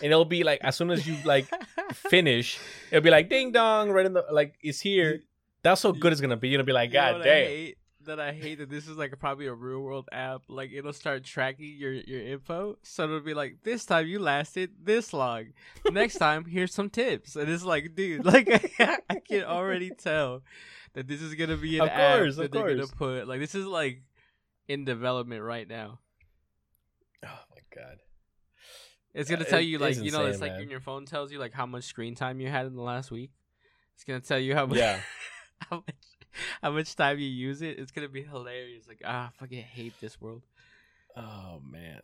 [0.03, 1.47] and it'll be like as soon as you like
[1.95, 2.59] finish,
[2.91, 5.23] it'll be like ding dong right in the like it's here.
[5.63, 6.49] That's how good it's gonna be.
[6.49, 7.47] You'll be like, You know God what I damn.
[7.47, 7.79] hate?
[8.07, 10.43] That I hate that this is like probably a real world app.
[10.49, 14.71] Like it'll start tracking your your info, so it'll be like this time you lasted
[14.83, 15.47] this long.
[15.91, 18.49] Next time here's some tips, and it's like, dude, like
[18.81, 20.43] I can already tell
[20.95, 23.29] that this is gonna be an Of app course, that they're gonna put.
[23.29, 24.03] Like this is like
[24.69, 25.99] in development right now.
[27.27, 27.99] Oh my god.
[29.13, 30.61] It's gonna Uh, tell you like you know it's like man.
[30.61, 33.11] when your phone tells you like how much screen time you had in the last
[33.11, 33.33] week.
[33.97, 35.01] It's gonna tell you how much Yeah.
[35.71, 35.95] how much
[36.63, 37.79] how much time you use it.
[37.79, 38.87] It's gonna be hilarious.
[38.89, 40.43] Like ah, I fucking hate this world.
[41.17, 42.01] Oh man.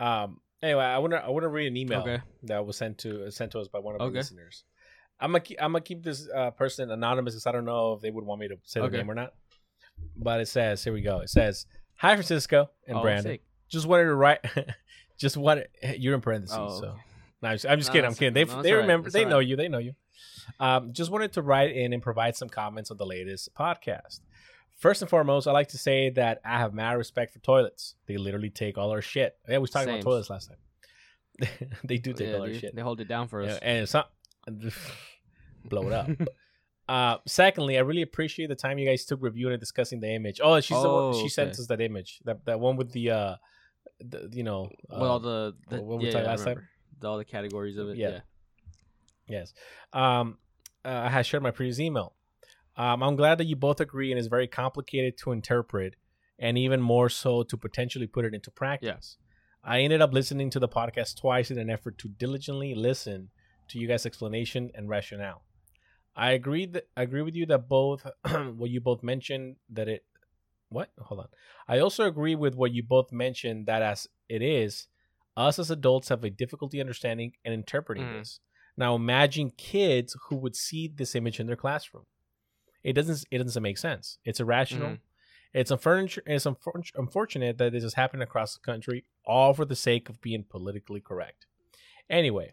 [0.00, 0.40] Um.
[0.62, 2.20] Anyway, I want to I want to read an email Okay.
[2.44, 4.18] that was sent to sent to us by one of our Okay.
[4.18, 4.64] listeners.
[5.20, 8.00] I'm gonna keep, I'm gonna keep this uh, person anonymous because I don't know if
[8.00, 8.90] they would want me to say Okay.
[8.90, 9.34] the name or not.
[10.16, 11.20] But it says, here we go.
[11.20, 11.66] It says,
[11.98, 13.32] "Hi Francisco and Oh, Brandon.
[13.34, 13.42] sick.
[13.68, 14.40] Just wanted to write.
[15.18, 16.56] just wanted you're in parentheses.
[16.58, 16.96] Oh, so
[17.42, 18.06] no, I'm just, I'm just No, kidding.
[18.08, 18.34] I'm kidding.
[18.34, 18.44] They.
[18.44, 18.80] No, they right.
[18.80, 19.06] remember.
[19.08, 19.46] It's They know right.
[19.46, 19.56] you.
[19.56, 19.92] They know you.
[20.60, 24.20] Um, just wanted to write in and provide some comments on the latest podcast.
[24.78, 27.94] First and foremost, I like to say that I have mad respect for toilets.
[28.06, 29.36] They literally take all our shit.
[29.48, 31.48] Yeah, we was talking about toilets last time.
[31.84, 32.74] they do take Yeah, all our dude, shit.
[32.76, 33.52] They hold it down for us.
[33.52, 34.10] Yeah, and it's not
[35.64, 36.08] blow it up.
[36.88, 40.40] uh, secondly, I really appreciate the time you guys took reviewing and discussing the image.
[40.42, 43.10] Oh, she's the one, Oh, she sent us that image, that that one with the
[43.10, 43.36] uh,
[44.00, 46.68] the, you know, With all uh, the, the what we yeah, talked yeah, last time?
[47.00, 47.96] The- all the categories of it.
[47.96, 48.08] Yeah.
[48.10, 48.20] Yeah.
[49.28, 49.52] Yes.
[49.92, 50.38] Um,
[50.84, 52.14] uh, I had shared my previous email.
[52.76, 55.94] Um, I'm glad that you both agree and it's very complicated to interpret
[56.38, 59.16] and even more so to potentially put it into practice.
[59.62, 63.30] I ended up listening to the podcast twice in an effort to diligently listen
[63.68, 65.44] to you guys' explanation and rationale.
[66.16, 68.06] I agree that I agree with you that both
[68.56, 70.04] what you both mentioned that it
[70.68, 70.90] what?
[70.98, 71.28] Hold on.
[71.68, 74.88] I also agree with what you both mentioned that as it is,
[75.36, 78.18] us as adults have a difficulty understanding and interpreting Mhm.
[78.18, 78.40] this.
[78.76, 82.06] Now imagine kids who would see this image in their classroom.
[82.82, 84.18] It doesn't it doesn't make sense.
[84.24, 84.90] It's irrational.
[84.90, 84.98] Mhm.
[85.52, 89.76] It's unfortunate it's unfor- unfortunate that this is happening across the country all for the
[89.76, 91.46] sake of being politically correct.
[92.10, 92.52] Anyway,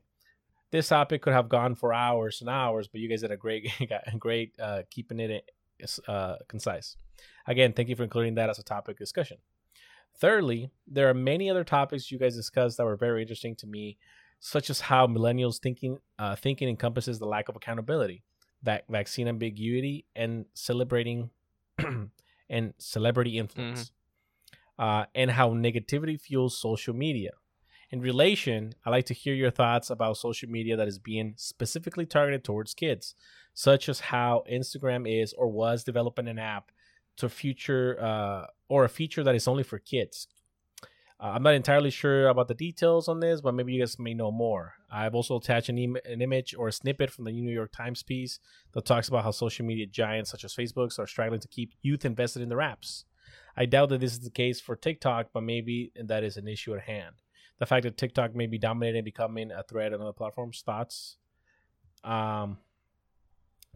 [0.71, 3.67] this topic could have gone for hours and hours, but you guys did a great
[4.19, 5.51] great uh, keeping it
[6.07, 6.95] uh, concise.
[7.47, 9.37] Again, thank you for including that as a topic discussion.
[10.19, 13.97] Thirdly, there are many other topics you guys discussed that were very interesting to me,
[14.41, 18.23] such as how millennials thinking uh, thinking encompasses the lack of accountability,
[18.63, 21.29] that vaccine ambiguity, and celebrating
[22.49, 23.91] and celebrity influence,
[24.79, 27.29] uh, and how negativity fuels social media.
[27.91, 32.05] In relation, I like to hear your thoughts about social media that is being specifically
[32.05, 33.15] targeted towards kids,
[33.53, 36.71] such as how Instagram is or was developing an app
[37.17, 40.27] to future uh, or a feature that is only for kids.
[41.21, 44.15] Uh, I'm not entirely sure about the details on this, but maybe you guys may
[44.15, 44.73] know more.
[44.91, 48.01] I've also attached an, em- an image or a snippet from the New York Times
[48.01, 48.39] piece
[48.73, 52.05] that talks about how social media giants such as Facebook are struggling to keep youth
[52.05, 53.03] invested in their apps.
[53.55, 56.73] I doubt that this is the case for TikTok, but maybe that is an issue
[56.73, 57.15] at hand.
[57.59, 60.63] The fact that TikTok may be dominating and becoming a threat on other platforms.
[60.65, 61.17] Thoughts?
[62.03, 62.57] Um,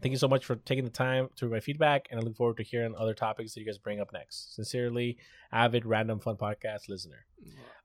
[0.02, 2.36] thank you so much for taking the time to read my feedback, and I look
[2.36, 4.54] forward to hearing other topics that you guys bring up next.
[4.54, 5.18] Sincerely,
[5.52, 7.24] avid random fun podcast listener.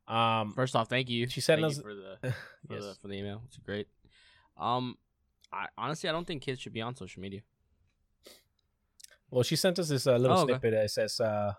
[0.07, 1.27] Um, First off, thank you.
[1.27, 2.17] She sent Thank us- you for the
[2.67, 2.83] for, yes.
[2.83, 3.41] the for the email.
[3.47, 3.87] It's great.
[4.57, 4.97] Um,
[5.53, 7.41] I honestly I don't think kids should be on social media.
[9.29, 10.53] Well, she sent us this uh, little Oh, okay.
[10.53, 10.73] snippet.
[10.73, 11.53] It says, uh,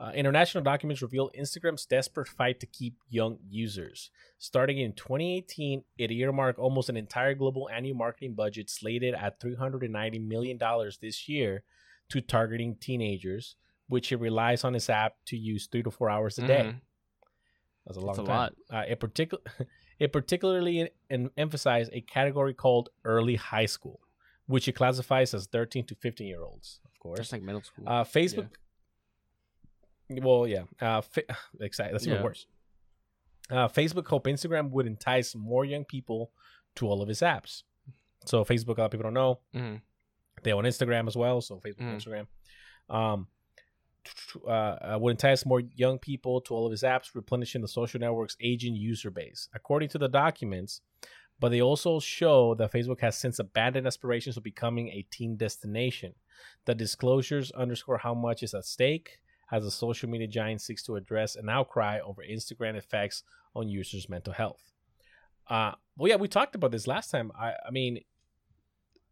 [0.00, 4.10] uh, "International documents reveal Instagram's desperate fight to keep young users.
[4.38, 10.18] Starting in 2018, it earmarked almost an entire global annual marketing budget slated at 390
[10.18, 11.62] million dollars this year
[12.08, 13.56] to targeting teenagers,
[13.88, 16.62] which it relies on its app to use three to four hours a day.
[16.64, 16.80] Mhm.
[17.86, 18.36] That's a long That's a time.
[18.36, 18.54] lot.
[18.70, 19.42] Uh, it particular
[19.98, 24.00] it particularly en- emphasized a category called early high school,
[24.46, 27.18] which it classifies as 13 to 15 year olds, of course.
[27.18, 27.84] Just like middle school.
[27.86, 28.48] Uh, Facebook.
[30.20, 30.64] Well, yeah.
[30.80, 31.22] Uh, fa-
[31.60, 31.92] exactly.
[31.92, 32.24] That's even Yeah.
[32.24, 32.46] worse.
[33.50, 36.30] Uh, Facebook hoped Instagram would entice more young people
[36.76, 37.62] to all of its apps.
[38.24, 39.80] So Facebook, a lot of people don't know, Mhm.
[40.42, 41.40] they own Instagram as well.
[41.40, 42.26] So Facebook, and Instagram.
[42.88, 43.26] Um,
[44.46, 48.00] uh, uh, would entice more young people to all of his apps, replenishing the social
[48.00, 49.48] network's aging user base.
[49.54, 50.80] According to the documents,
[51.38, 56.14] but they also show that Facebook has since abandoned aspirations of becoming a teen destination.
[56.64, 59.20] The disclosures underscore how much is at stake
[59.52, 63.22] as the social media giant seeks to address an outcry over Instagram effects
[63.54, 64.72] on users' mental health.
[65.48, 67.30] Uh, well, yeah, we talked about this last time.
[67.38, 68.00] I, I mean,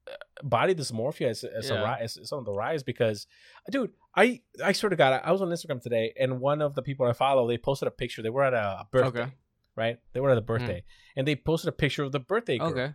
[0.08, 0.12] uh,
[0.42, 1.82] body dysmorphia is, is, a Yeah.
[1.82, 3.26] rise, is on the rise because,
[3.70, 6.74] dude, I I swear to God, I, I was on Instagram today, and one of
[6.74, 8.22] the people I follow, they posted a picture.
[8.22, 9.32] They were at a, a birthday, Okay.
[9.76, 9.98] right?
[10.14, 10.84] They were at a birthday,
[11.16, 12.68] and they posted a picture of the birthday girl.
[12.70, 12.94] Okay.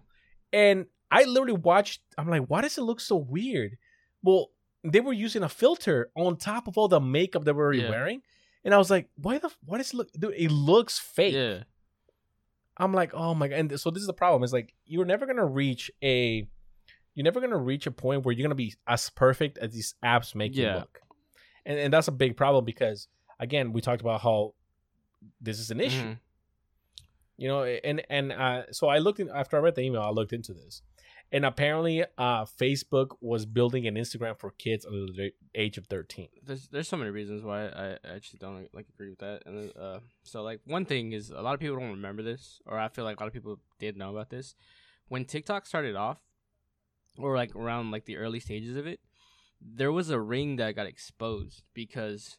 [0.52, 2.02] And I literally watched.
[2.18, 3.78] I'm like, why does it look so weird?
[4.24, 4.50] Well,
[4.92, 7.90] they were using a filter on top of all the makeup they were already Yeah.
[7.90, 8.22] wearing,
[8.64, 10.12] and I was like, why the why does it look?
[10.14, 11.34] Dude, it looks fake.
[11.34, 11.64] Yeah.
[12.78, 13.60] I'm like, oh my god.
[13.60, 14.44] And so this is the problem.
[14.44, 16.48] It's like you're never gonna reach a,
[17.14, 20.36] you're never gonna reach a point where you're gonna be as perfect as these apps
[20.36, 21.00] make you look,
[21.66, 23.08] and and that's a big problem because
[23.40, 24.54] again, we talked about how
[25.42, 26.04] this is an issue.
[26.04, 26.20] Mhm.
[27.38, 30.02] You know, and and uh, so I looked in after I read the email.
[30.02, 30.82] I looked into this,
[31.32, 36.30] and apparently, uh, Facebook was building an Instagram for kids under the age of thirteen.
[36.44, 39.44] there's there's so many reasons why I actually don't like agree with that.
[39.46, 42.78] And uh, so like one thing is a lot of people don't remember this, or
[42.80, 44.56] I feel like a lot of people did know about this.
[45.08, 46.20] When TikTok started off,
[47.18, 49.00] or like around like the early stages of it,
[49.62, 52.38] there was a ring that got exposed because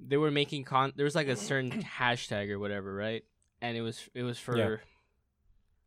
[0.00, 0.92] they were making con.
[0.96, 3.22] There was like a certain hashtag or whatever, right?
[3.62, 4.76] And it was it was for Yeah.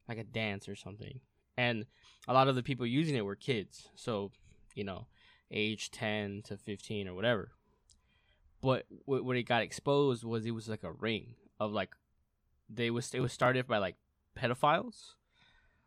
[0.08, 1.20] like a dance or something,
[1.58, 1.86] and
[2.28, 3.90] a lot of the people using it were kids.
[3.96, 4.32] So
[4.76, 5.08] you know
[5.52, 7.52] age 10 to 15 or whatever.
[8.62, 11.90] But wh- when it got exposed was it was like a ring of like
[12.70, 13.96] they was it was started by like
[14.38, 15.14] pedophiles.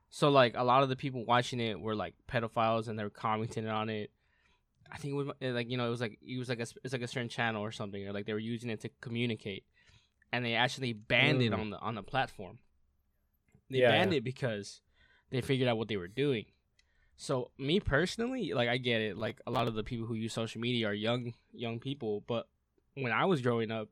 [0.09, 3.11] So like a lot of the people watching it were like pedophiles and they were
[3.11, 4.11] commenting on it.
[4.93, 6.67] I think it was uh, like you know it was like it was like a
[6.83, 9.65] it's like a certain channel or something or like they were using it to communicate,
[10.33, 11.61] and they actually banned it Mm.
[11.61, 12.59] on the on the platform.
[13.69, 14.19] They Yeah, banned yeah.
[14.19, 14.81] it because
[15.31, 16.47] they figured out what they were doing.
[17.17, 19.17] So me personally, like I get it.
[19.17, 22.49] Like a lot of the people who use social media are young young people, but
[22.95, 23.89] when I was growing up,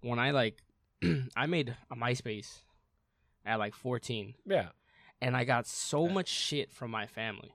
[0.00, 0.62] when I like
[1.36, 2.60] I made a MySpace
[3.44, 4.68] at like 14 Yeah,
[5.20, 7.54] and I got so much shit from my family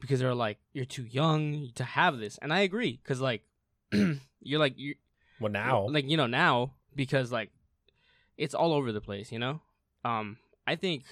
[0.00, 2.38] because they're like you're too young to have this.
[2.42, 3.42] And I agree cuz like
[4.40, 4.96] you're like you
[5.40, 7.50] well now, like you know now because like
[8.36, 9.60] it's all over the place you know
[10.04, 11.04] um i think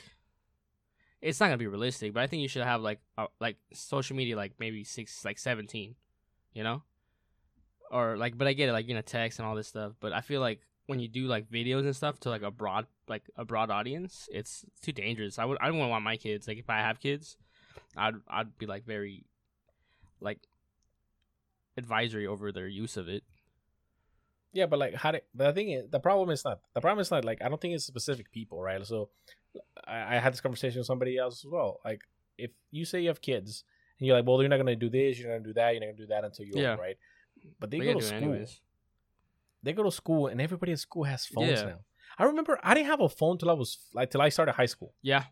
[1.22, 4.16] it's not gonna be realistic but i think you should have like uh, like social
[4.16, 5.94] media like maybe six like 17
[6.52, 6.82] you know
[7.90, 10.12] or like but i get it like you know text and all this stuff but
[10.12, 13.22] i feel like when you do like videos and stuff to like a broad like
[13.36, 16.68] a broad audience it's too dangerous i would i wouldn't want my kids like if
[16.68, 17.36] i have kids
[17.96, 19.24] i'd i'd be like very
[20.20, 20.40] like
[21.76, 23.22] advisory over their use of it
[24.52, 25.12] Yeah, but like how?
[25.12, 27.60] Do, the thing is, the problem is not the problem is not like I don't
[27.60, 28.84] think it's specific people, right?
[28.86, 29.08] So
[29.86, 31.80] I, I had this conversation with somebody else as well.
[31.84, 32.00] Like
[32.38, 33.64] if you say you have kids
[33.98, 35.80] and you're like, well, you're not gonna do this, you're not gonna do that, you're
[35.80, 36.70] not gonna do that until you're Yeah.
[36.72, 36.96] old, right?
[37.60, 38.28] But they go to gotta do it school.
[38.28, 38.60] anyways.
[39.62, 41.66] They go to school, and everybody in school has phones Yeah.
[41.66, 41.80] now.
[42.18, 44.66] I remember I didn't have a phone till I was like till I started high
[44.66, 45.24] school, yeah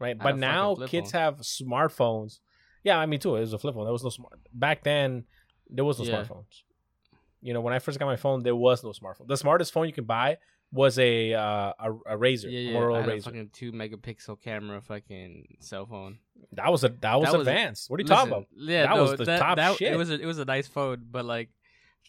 [0.00, 0.16] right?
[0.18, 1.20] I But now kids phone.
[1.20, 2.40] have smartphones.
[2.82, 3.36] Yeah, I mean too.
[3.36, 3.84] It was a flip phone.
[3.84, 5.24] There was no smart back then.
[5.68, 6.22] There was no Yeah.
[6.22, 6.62] smartphones.
[7.42, 9.28] You know, when I first got my phone, there was no smartphone.
[9.28, 10.38] The smartest phone you can buy
[10.72, 12.72] was a uh, a, a RAZR, Yeah, yeah.
[12.78, 13.24] Motorola I had a RAZR.
[13.24, 16.18] fucking two megapixel camera, fucking cell phone.
[16.52, 17.90] That was a that was That was- advanced.
[17.90, 18.46] what are you talking about?
[18.56, 19.92] Yeah, That no, was the that, top that, shit.
[19.92, 21.50] It was a, it was a nice phone, but like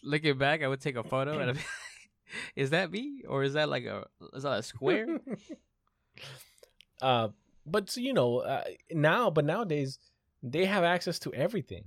[0.04, 1.62] looking back, I would take a photo and I'd be
[2.56, 5.18] is that me or is that like a is that a square?
[7.02, 7.28] uh,
[7.66, 9.98] but so, you know, uh, now, but nowadays
[10.42, 11.84] they have access to everything,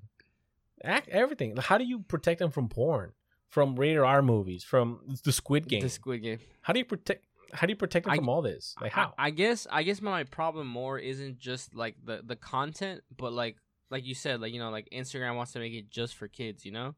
[0.83, 1.55] Act, everything.
[1.57, 3.11] How do you protect them from porn,
[3.55, 4.87] from rated R movies, from
[5.23, 5.81] the Squid Game?
[5.81, 6.39] the Squid Game.
[6.61, 7.23] How do you protect?
[7.53, 8.75] How do you protect them I- from all this?
[8.81, 9.13] Like how?
[9.17, 13.31] I, I guess I guess my problem more isn't just like the the content, but
[13.31, 13.55] like
[13.89, 16.65] like you said, like you know, like Instagram wants to make it just for kids,
[16.65, 16.95] you know.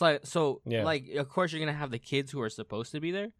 [0.00, 0.84] Like so Yeah.
[0.84, 3.30] like of course you're gonna have the kids who are supposed to be there,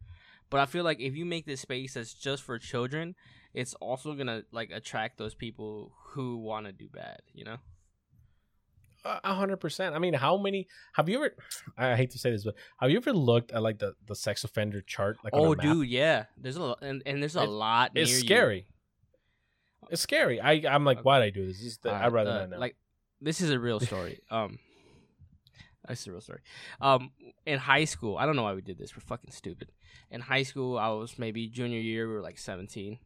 [0.49, 3.15] but I feel like if you make this space that's just for children,
[3.53, 7.59] it's also gonna like attract those people who want to do bad, you know.
[9.24, 9.95] A hundred percent.
[9.95, 10.66] I mean, how many?
[10.95, 11.35] Have you ever?
[11.78, 14.43] I hate to say this, but have you ever looked at like the the sex
[14.45, 15.19] offender chart?
[15.23, 16.24] Like, oh, dude, yeah.
[16.37, 17.93] There's a lot, and, and there's a It- lot.
[17.95, 18.24] it's near you.
[18.27, 18.66] scary.
[19.91, 20.41] It's scary.
[20.41, 21.03] I I'm like, Okay.
[21.05, 21.59] why'd I do this?
[21.59, 22.59] this is the, Uh, I'd rather uh, not know.
[22.59, 22.77] Like
[23.20, 24.20] this is a real story.
[24.31, 24.59] um,
[25.89, 26.41] this is a real story.
[26.81, 27.12] Um,
[27.45, 28.97] in high school, I don't know why we did this.
[28.97, 29.70] We're fucking stupid.
[30.11, 32.09] In high school, I was maybe junior year.
[32.09, 32.99] We were like seventeen.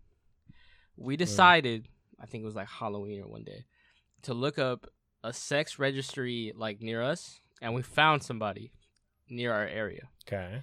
[0.96, 1.88] We decided,
[2.20, 3.64] I think it was like Halloween or one day,
[4.22, 4.86] to look up
[5.22, 8.72] a sex registry like near us, and we found somebody
[9.28, 10.08] near our area.
[10.26, 10.62] okay.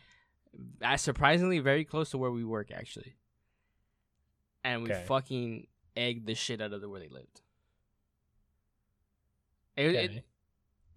[0.81, 3.15] Uh, surprisingly very close to where we work actually
[4.63, 5.03] and we Okay.
[5.05, 7.41] fucking egged the shit out of the where they lived
[9.75, 10.15] it, okay.
[10.17, 10.25] it,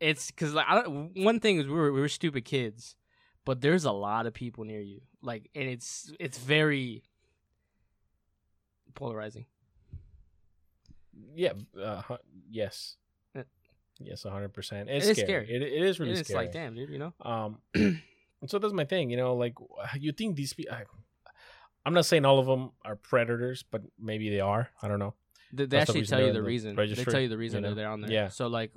[0.01, 2.97] it's because like I don't, one thing is we were, we were stupid kids
[3.45, 7.03] but there's a lot of people near you like and it's it's very
[8.95, 9.45] polarizing
[11.35, 11.53] yeah.
[11.78, 12.16] Uh,
[12.51, 12.97] yes.
[14.02, 14.89] Yes, hundred percent.
[14.89, 15.44] It's it is scary.
[15.47, 15.55] scary.
[15.56, 16.44] It, it is really and it's scary.
[16.47, 18.01] like damn dude you know Um, and
[18.47, 19.10] so that's my thing.
[19.10, 19.55] You know, like
[19.98, 20.74] you think these people.
[21.86, 24.68] I'm not saying all of them are predators, but maybe they are.
[24.82, 25.14] I don't know.
[25.52, 27.39] they, they That's the actually tell you the in the reason they tell you the
[27.39, 27.74] reason you know?
[27.74, 28.28] they're on there Yeah.
[28.28, 28.72] so like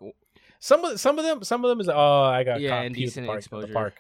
[0.60, 3.28] Some of some of them some of them is oh I got Yeah, caught indecent
[3.28, 3.74] park, at the exposure.
[3.74, 3.96] park,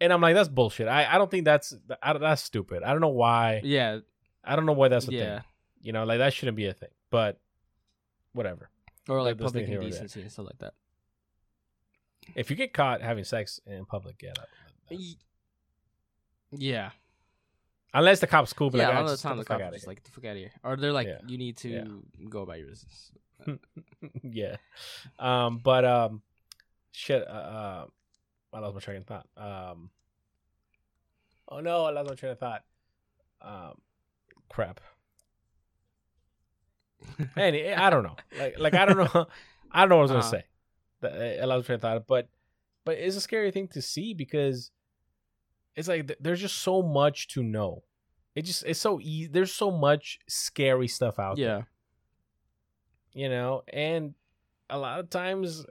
[0.00, 0.88] and I'm like that's bullshit.
[0.88, 2.82] I, I don't think that's I, that's stupid.
[2.82, 3.60] I don't know why.
[3.64, 3.98] yeah
[4.42, 5.44] I don't know why that's a yeah thing.
[5.82, 6.88] You know, like that shouldn't be a thing.
[7.10, 7.38] But
[8.32, 8.70] whatever.
[9.08, 9.98] Or like public neither here nor there.
[10.00, 10.74] indecency and stuff like that
[12.34, 14.98] If you get caught having sex in public, yeah, that,
[16.52, 16.90] Yeah,
[17.96, 18.88] Unless the cops cool, but yeah.
[18.88, 20.24] like, a "Ah, lot of just the time the the cops just like the fuck
[20.24, 21.18] out of here, or they're like, Yeah.
[21.28, 21.84] you need to Yeah.
[22.28, 23.12] go about your business.
[24.22, 24.56] yeah.
[25.18, 26.22] Um, but um,
[26.90, 27.22] shit.
[27.26, 27.86] Uh, uh,
[28.52, 29.26] I lost my train of thought.
[29.36, 29.90] Um,
[31.48, 32.64] oh no, I lost my train of thought.
[33.42, 33.80] Um,
[34.48, 34.80] crap.
[37.36, 38.16] Any, I don't know.
[38.38, 39.26] Like, like I don't know.
[39.72, 40.30] I don't know what I was gonna Uh-huh.
[40.30, 40.44] say.
[41.00, 42.28] That I lost my train of thought, but
[42.84, 44.70] but it's a scary thing to see because
[45.76, 47.82] it's like th- there's just so much to know.
[48.34, 49.28] It just it's so easy.
[49.28, 51.62] There's so much scary stuff out there Yeah,
[53.22, 54.14] you know and
[54.70, 55.64] a lot of times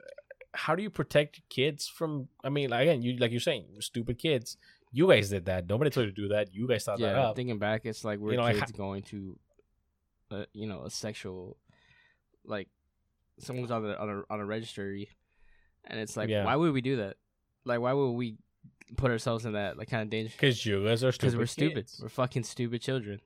[0.54, 4.18] how do you protect kids from i mean like, again you like you're saying stupid
[4.18, 4.56] kids
[4.92, 7.36] you guys did that nobody told you to do that you guys thought that up
[7.36, 9.36] Thinking back, it's like we're You know, like, kids going to,
[10.30, 11.56] uh, you know, a sexual,
[12.44, 12.68] like,
[13.38, 15.08] someone's on a on a on a registry,
[15.84, 16.44] and it's like, Yeah.
[16.44, 17.16] why would we do that?
[17.64, 18.36] Like, why would we
[18.96, 20.32] put ourselves in that like kind of danger?
[20.36, 21.86] because you guys are stupid Because we're stupid.
[21.86, 22.00] kids.
[22.02, 23.20] We're fucking stupid children.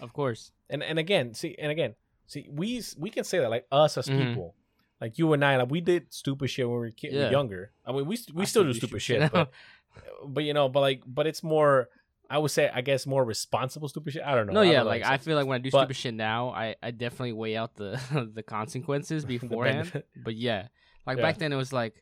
[0.00, 0.52] Of course.
[0.70, 1.94] and and again see and again
[2.26, 4.18] see we we can say that like us as Mhm.
[4.28, 4.54] people
[5.00, 7.30] like you and i like we did stupid shit when we were, kid, Yeah.
[7.30, 9.50] younger i mean we we I still do stupid shit shit but
[10.34, 11.88] but you know but like but it's more
[12.30, 15.02] i would say i guess more responsible stupid shit i don't know No, yeah, like
[15.04, 17.74] I feel like when I do But- stupid shit now, I, I definitely weigh out
[17.76, 18.00] the
[18.34, 20.02] the consequences beforehand.
[20.24, 20.68] but yeah,
[21.06, 21.22] like Yeah.
[21.22, 21.94] back then it was like,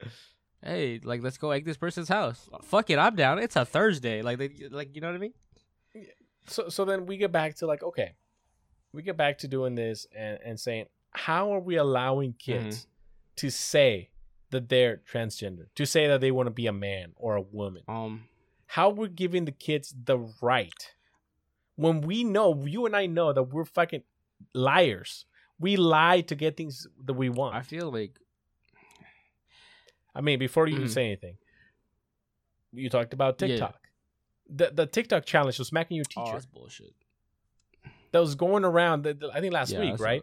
[0.63, 2.49] hey, like let's go egg this person's house.
[2.63, 3.39] Fuck it, I'm down.
[3.39, 4.23] It's a Thursday.
[4.23, 5.35] Like they, like you know what I mean?
[6.49, 8.15] so so then we get back to like okay
[8.93, 13.37] we get back to doing this and and saying how are we allowing kids Mm-hmm.
[13.37, 14.11] to say
[14.51, 17.83] that they're transgender to say that they want to be a man or a woman
[17.89, 18.25] Um,
[18.67, 20.93] how we're giving the kids the right
[21.77, 24.03] when we know you and i know that we're fucking
[24.55, 25.25] liars
[25.59, 28.19] we lie to get things that we want I feel like
[30.15, 30.93] I mean before you even Mhm.
[30.93, 31.39] say anything
[32.73, 33.49] you talked about Yeah.
[33.49, 33.81] tiktok
[34.49, 36.95] the, the tiktok challenge was smacking your oh, teacher that's bullshit.
[38.13, 40.23] that was going around the, the- i think last Yeah, week right.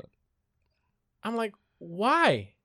[1.26, 2.56] I'm like, why?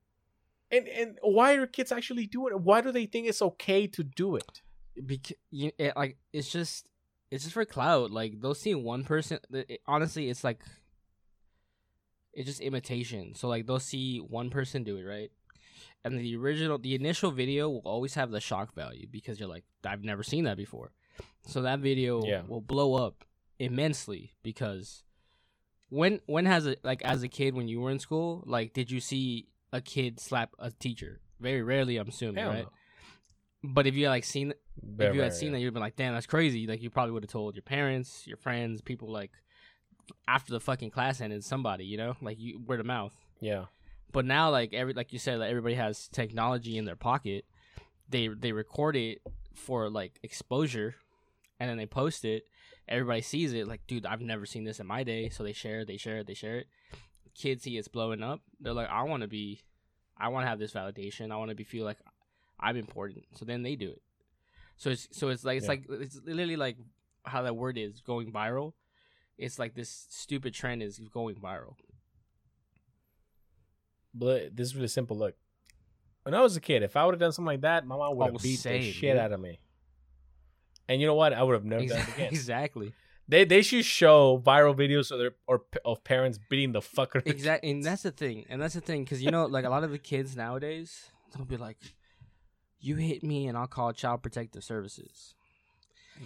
[0.72, 2.60] And and why are kids actually doing it?
[2.60, 4.62] Why do they think it's okay to do it?
[5.04, 6.88] Because you, it, like it's just
[7.30, 8.10] it's just for clout.
[8.10, 9.38] Like they'll see one person.
[9.50, 10.60] It, honestly, it's like
[12.32, 13.34] it's just imitation.
[13.34, 15.30] So like they'll see one person do it right,
[16.04, 19.64] and the original, the initial video will always have the shock value because you're like,
[19.84, 20.92] I've never seen that before.
[21.46, 22.42] So that video Yeah.
[22.46, 23.24] will blow up
[23.58, 25.02] immensely because
[25.88, 28.90] when when has a like as a kid when you were in school like did
[28.90, 31.20] you see a kid slap a teacher?
[31.40, 32.64] Very rarely, I'm assuming, Hell right?
[32.64, 32.70] no.
[33.62, 34.54] But if you had like seen
[34.98, 37.24] if you had seen that, you'd been like, "Damn, that's crazy!" Like you probably would
[37.24, 39.32] have told your parents, your friends, people like
[40.26, 43.12] after the fucking class ended, somebody, you know, like you word of mouth.
[43.40, 43.64] Yeah.
[44.12, 47.44] But now, like every like you said, like everybody has technology in their pocket.
[48.08, 49.20] They they record it
[49.54, 50.94] for like exposure,
[51.60, 52.44] and then they post it.
[52.88, 53.68] Everybody sees it.
[53.68, 55.28] Like, dude, I've never seen this in my day.
[55.28, 56.68] So they share, it, they share it, they share it.
[57.34, 58.40] Kids see it's blowing up.
[58.60, 59.60] They're like, I want to be,
[60.16, 61.30] I want to have this validation.
[61.30, 61.98] I want to be feel like
[62.60, 63.24] I'm important.
[63.34, 64.02] So then they do it.
[64.76, 65.70] So it's so it's like it's Yeah.
[65.70, 66.76] like it's literally like
[67.24, 68.72] how that word is going viral.
[69.36, 71.74] It's like this stupid trend is going viral.
[74.14, 75.16] But this is really simple.
[75.16, 75.34] Look,
[76.22, 78.16] when I was a kid, if I would have done something like that, my mom
[78.16, 79.18] would have Oh, beat same, the shit dude.
[79.20, 79.58] out of me.
[80.88, 81.32] And you know what?
[81.32, 82.28] I would have never done it again.
[82.32, 82.92] exactly.
[83.30, 87.20] They they should show viral videos of their or of parents beating the fucker.
[87.26, 89.84] Exactly, and that's the thing, and that's the thing, because you know, like a lot
[89.84, 91.76] of the kids nowadays, they'll be like,
[92.80, 95.34] "You hit me, and I'll call Child Protective Services."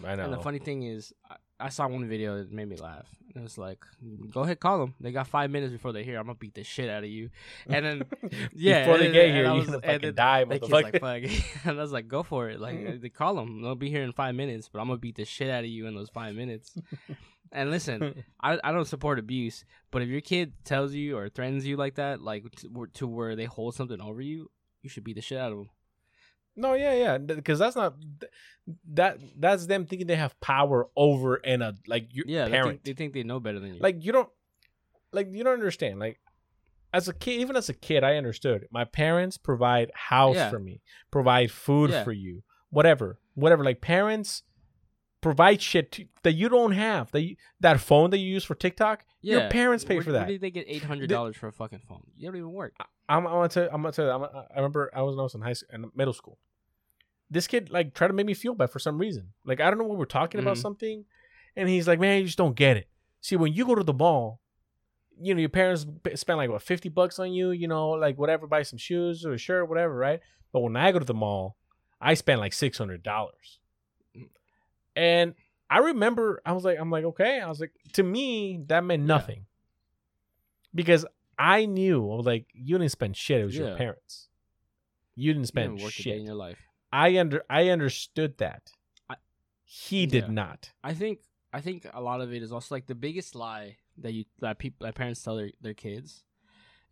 [0.05, 0.25] I know.
[0.25, 3.07] And the funny thing is, I, I saw one video that made me laugh.
[3.35, 3.85] And it was like,
[4.31, 4.95] "Go ahead, call them.
[5.01, 6.19] They got five minutes before they're here.
[6.19, 7.31] I'm gonna beat the shit out of you."
[7.67, 8.03] And then,
[8.53, 10.71] yeah, before they get and here, I you're was- and fucking then die, motherfucker.
[10.71, 13.63] like, "Fuck," and I was like, "Go for it!" Like, they call them.
[13.63, 15.87] They'll be here in five minutes, but I'm gonna beat the shit out of you
[15.87, 16.75] in those five minutes.
[17.53, 21.67] and listen, I, I don't support abuse, but if your kid tells you or threatens
[21.67, 24.51] you like that, like to, to where they hold something over you,
[24.83, 25.71] you should beat the shit out of them.
[26.57, 27.95] No, yeah, yeah, because that's not
[28.93, 29.19] that.
[29.39, 32.93] That's them thinking they have power over and a like your Yeah, they think, they
[32.93, 33.81] think they know better than you.
[33.81, 34.29] like you don't,
[35.13, 35.99] like you don't understand.
[35.99, 36.21] Like
[36.93, 38.67] as a kid, even as a kid, I understood.
[38.71, 40.51] My parents provide house Yeah.
[40.51, 42.05] for me, provide food Yeah.
[42.05, 43.65] for you, whatever, whatever.
[43.65, 44.43] Like parents
[45.23, 47.11] provide shit to, that you don't have.
[47.13, 50.13] That you, that phone that you use for TikTok, yeah, your parents pay where, for
[50.13, 50.29] Where that.
[50.29, 52.03] did they get eight hundred dollars for a fucking phone?
[52.19, 52.75] You don't even work.
[53.09, 53.65] I'm, I'm gonna tell.
[53.73, 54.11] I'm gonna tell you.
[54.11, 56.39] I'm, I remember I was when I was in high school, in middle school.
[57.31, 59.29] This kid like tried to make me feel bad for some reason.
[59.47, 60.63] Like I don't know what we're talking about Mhm.
[60.63, 61.05] something,
[61.57, 62.89] and he's like, "Man, you just don't get it."
[63.23, 64.41] See, when you go to the mall,
[65.21, 65.87] you know your parents
[66.17, 69.33] spend like what fifty bucks on you, you know, like whatever, buy some shoes or
[69.33, 70.21] a shirt, whatever, right?
[70.53, 71.57] But when I go to the mall,
[72.01, 73.61] I spend like six hundred dollars.
[74.97, 75.35] And
[75.71, 77.41] I remember I was like, I'm like, okay.
[77.41, 79.47] I was like, to me, that meant nothing.
[80.75, 81.05] Because
[81.39, 83.41] I knew, I was like, you didn't spend shit.
[83.41, 84.29] It was your parents.
[85.15, 86.17] You didn't You spend a day shit.
[86.19, 86.59] in your life.
[86.93, 88.71] I under I understood that.
[89.09, 89.17] I-
[89.65, 90.31] he did Yeah.
[90.33, 90.71] not.
[90.85, 91.21] I think
[91.53, 94.59] I think a lot of it is also like the biggest lie that you that
[94.59, 96.25] people that parents tell their, their kids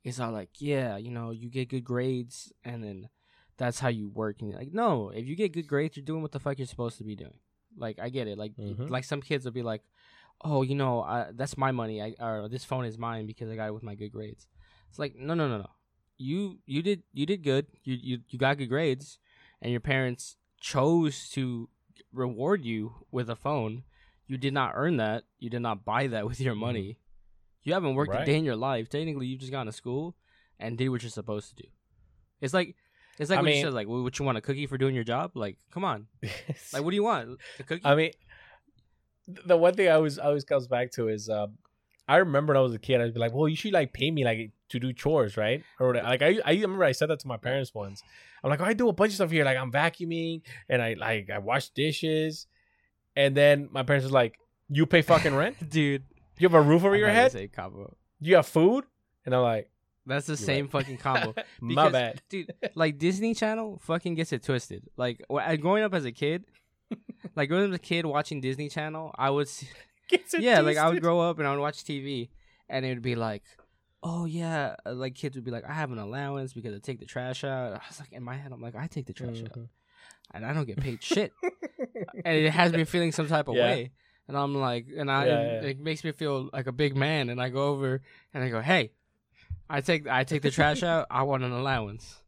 [0.05, 3.09] is all like, yeah, you know, you get good grades and then
[3.57, 4.37] that's how you work.
[4.41, 6.67] And you're like, no, if you get good grades, you're doing what the fuck you're
[6.67, 7.39] supposed to be doing.
[7.77, 8.39] Like I get it.
[8.39, 8.91] Like Mhm.
[8.91, 9.83] like some kids will be like,
[10.43, 12.03] oh, you know, I, that's my money.
[12.03, 14.47] I or this phone is mine because I got it with my good grades.
[14.89, 15.71] It's like no no no no.
[16.19, 17.67] You you did you did good.
[17.85, 19.19] You you you got good grades,
[19.63, 21.69] and your parents chose to
[22.13, 23.85] reward you with a phone.
[24.27, 25.25] You did not earn that.
[25.39, 26.99] You did not buy that with your money.
[27.63, 28.89] You haven't worked a day in your life.
[28.89, 30.17] Technically, you've just gone to school
[30.59, 31.69] and did what you're supposed to do.
[32.41, 32.75] It's like
[33.19, 35.05] it's like I when you said like, "What you want a cookie for doing your
[35.05, 37.39] job?" Like, come on, like what do you want?
[37.59, 37.83] A cookie?
[37.85, 38.13] I mean,
[39.45, 41.59] the one thing I always always comes back to is um,
[42.09, 44.11] I remember when I was a kid, I'd be like, "Well, you should like pay
[44.11, 47.29] me like to do chores, right?" Or like I I remember I said that to
[47.29, 48.03] my parents once.
[48.43, 50.95] I'm like, oh, "I do a bunch of stuff here, like I'm vacuuming and I
[50.95, 52.47] like I wash dishes,"
[53.15, 54.39] and then my parents was like,
[54.69, 55.57] "You pay fucking rent?
[55.71, 56.05] dude.
[56.39, 57.33] You have a roof over I'm your head?
[57.33, 57.51] Say.
[58.21, 58.87] You have food?"
[59.25, 59.71] And I'm like,
[60.11, 60.73] That's the You're same right.
[60.73, 61.35] fucking combo.
[61.61, 65.23] "My bad." dude like disney channel fucking gets it twisted like
[65.61, 66.45] growing up as a kid
[67.37, 69.69] like growing up as a kid watching disney channel i would see,
[70.09, 72.29] Gets it yeah like i would grow up and i would watch tv
[72.69, 73.43] and it would be like
[74.03, 76.99] oh yeah uh, like kids would be like i have an allowance because i take
[77.01, 79.41] the trash out i was like in my head i'm like i take the trash
[79.43, 79.69] out Mhm.
[80.35, 81.33] and i don't get paid shit
[82.25, 83.65] and it has me feeling some type of Yeah.
[83.65, 83.91] way
[84.29, 85.69] and i'm like and i Yeah, it, yeah.
[85.71, 88.01] it makes me feel like a big man and i go over
[88.35, 88.93] and i go hey
[89.71, 92.21] i take i take the trash out i want an allowance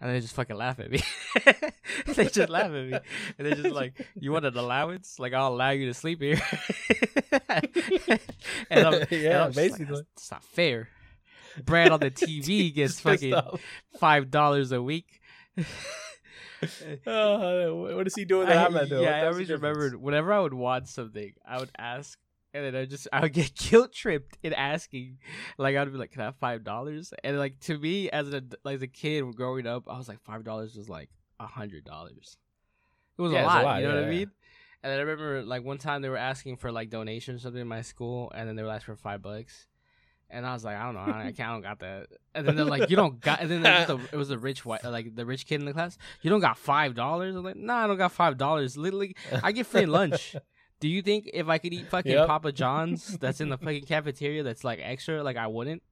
[0.00, 1.02] and they just fucking laugh at me.
[2.06, 2.92] they just laugh at me,
[3.38, 5.18] and they're just like, "You want an allowance?
[5.18, 6.40] Like I'll allow you to sleep here."
[7.50, 9.84] and I'm, and Yeah, I'm just like, basically.
[9.84, 10.88] "That's- that's not fair.
[11.64, 13.34] Brad on the TV gets fucking
[13.98, 15.20] five dollars a week.
[17.06, 19.02] Oh, what is he doing that I, am not doing?
[19.02, 22.18] yeah, I always remembered whenever I would want something, I would ask,
[22.52, 25.18] and then I just I would get guilt tripped in asking.
[25.58, 28.42] Like I'd be like, "Can I have five dollars?" And like to me, as a
[28.64, 31.84] like as a kid growing up, I was like, five dollars was like a hundred
[31.84, 32.36] dollars.
[33.18, 34.30] It was Yeah, a, it's a lot, lot, You know yeah, what I mean?
[34.82, 37.60] And then I remember like one time they were asking for like donations or something
[37.60, 39.66] in my school, and then they were asking for five bucks.
[40.32, 42.06] And I was like, I don't know, I, can't, I don't got that.
[42.36, 43.40] And then they're like, you don't got.
[43.40, 45.66] And then it was, the, it was the rich white, like the rich kid in
[45.66, 45.98] the class.
[46.22, 47.34] You don't got five dollars.
[47.34, 48.76] I'm like, nah, I don't got five dollars.
[48.76, 50.36] Literally, I get free lunch.
[50.80, 52.26] Do you think if I could eat fucking Yep.
[52.26, 55.82] Papa John's that's in the fucking cafeteria that's like extra, like I wouldn't?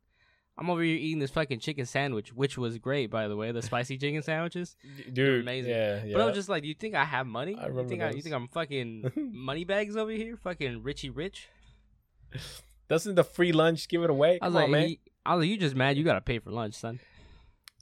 [0.60, 3.62] I'm over here eating this fucking chicken sandwich, which was great by the way, the
[3.62, 4.76] spicy chicken sandwiches.
[5.12, 5.42] dude.
[5.42, 5.70] amazing.
[5.70, 6.12] Yeah, yeah.
[6.14, 7.54] But I was just like, do you think I have money?
[7.56, 11.10] I you remember think I, you think I'm fucking money bags over here, fucking Richie
[11.10, 11.48] Rich?
[12.88, 14.38] Doesn't the free lunch give it away?
[14.40, 14.88] I was Come like, on, man.
[14.90, 14.96] "You-
[15.26, 15.96] I was like, you just mad?
[15.98, 17.00] You gotta pay for lunch, son.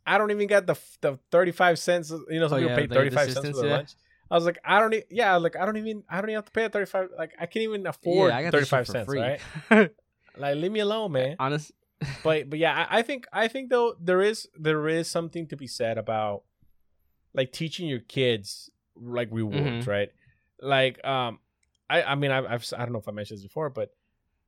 [0.04, 2.10] I don't even get the the thirty five cents.
[2.10, 3.76] You know, some Oh, people yeah, pay thirty five cents for yeah.
[3.76, 3.90] lunch.
[4.30, 4.92] I was like, I don't.
[4.94, 6.02] E- yeah, like I don't even.
[6.08, 7.08] I don't even have to pay a thirty five.
[7.16, 9.06] Like I can't even afford yeah, thirty five cents.
[9.06, 9.20] free.
[9.20, 9.90] Right?
[10.38, 11.36] Like leave me alone, man.
[11.38, 11.72] Honest,
[12.22, 15.56] but but yeah, I, I think I think though there is there is something to
[15.56, 16.42] be said about
[17.32, 19.86] like teaching your kids like rewards, Mhm.
[19.86, 20.10] right?
[20.60, 21.38] Like um,
[21.88, 23.94] I I mean I've, I've I don't know if I mentioned this before, but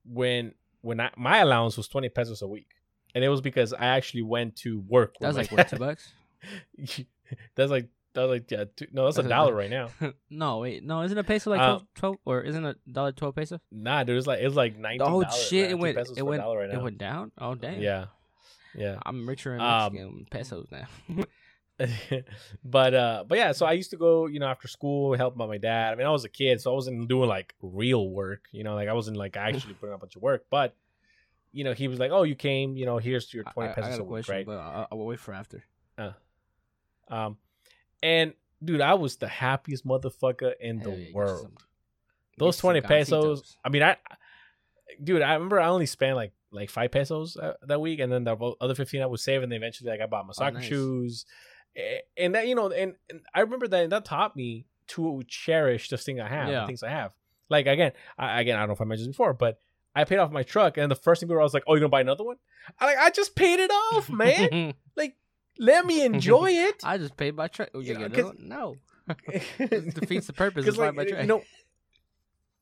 [0.05, 0.53] when
[0.83, 2.69] when I, my allowance was twenty pesos a week,
[3.15, 5.15] and it was because I actually went to work.
[5.21, 6.13] that was like what two bucks?
[7.55, 7.89] that's like
[8.27, 9.89] like yeah, two, no, that's a That's a dollar right now.
[10.31, 13.35] no, wait, no, isn't a peso like Uh, 12, 12 or isn't a dollar twelve
[13.35, 13.61] peso?
[13.71, 15.03] Nah, dude, it was like it was like nineteen.
[15.09, 15.71] Oh shit!
[15.71, 17.33] It went, it went, right it went down.
[17.39, 17.81] Oh damn!
[17.81, 18.07] Yeah,
[18.75, 18.99] yeah.
[19.05, 20.87] I'm richer in Um, pesos now.
[22.65, 25.49] but uh but yeah so i used to go you know after school help out
[25.49, 28.47] my dad i mean i was a kid so i wasn't doing like real work
[28.51, 30.75] you know like i wasn't like actually putting up a bunch of work but
[31.53, 33.91] you know he was like oh you came you know here's your 20 I pesos
[33.91, 35.63] got a week question, right but I'll, I'll wait for after.
[37.09, 37.37] um
[38.03, 38.33] and
[38.65, 41.53] dude i was the happiest motherfucker in the world some-
[42.39, 43.57] those 20 pesos gansitos.
[43.65, 43.97] i mean i
[45.03, 48.25] dude i remember i only spent like like five pesos uh, that week and then
[48.25, 50.69] the other 15 i was saving and eventually like i bought my soccer Oh, nice.
[50.69, 51.27] shoes
[52.17, 55.89] and that you know and, and i remember that and that taught me to cherish
[55.89, 56.61] this thing i have Yeah.
[56.61, 57.13] the things i have
[57.51, 59.59] like again I, again i don't know if i mentioned this before but
[59.95, 61.75] i paid off my truck and the first thing we were I was like oh
[61.75, 62.37] you're gonna buy another one
[62.79, 64.75] i like i just paid it off man
[65.59, 67.71] let me enjoy it I just paid my track.
[67.75, 68.77] Oh, you Yeah, No,
[69.59, 71.43] it defeats the purpose of like my you know,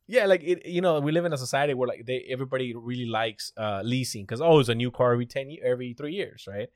[0.09, 3.07] yeah, like it, you know, we live in a society where like they everybody really
[3.07, 6.69] likes uh leasing because oh, it's a new car every ten every three years, right?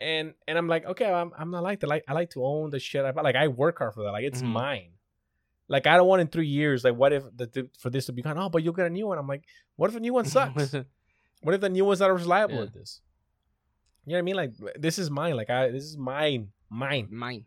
[0.00, 1.88] And and I'm like, okay, I'm I'm not like that.
[1.88, 3.04] Like I like to own the shit.
[3.04, 4.12] I like I work hard for that.
[4.12, 4.46] Like it's Mhm.
[4.52, 4.90] mine.
[5.68, 6.84] Like I don't want in three years.
[6.84, 8.38] Like what if the, the, for this to be gone?
[8.38, 9.18] Oh, but you'll get a new one.
[9.18, 9.44] I'm like,
[9.76, 10.72] what if the new one sucks?
[11.42, 12.62] what if the new one's not as reliable Yeah.
[12.64, 13.00] at this?
[14.06, 14.36] You know what I mean?
[14.36, 15.36] Like this is mine.
[15.36, 17.08] Like I this is mine, mine.
[17.10, 17.44] Mine.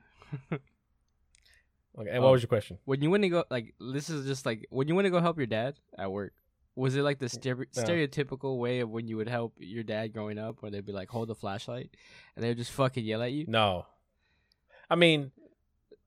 [1.97, 2.31] Okay, and what Oh.
[2.33, 2.77] was your question?
[2.85, 5.19] When you went to go, like, this is just like when you went to go
[5.19, 6.33] help your dad at work.
[6.75, 7.83] Was it like the stere- No.
[7.83, 11.09] stereotypical way of when you would help your dad growing up, where they'd be like,
[11.09, 11.89] "Hold the flashlight,"
[12.35, 13.45] and they would just fucking yell at you?
[13.47, 13.85] No,
[14.89, 15.31] I mean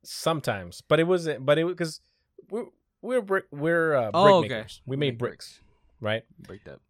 [0.03, 1.45] sometimes, but it wasn't.
[1.45, 2.01] But it was because
[2.49, 2.67] we're
[3.03, 4.49] we're brick, we're uh, brick Oh, okay.
[4.49, 4.81] makers.
[4.87, 5.61] We made Make bricks,
[6.03, 6.25] right?
[6.41, 6.81] Break that.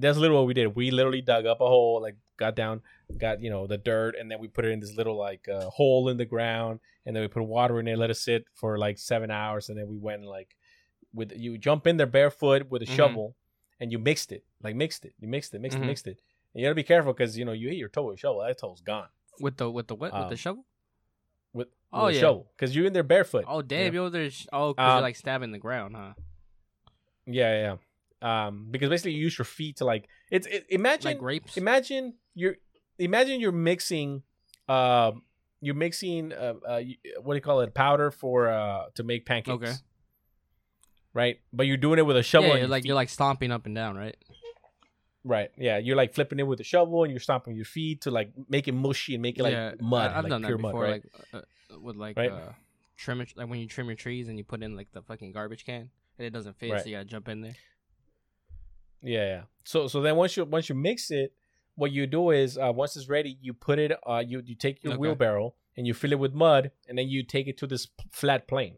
[0.00, 0.74] that's literally what we did.
[0.74, 2.80] We literally dug up a hole, like got down,
[3.18, 5.70] got you know the dirt, and then we put it in this little like uh,
[5.70, 8.78] hole in the ground, and then we put water in it, let it sit for
[8.78, 10.56] like seven hours, and then we went like
[11.14, 12.96] with you jump in there barefoot with a Mhm.
[12.96, 13.36] shovel,
[13.78, 15.82] and you mixed it, like mixed it, you mixed it, mixed Mhm.
[15.82, 16.18] it, mixed it.
[16.54, 18.42] And you gotta be careful because you know you hit your toe with a shovel,
[18.42, 19.08] that toe's gone
[19.40, 20.12] With the with the what?
[20.12, 20.64] with Um, the shovel?
[21.54, 22.20] with, with Oh, yeah.
[22.20, 23.44] shovel because you're in there barefoot.
[23.46, 24.04] Oh damn, you know?
[24.06, 26.14] yo, there's oh, because Um, you're like stabbing the ground, huh?
[27.26, 27.76] Yeah, yeah.
[28.22, 31.56] Um, because basically you use your feet to like it's it, imagine Like grapes.
[31.56, 32.56] imagine you're
[32.98, 34.22] imagine you're mixing
[34.68, 35.22] um
[35.60, 36.80] you're mixing uh, uh
[37.22, 39.72] what do you call it powder for uh to make pancakes Okay.
[41.14, 42.88] right but you're doing it with a shovel yeah, you're like feet.
[42.88, 44.16] you're like stomping up and down, right?
[45.24, 48.10] right yeah you're like flipping it with a shovel and you're stomping your feet to
[48.10, 50.56] like make it mushy and make it like yeah, mud I, have like done pure
[50.56, 51.36] that mud before, right like uh,
[51.74, 52.30] uh, with like Right.
[52.30, 52.52] uh,
[52.96, 55.32] trim it, like when you trim your trees and you put in like the fucking
[55.32, 56.82] garbage can and it doesn't fit, Right.
[56.82, 57.54] so you gotta jump in there.
[59.02, 61.32] Yeah yeah so so then once you once you mix it
[61.74, 64.82] what you do is uh once it's ready you put it uh you you take
[64.84, 65.00] your Okay.
[65.00, 68.04] wheelbarrow and you fill it with mud and then you take it to this p-
[68.10, 68.76] flat plane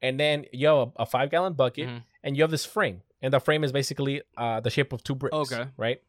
[0.00, 2.02] and then you have a, a five gallon bucket Mhm.
[2.22, 5.14] and you have this frame and the frame is basically uh the shape of two
[5.14, 5.64] bricks Okay.
[5.76, 6.00] right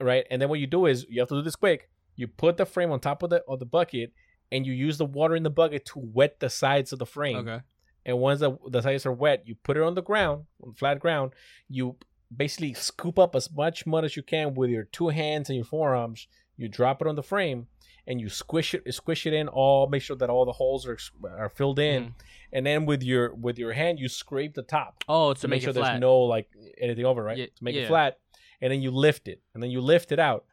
[0.00, 2.56] right and then what you do is you have to do this quick you put
[2.56, 4.12] the frame on top of the of the bucket
[4.52, 7.36] and you use the water in the bucket to wet the sides of the frame
[7.36, 7.60] Okay.
[8.06, 10.98] and once the, the sides are wet you put it on the ground on flat
[11.00, 11.32] ground
[11.68, 11.96] you
[12.36, 15.64] basically scoop up as much mud as you can with your two hands and your
[15.64, 17.66] forearms you drop it on the frame
[18.06, 20.98] and you squish it squish it in all make sure that all the holes are
[21.38, 22.12] are filled in Mhm.
[22.52, 25.56] and then with your with your hand you scrape the top Oh, to, to make,
[25.58, 25.90] make, sure flat.
[25.92, 26.48] there's no like
[26.78, 27.82] anything over right Yeah, to make yeah.
[27.82, 28.18] it flat
[28.60, 30.44] and then you lift it and then you lift it out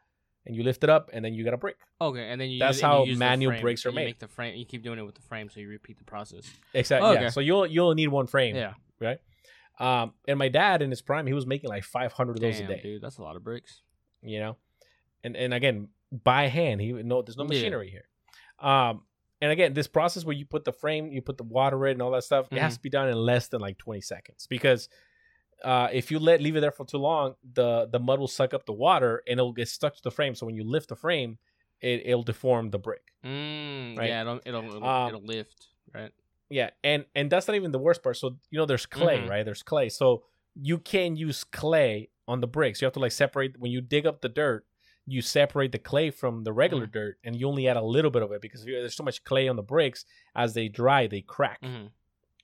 [0.45, 2.57] and you lift it up and then you got a brick Okay, and then you
[2.57, 4.05] That's use, you how the manual frame, bricks are and you made.
[4.07, 4.55] Make the frame.
[4.55, 6.49] You keep doing it with the frame, so you repeat the process.
[6.73, 7.21] exactly Okay.
[7.23, 8.73] yeah so you'll you'll need one frame Yeah.
[9.81, 12.69] Um and my dad in his prime he was making like 500 of those Damn,
[12.69, 13.81] a day dude, that's a lot of bricks.
[14.21, 14.55] you know
[15.23, 17.49] and and again by hand he no there's no Yeah.
[17.49, 18.07] machinery here
[18.59, 19.03] um
[19.41, 22.01] and again this process where you put the frame you put the water in and
[22.01, 22.63] all that stuff it Mm-hmm.
[22.63, 24.87] has to be done in less than like 20 seconds because
[25.63, 28.53] uh if you let leave it there for too long the the mud will suck
[28.53, 30.95] up the water and it'll get stuck to the frame so when you lift the
[30.95, 31.37] frame
[31.81, 34.07] it, it'll deform the brick Mm, Right.
[34.09, 36.11] Yeah, it'll it'll it'll, Um, it'll lift, right?
[36.51, 39.29] Yeah and and that's not even the worst part so you know there's clay Mhm.
[39.29, 40.23] right there's clay so
[40.53, 44.05] you can use clay on the bricks you have to like separate when you dig
[44.05, 44.65] up the dirt
[45.07, 46.91] you separate the clay from the regular Mm.
[46.91, 49.47] dirt and you only add a little bit of it because there's so much clay
[49.47, 50.05] on the bricks
[50.35, 51.87] as they dry they crack hmm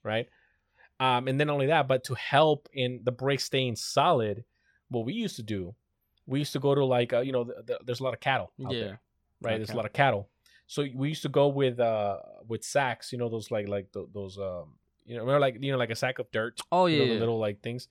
[0.02, 0.28] right
[1.00, 4.44] um and then only that but to help in the bricks staying solid
[4.88, 5.74] what we used to do
[6.26, 8.20] we used to go to like uh, you know the, the, there's a lot of
[8.20, 8.80] cattle out Yeah.
[8.80, 9.00] there
[9.40, 9.56] right?
[9.58, 10.28] There's a lot of cattle.
[10.70, 14.06] So we used to go with uh with sacks, you know, those like like th-
[14.12, 14.76] those um
[15.06, 17.08] you know remember like you know like a sack of dirt, Oh you yeah, know,
[17.08, 17.20] the yeah.
[17.20, 17.88] little like things.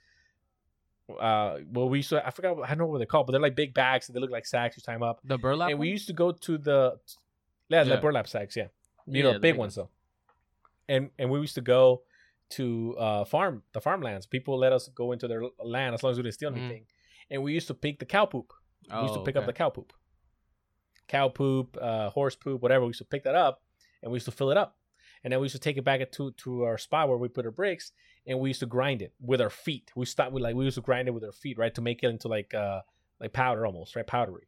[1.09, 3.41] Uh, well, we used to I forgot I don't know what they're called, but they're
[3.41, 4.07] like big bags.
[4.09, 4.75] And they look like sacks.
[4.77, 5.69] You tie them up, the burlap.
[5.69, 6.99] and we used to go to the
[7.69, 7.95] yeah, Yeah.
[7.95, 8.67] the burlap sacks, yeah,
[9.07, 9.89] you Yeah, know, big big ones though.
[10.89, 12.03] And and we used to go
[12.51, 14.25] to uh farm the farmlands.
[14.25, 16.57] People let us go into their land as long as we didn't steal Mhm.
[16.57, 16.85] anything,
[17.31, 18.53] and we used to pick the cow poop.
[18.89, 19.93] We used to Oh, pick up the cow poop.
[21.07, 22.85] Cow poop, uh, horse poop, whatever.
[22.85, 23.61] We used to pick that up
[24.01, 24.77] and we used to fill it up.
[25.23, 27.45] And then we used to take it back to, to our spot where we put
[27.45, 27.91] our bricks
[28.25, 29.91] and we used to grind it with our feet.
[29.95, 31.73] We stopped with like we used to grind it with our feet, right?
[31.75, 32.81] To make it into like uh
[33.19, 34.05] like powder almost, right?
[34.05, 34.47] Powdery.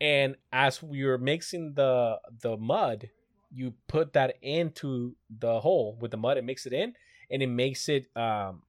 [0.00, 3.08] And as we were mixing the the mud,
[3.50, 6.94] you put that into the hole with the mud and mix it in
[7.30, 8.62] and it makes it um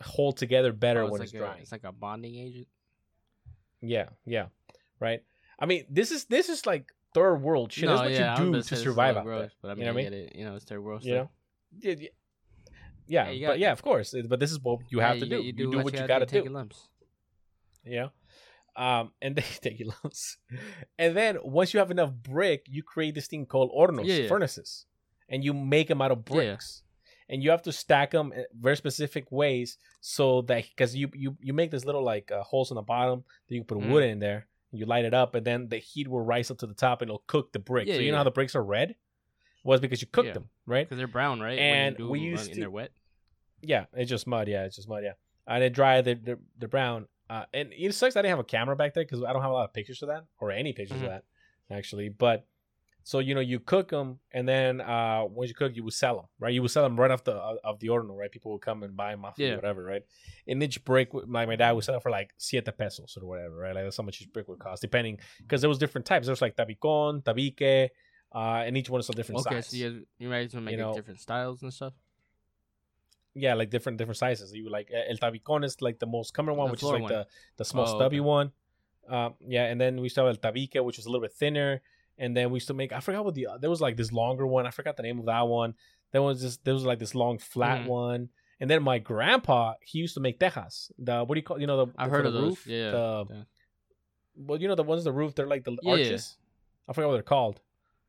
[0.00, 1.56] hold together better Oh, when like it's a.
[1.60, 2.66] It's like a bonding agent.
[3.80, 4.46] Yeah, yeah,
[5.00, 5.22] right.
[5.58, 7.84] I mean, this is this is like third world shit.
[7.84, 9.50] no, That's what yeah, you do to survive out gross, there.
[9.62, 10.12] But I mean, You know what I mean?
[10.28, 10.36] it.
[10.36, 11.04] You know, it's third world.
[11.04, 11.30] You know,
[11.80, 11.84] stuff.
[11.84, 12.08] yeah, yeah,
[13.06, 14.14] yeah, Yeah, but yeah, of course.
[14.28, 15.36] But this is what you have to you, do.
[15.36, 16.44] You, You, do, do what, you gotta got to take do.
[16.44, 16.88] your lumps.
[17.84, 18.10] Know,
[18.76, 20.38] um, and they take your loans.
[20.98, 24.28] And then once you have enough brick, you create this thing called hornos, Yeah, yeah.
[24.28, 24.86] furnaces,
[25.28, 26.34] and you make them out of Yeah.
[26.34, 26.82] bricks.
[27.28, 31.36] And you have to stack them in very specific ways so that because you, you
[31.40, 33.88] you make this little like uh, holes on the bottom that you can put Mhm.
[33.90, 34.48] wood in there.
[34.72, 37.10] You light it up, and then the heat will rise up to the top, and
[37.10, 37.86] it'll cook the brick.
[37.86, 38.12] Yeah, so you yeah.
[38.12, 38.96] know how the bricks are red.
[39.64, 40.32] was because you cooked Yeah.
[40.34, 40.84] them, right?
[40.84, 41.56] Because they're brown, right?
[41.56, 42.90] When you And do we used and to- they're wet.
[43.60, 44.48] Yeah, it's just mud.
[44.48, 45.04] Yeah, it's just mud.
[45.04, 45.12] Yeah,
[45.46, 46.00] and they dry.
[46.00, 47.06] They're they're, they're brown.
[47.30, 48.16] Uh, and it sucks.
[48.16, 50.02] I didn't have a camera back there because I don't have a lot of pictures
[50.02, 51.04] of that or any pictures Mhm.
[51.04, 51.24] of that
[51.70, 52.08] actually.
[52.08, 52.44] But
[53.04, 56.16] so you know, you cook them, and then uh, once you cook, you would sell
[56.16, 56.52] them, right?
[56.54, 58.30] You would sell them right off the uh, of the horno, right?
[58.30, 59.56] People would come and buy them off, yeah.
[59.56, 60.02] Whatever, right?
[60.46, 63.56] And each brick, like my dad would sell it for like siete pesos or whatever,
[63.56, 63.74] right?
[63.74, 66.26] Like that's how much each brick would cost, depending because there was different types.
[66.26, 67.90] There was like tabicon, tabique,
[68.34, 69.68] uh, and each one is a different Okay, size.
[69.68, 71.92] so you you guys to make You know- different styles and stuff.
[73.34, 74.52] yeah, like different different sizes.
[74.52, 77.12] You like el tabicon is like the most common one, The which is like one.
[77.12, 77.26] the
[77.56, 78.20] the small Oh, stubby okay.
[78.38, 78.52] one.
[79.08, 81.80] Um, yeah, and then we still have el tabique, which was a little bit thinner,
[82.22, 82.92] and then we used to make.
[82.92, 84.64] I forgot what the there was like this longer one.
[84.66, 85.74] I forgot the name of that one.
[86.12, 86.56] There was this.
[86.58, 87.86] There was like this long flat Mhm.
[87.88, 88.28] one,
[88.60, 90.90] and then my grandpa he used to make tejas.
[90.98, 92.42] The what do you call you know the I've for heard the of those.
[92.44, 92.66] roof?
[92.66, 92.90] Yeah.
[92.92, 93.42] The, yeah.
[94.36, 95.34] well, you know the ones the roof.
[95.34, 96.04] They're like the Yeah, yeah.
[96.04, 96.36] arches.
[96.88, 97.60] I forgot what they're called.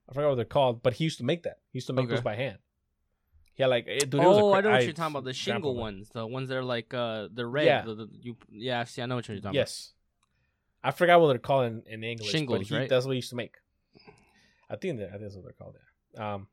[0.09, 1.57] I forgot what they're called, but he used to make that.
[1.71, 2.57] He used to make those by hand.
[3.55, 5.13] Yeah, like it, dude, it was a oh, cra- I know what I- you're talking
[5.13, 5.23] about.
[5.25, 7.65] The shingle ones, the ones that are like uh the red.
[7.65, 7.81] Yeah.
[7.83, 8.83] The, the, you yeah.
[8.83, 9.55] See, I know what you're talking about.
[9.55, 9.93] Yes.
[10.83, 12.89] I forgot what they're called in, in English, but Shingles, he, right?
[12.89, 13.55] that's what he used to make.
[14.69, 15.75] I think that I think that's what they're called.
[16.15, 16.33] Yeah.
[16.33, 16.47] Um,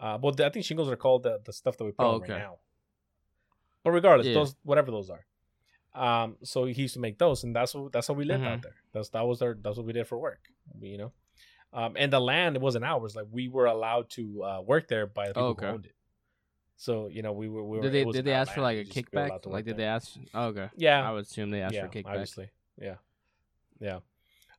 [0.00, 2.20] uh, but I think shingles are called the, the stuff that we put Oh, on
[2.20, 2.58] right now.
[3.82, 4.34] But regardless, Yeah.
[4.34, 5.24] those whatever those are.
[5.94, 8.58] Um, so he used to make those, and that's what that's how we lived out
[8.58, 8.62] Mhm.
[8.62, 8.74] there.
[8.92, 10.40] That's that was our that's what we did for work.
[10.80, 11.12] You know,
[11.72, 13.14] um, and the land it wasn't ours.
[13.14, 15.66] Like we were allowed to uh, work there by the people Oh, okay.
[15.66, 15.94] who owned it.
[16.76, 17.62] So you know we were.
[17.62, 17.82] We were.
[17.84, 19.46] Did they did they ask for like a just- we were kickback?
[19.46, 19.86] Like did there.
[19.86, 20.16] they ask?
[20.34, 20.68] Oh, okay.
[20.76, 22.06] Yeah, I would assume they asked yeah, for a kickback.
[22.10, 22.50] obviously.
[22.76, 22.96] Yeah,
[23.78, 24.00] yeah.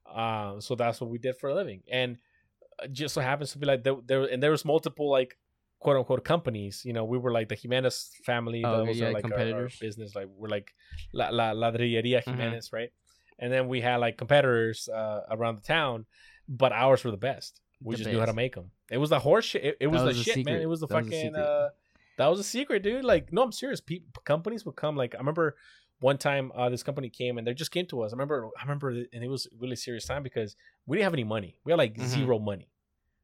[0.06, 2.18] Uh, so that's what we did for a living, and
[2.92, 5.38] just so happens to be like there, there and there was multiple like
[5.80, 6.84] quote unquote companies.
[6.86, 8.64] You know, we were like the Jimenez family.
[8.66, 9.78] Oh, okay, yeah, our, like our- our, competitors.
[9.80, 10.16] business.
[10.16, 10.74] Like we're like
[11.14, 12.26] La, La Ladrilleria Mhm.
[12.26, 12.90] Jimenez, right?
[13.40, 16.06] And then we had like competitors uh, around the town,
[16.48, 17.60] but ours were the best.
[17.84, 18.72] We The just knew how to make them.
[18.90, 19.64] It was the horse shit.
[19.66, 20.62] It, it was, was the shit, man.
[20.62, 21.12] It was the That fucking.
[21.12, 21.42] secret.
[21.42, 21.70] uh,
[22.18, 23.04] that was a secret, dude.
[23.04, 23.82] Like, no, I'm serious.
[23.82, 24.96] People, companies would come.
[24.96, 25.58] Like, I remember
[26.00, 28.12] one time uh, this company came and they just came to us.
[28.12, 30.56] I remember, I remember, and it was a really serious time because
[30.86, 31.58] we didn't have any money.
[31.64, 32.04] We had like Mhm.
[32.04, 32.70] zero money.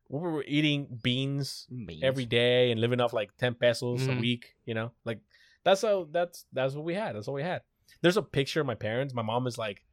[0.09, 2.03] We were eating beans Beans.
[2.03, 4.19] every day and living off like ten pesos a Mhm.
[4.19, 4.55] week.
[4.65, 5.19] You know, like
[5.63, 7.15] that's how that's that's what we had.
[7.15, 7.61] That's what we had.
[8.01, 9.13] There's a picture of my parents.
[9.13, 9.83] My mom is like,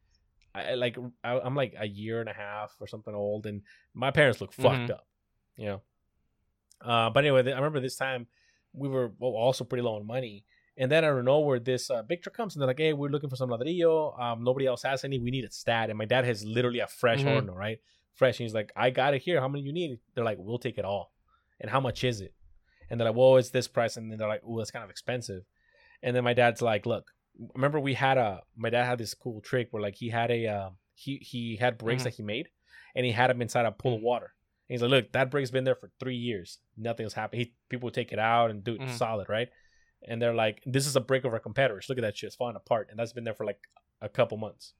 [0.54, 3.62] I like I, I'm like a year and a half or something old, and
[3.94, 4.94] my parents look fucked Mhm.
[4.94, 5.06] up.
[5.56, 5.82] You know.
[6.80, 8.26] Uh, but anyway, I remember this time
[8.72, 10.44] we were well, also pretty low on money.
[10.80, 13.10] And then out of nowhere, this uh, big truck comes and they're like, "Hey, we're
[13.10, 14.18] looking for some ladrillo.
[14.20, 15.18] Um, nobody else has any.
[15.18, 17.26] We need it stat." And my dad has literally a fresh Mhm.
[17.46, 17.78] horno, right?
[18.14, 18.38] Fresh.
[18.38, 19.40] And he's like, "I got it here.
[19.40, 21.12] How many you need?" They're like, "We'll take it all."
[21.60, 22.32] And how much is it?
[22.88, 24.90] And they're like, "Well, it's this price." And then they're like, "Oh, that's kind of
[24.90, 25.42] expensive."
[26.02, 27.10] And then my dad's like, "Look,
[27.54, 30.46] remember we had a my dad had this cool trick where like he had a
[30.46, 32.04] uh, he he had brakes Mhm.
[32.04, 32.48] that he made,
[32.94, 34.32] and he had them inside a pool of water."
[34.68, 36.58] And he's like, "Look, that brake's been there for three years.
[36.76, 37.40] Nothing's happened.
[37.42, 38.90] He people would take it out and do it Mhm.
[38.90, 39.48] solid, right?"
[40.06, 41.86] And they're like, "This is a brake of our competitors.
[41.88, 42.28] Look at that shit.
[42.28, 43.60] It's falling apart." And that's been there for like
[44.00, 44.74] a couple months.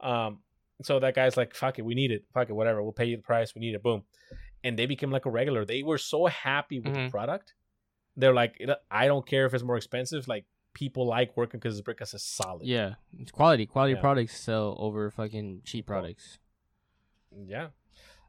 [0.00, 0.40] Um,
[0.82, 2.24] so that guy's like, "Fuck it, we need it.
[2.34, 2.82] Fuck it, whatever.
[2.82, 3.54] We'll pay you the price.
[3.54, 3.82] We need it.
[3.82, 4.04] Boom."
[4.64, 5.64] And they became like a regular.
[5.64, 7.10] They were so happy with the Mhm.
[7.10, 7.54] product.
[8.16, 8.60] They're like,
[8.90, 10.28] "I don't care if it's more expensive.
[10.28, 13.64] Like people like working because the brick is solid." Yeah, it's quality.
[13.66, 14.00] Quality Yeah.
[14.00, 16.38] products sell over fucking cheap products.
[17.46, 17.68] yeah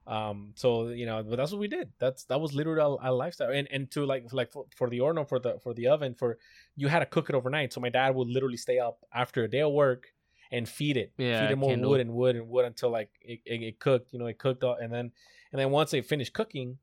[0.06, 3.12] um so you know but that's what we did that's that was literally our, our
[3.14, 6.14] lifestyle and and to like like for, for the horno for the for the oven
[6.14, 6.38] for
[6.76, 9.48] you had to cook it overnight so my dad would literally stay up after a
[9.48, 10.08] day of work
[10.52, 11.92] and feed it Yeah, feed it more kindle.
[11.92, 14.64] wood and wood and wood until like it, it, it cooked you know it cooked
[14.64, 15.12] all, and then
[15.52, 16.78] and then once it finished cooking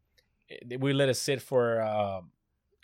[0.48, 2.30] it, we let it sit for um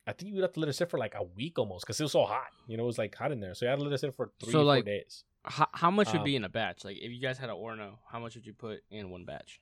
[0.06, 2.04] I think you have to let it sit for like a week almost because it
[2.04, 2.46] was so hot.
[2.68, 3.54] You know, it was like hot in there.
[3.54, 5.24] So you had to let it sit for three, So, four like, days.
[5.44, 6.84] How, how much would Um, be in a batch?
[6.84, 9.60] Like if you guys had an horno, how much would you put in one batch?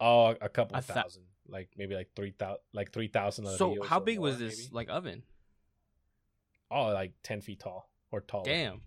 [0.00, 3.46] Oh, a couple a thousand, like maybe like three thousand, like three thousand.
[3.46, 5.22] So how big was this like oven?
[6.70, 8.44] Oh, like ten feet tall or taller.
[8.44, 8.80] Damn,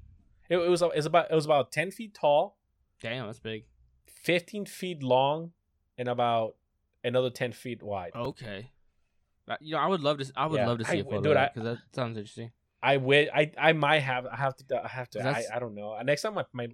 [0.50, 0.82] It, it was.
[0.96, 1.32] It's about.
[1.32, 2.58] It was about ten feet tall,
[3.02, 3.66] damn, that's big.
[4.06, 5.52] fifteen feet long,
[5.98, 6.56] and about
[7.04, 8.12] another ten feet wide.
[8.16, 8.70] Okay,
[9.48, 10.32] Uh, you know I would love to.
[10.36, 11.22] I would Yeah, love to see I- a photo
[11.54, 12.52] because that sounds interesting.
[12.84, 13.30] I wish.
[13.34, 13.52] I.
[13.58, 14.26] I might have.
[14.28, 14.82] I have to.
[14.84, 15.24] I have to.
[15.28, 16.00] I, I don't know.
[16.04, 16.68] Next time my, my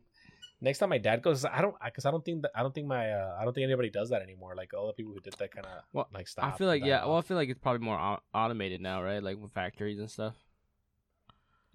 [0.62, 1.76] next time my dad goes, I don't.
[1.84, 2.52] Because I don't think that.
[2.56, 3.12] I don't think my.
[3.12, 4.56] Uh, I don't think anybody does that anymore.
[4.56, 6.54] Like all the people who did that kind of Well, like stop.
[6.54, 7.00] I feel like yeah.
[7.02, 7.08] off.
[7.08, 9.22] Well, I feel like it's probably more au- automated now, right?
[9.22, 10.36] Like with factories and stuff.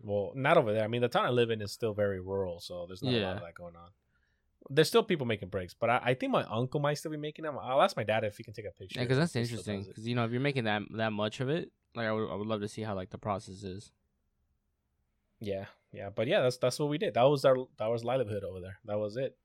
[0.02, 0.84] Well, not over there.
[0.84, 3.18] I mean, the town I live in is still very rural, so there's not a
[3.20, 3.90] lot of that going on.
[4.68, 7.44] There's still people making breaks, but I, I think my uncle might still be making
[7.44, 7.56] them.
[7.60, 8.98] I'll ask my dad if he can take a picture.
[8.98, 9.84] Yeah, because that's if he still interesting.
[9.88, 12.34] Because you know, if you're making that that much of it, like I would, I
[12.34, 13.90] would love to see how like the process is.
[15.40, 17.14] Yeah, yeah, but yeah, that's that's what we did.
[17.14, 18.78] That was our that was livelihood over there.
[18.86, 19.36] That was it.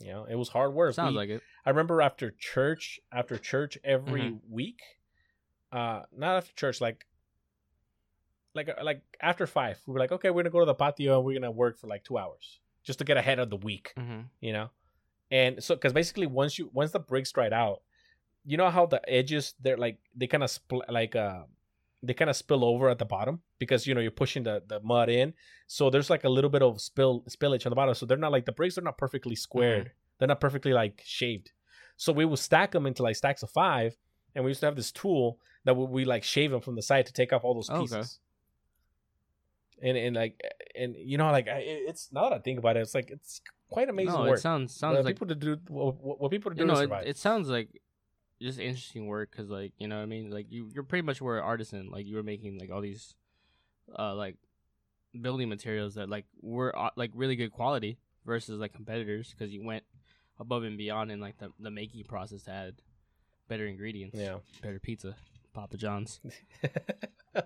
[0.00, 0.94] You know, it was hard work.
[0.94, 1.42] Sounds We- like it.
[1.64, 4.52] I remember after church, after church every Mm-hmm.
[4.52, 4.80] week,
[5.72, 7.06] uh, not after church, like,
[8.54, 11.16] like, uh, like after five, we were like, okay, we're gonna go to the patio
[11.16, 13.92] and we're gonna work for like two hours just to get ahead of the week,
[13.96, 14.20] Mm-hmm.
[14.40, 14.70] you know.
[15.30, 17.82] And so, because basically, once you once the bricks dried out,
[18.44, 21.44] you know how the edges they're like they kind of split like uh
[22.06, 24.80] they kind of spill over at the bottom because you know you're pushing the, the
[24.80, 25.32] mud in.
[25.66, 27.94] So there's like a little bit of spill spillage on the bottom.
[27.94, 29.86] So they're not like the bricks are not perfectly squared.
[29.86, 29.94] Mm-hmm.
[30.18, 31.52] They're not perfectly like shaved.
[31.96, 33.96] So we would stack them into like stacks of five
[34.34, 36.82] and we used to have this tool that we, we like shave them from the
[36.82, 37.80] side to take off all those Okay.
[37.80, 38.18] pieces.
[39.82, 40.40] And and like
[40.76, 43.40] and you know like I- it's now that i think about it it's like it's
[43.68, 44.38] quite amazing No, work.
[44.38, 46.86] it sounds what sounds like people to do what, what people to do you know
[46.86, 47.68] to it, it sounds like
[48.44, 51.20] just interesting work because like you know what I mean like you you're pretty much
[51.20, 53.14] were an artisan like you were making like all these
[53.98, 54.36] uh like
[55.20, 59.64] building materials that like were uh, like really good quality versus like competitors because you
[59.64, 59.82] went
[60.38, 62.74] above and beyond in like the, the making process to add
[63.48, 65.14] better ingredients yeah better pizza
[65.52, 66.20] Papa John's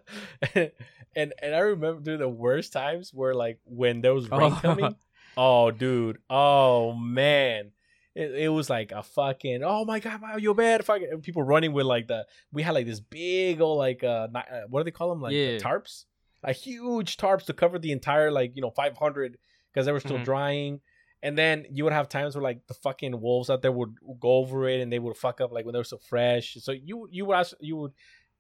[0.55, 4.59] and and I remember dude, the worst times were like when there was rain Oh.
[4.63, 4.97] coming.
[5.37, 6.19] Oh, dude.
[6.29, 7.71] Oh man.
[8.19, 10.85] It, it was like a fucking oh my god wow you're bad.
[10.85, 14.63] Fucking people running with like the we had like this big old like uh, uh
[14.69, 15.59] what do they call them like Yeah.
[15.59, 16.05] tarps?
[16.43, 19.39] Like huge tarps to cover the entire like you know 500
[19.73, 20.25] because they were still Mhm.
[20.25, 20.81] drying.
[21.23, 24.33] And then you would have times where like the fucking wolves out there would go
[24.43, 26.57] over it and they would fuck up like when they were so fresh.
[26.61, 27.93] So you you would ask you would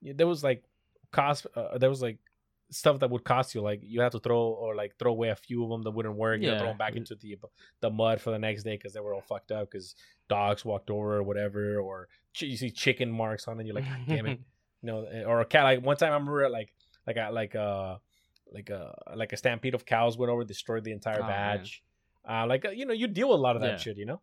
[0.02, 0.64] there was like
[1.12, 2.18] cost uh, there was like
[2.70, 5.36] stuff that would cost you like you had to throw or like throw away a
[5.36, 6.59] few of them that wouldn't work you know, Yeah.
[6.59, 7.36] throw them back into the
[7.81, 9.95] the mud for the next day because they were all fucked up because
[10.28, 13.86] dogs walked over or whatever or ch- you see chicken marks on it you're like
[14.07, 14.39] damn it
[14.82, 16.74] you know eh, or a cat like one time i remember like
[17.07, 18.01] like a like a
[18.53, 21.82] like a like a stampede of cows went over destroyed the entire Oh, badge
[22.28, 23.77] uh like uh, you know you deal with a lot of that Yeah.
[23.78, 24.20] shit you know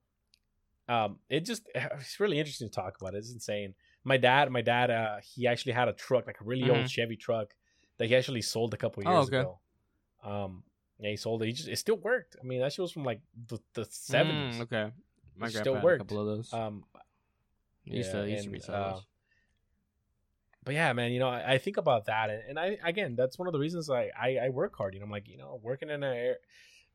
[0.88, 3.74] um it just it's really interesting to talk about it's insane
[4.04, 6.90] my dad my dad uh he actually had a truck like a really old Mhm.
[6.90, 7.56] chevy truck
[7.98, 9.40] that he actually sold a couple Oh, years okay.
[9.40, 9.60] ago
[10.24, 10.64] um
[11.00, 13.04] yeah he sold it he just it still worked i mean that shit was from
[13.04, 13.90] like the, the Mm,
[14.52, 14.92] 70s okay
[15.38, 16.02] my It still worked.
[16.02, 16.84] a couple of those um
[17.84, 19.00] used to used to and, resell uh,
[20.64, 23.38] but yeah, man, you know, I, I think about that, and, and I again, that's
[23.38, 24.96] one of the reasons I, I I work hard.
[24.96, 26.38] You know, I'm like, you know, working in an air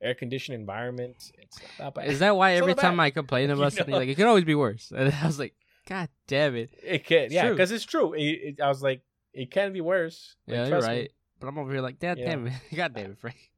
[0.03, 2.11] air conditioned environment, it's not that bad.
[2.11, 2.99] Is that why It's every time.
[2.99, 4.01] I complain You about something know?
[4.01, 4.93] like it can always be worse?
[4.97, 5.55] And I was like,
[5.87, 6.71] God damn it!
[6.83, 8.13] it can, yeah, because it's true.
[8.15, 9.03] It, it, I was like,
[9.33, 10.37] it can be worse.
[10.47, 10.95] Like, Yeah, you're trust me.
[10.95, 11.11] right.
[11.39, 12.27] But I'm over here like, God Yeah.
[12.27, 12.53] damn it!
[12.75, 13.51] God damn it, Frank.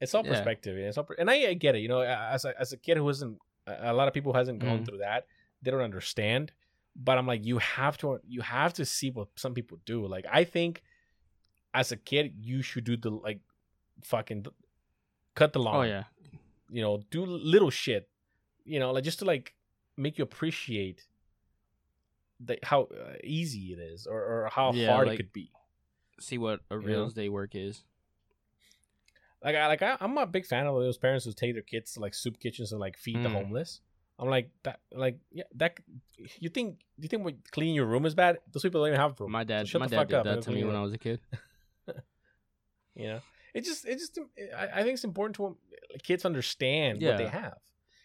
[0.00, 0.30] It's all Yeah.
[0.30, 1.80] perspective, and it's all, per- and I, I get it.
[1.80, 4.58] You know, as a, as a kid who isn't, a lot of people who hasn't
[4.58, 4.86] gone Mhm.
[4.86, 5.26] through that,
[5.62, 6.52] they don't understand.
[6.96, 10.06] But I'm like, you have to, you have to see what some people do.
[10.06, 10.82] Like, I think,
[11.72, 13.40] as a kid, you should do the like,
[14.04, 14.46] fucking,
[15.34, 15.76] cut the lawn.
[15.76, 16.04] Oh yeah,
[16.68, 18.08] you know, do little shit,
[18.64, 19.54] you know, like just to like
[19.96, 21.06] make you appreciate
[22.44, 25.50] the, how uh, easy it is or, or how Yeah, hard like- it could be.
[26.20, 27.10] see what a real know?
[27.10, 27.82] day work is.
[29.44, 31.94] Like I like I, I'm a big fan of those parents who take their kids
[31.94, 33.32] to like soup kitchens and like feed the Mm.
[33.34, 33.80] homeless.
[34.18, 35.80] I'm like that, like yeah, that.
[36.38, 38.38] You think you think what cleaning your room is bad?
[38.52, 39.32] Those people don't even have a room.
[39.32, 41.20] My dad, shut my dad did that to me when I was a kid.
[42.94, 43.20] You know,
[43.54, 44.18] it just it just
[44.56, 45.56] I, I think it's important to
[46.02, 47.54] kids understand what they have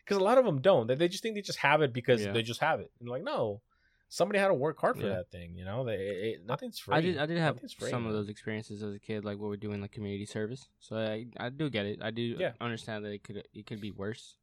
[0.05, 0.87] because a lot of them don't.
[0.87, 2.31] They, they just think they just have it because Yeah.
[2.31, 2.89] they just have it.
[3.01, 3.61] And like no,
[4.09, 5.15] somebody had to work hard for Yeah.
[5.15, 5.55] that thing.
[5.55, 6.95] You know, they it, nothing's free.
[6.95, 9.49] I did, I did have free, some of those experiences as a kid, like what
[9.49, 10.69] we're doing, like community service.
[10.79, 11.99] So I, I do get it.
[12.01, 12.53] I do Yeah.
[12.61, 14.37] understand that it could, it could be worse.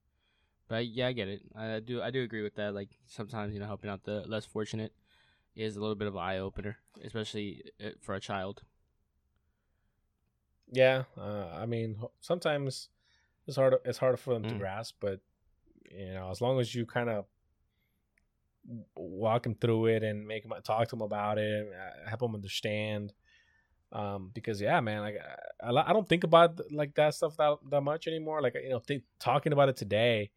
[0.68, 1.42] But yeah, I get it.
[1.54, 2.74] I do, I do agree with that.
[2.74, 4.92] Like sometimes, you know, helping out the less fortunate
[5.54, 8.62] is a little bit of an eye opener, especially uh, for a child.
[10.72, 12.88] Yeah, uh, I mean, sometimes
[13.46, 13.74] it's hard.
[13.84, 14.58] It's hard for them to Mm.
[14.58, 15.20] grasp, but
[15.90, 17.26] you know, as long as you kind of
[18.94, 22.34] walk them through it and make them talk to them about it, uh, help them
[22.34, 23.12] understand.
[23.92, 25.16] Um, because yeah, man, like
[25.62, 28.42] I, I don't think about like that stuff that, that much anymore.
[28.42, 30.30] Like you know, think, talking about it today,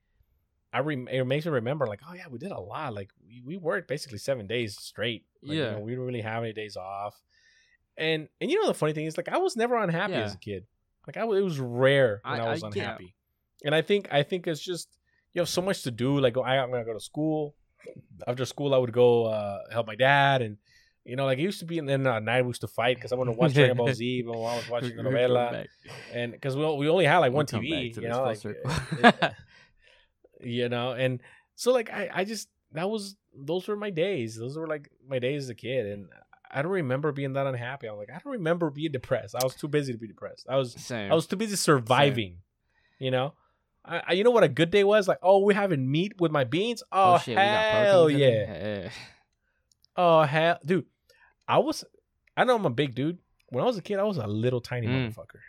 [0.72, 2.94] I rem- it makes me remember like, oh yeah, we did a lot.
[2.94, 5.26] Like we, we worked basically seven days straight.
[5.42, 5.72] Like, you Yeah.
[5.72, 7.16] know, we didn't really have any days off.
[7.98, 10.20] And and you know the funny thing is like I was never unhappy Yeah.
[10.26, 10.66] as a kid.
[11.08, 12.84] Like I it was rare when I- I, was I- yeah.
[12.84, 13.16] unhappy.
[13.66, 14.88] And I think I think it's just
[15.34, 16.20] you have so much to do.
[16.20, 17.56] Like I, I'm gonna go to school.
[18.28, 20.58] After school, I would go uh, help my dad, and
[21.06, 21.80] you know, like it used to be.
[21.80, 23.94] And then at night we used to fight because I want to watch Dragon Ball
[23.94, 25.68] Z, but while I was watching the We're novela,
[26.12, 28.44] and because we we only had like We'll one TV, you know, like
[29.24, 29.34] it-
[30.42, 31.22] you know, and
[31.56, 34.38] so like I I just that was those were my days.
[34.38, 36.08] Those were like my days as a kid, and
[36.50, 37.88] I don't remember being that unhappy.
[37.88, 39.36] I'm like I don't remember being depressed.
[39.36, 40.46] I was too busy to be depressed.
[40.50, 41.12] I was Same.
[41.12, 42.38] I was too busy surviving.
[43.00, 43.34] You know,
[43.88, 45.20] I, I you know what a good day was like.
[45.24, 46.84] Oh, we're having meat with my beans.
[46.92, 48.90] Oh, shit, we got hell yeah!
[49.96, 50.86] Oh hell, dude!
[51.48, 51.84] I was,
[52.36, 53.18] I know I'm a big dude.
[53.50, 55.14] When I was a kid, I was a little tiny Mm.
[55.16, 55.40] motherfucker.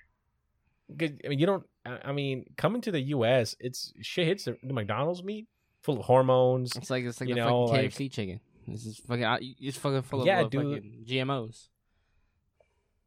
[1.24, 1.64] I mean, you don't.
[1.84, 5.46] I mean, coming to the U.S., it's shit hits the, the McDonald's meat
[5.82, 6.76] full of hormones.
[6.76, 8.40] It's like it's like the know, fucking like- KFC chicken.
[8.66, 9.54] This is fucking.
[9.60, 10.74] It's fucking full of Yeah, uh, dude.
[10.74, 11.68] fucking GMOs.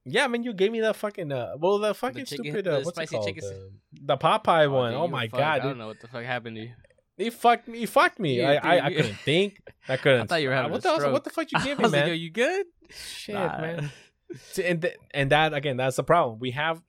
[0.05, 2.77] Yeah, I mean, you gave me that fucking uh, well, the fucking chicken- stupid the
[2.77, 3.27] uh, what's it called?
[3.27, 3.69] chicken- The,
[4.15, 4.91] the Popeye Oh, one.
[4.91, 6.71] dude, Oh my fuck- god, I don't know what the fuck happened to you.
[7.17, 7.79] He fucked me.
[7.79, 8.37] He fucked me.
[8.39, 9.61] Yeah, I, I, I couldn't think.
[9.87, 10.21] I couldn't.
[10.21, 11.13] I thought you were having what a the stroke.
[11.13, 12.07] What the fuck you give me, like, man?
[12.07, 12.65] "Yo, you good?
[12.89, 13.61] Shit, Nah.
[13.61, 13.91] man.
[14.39, 16.39] See, and th- and that again, that's the problem.
[16.39, 16.81] We have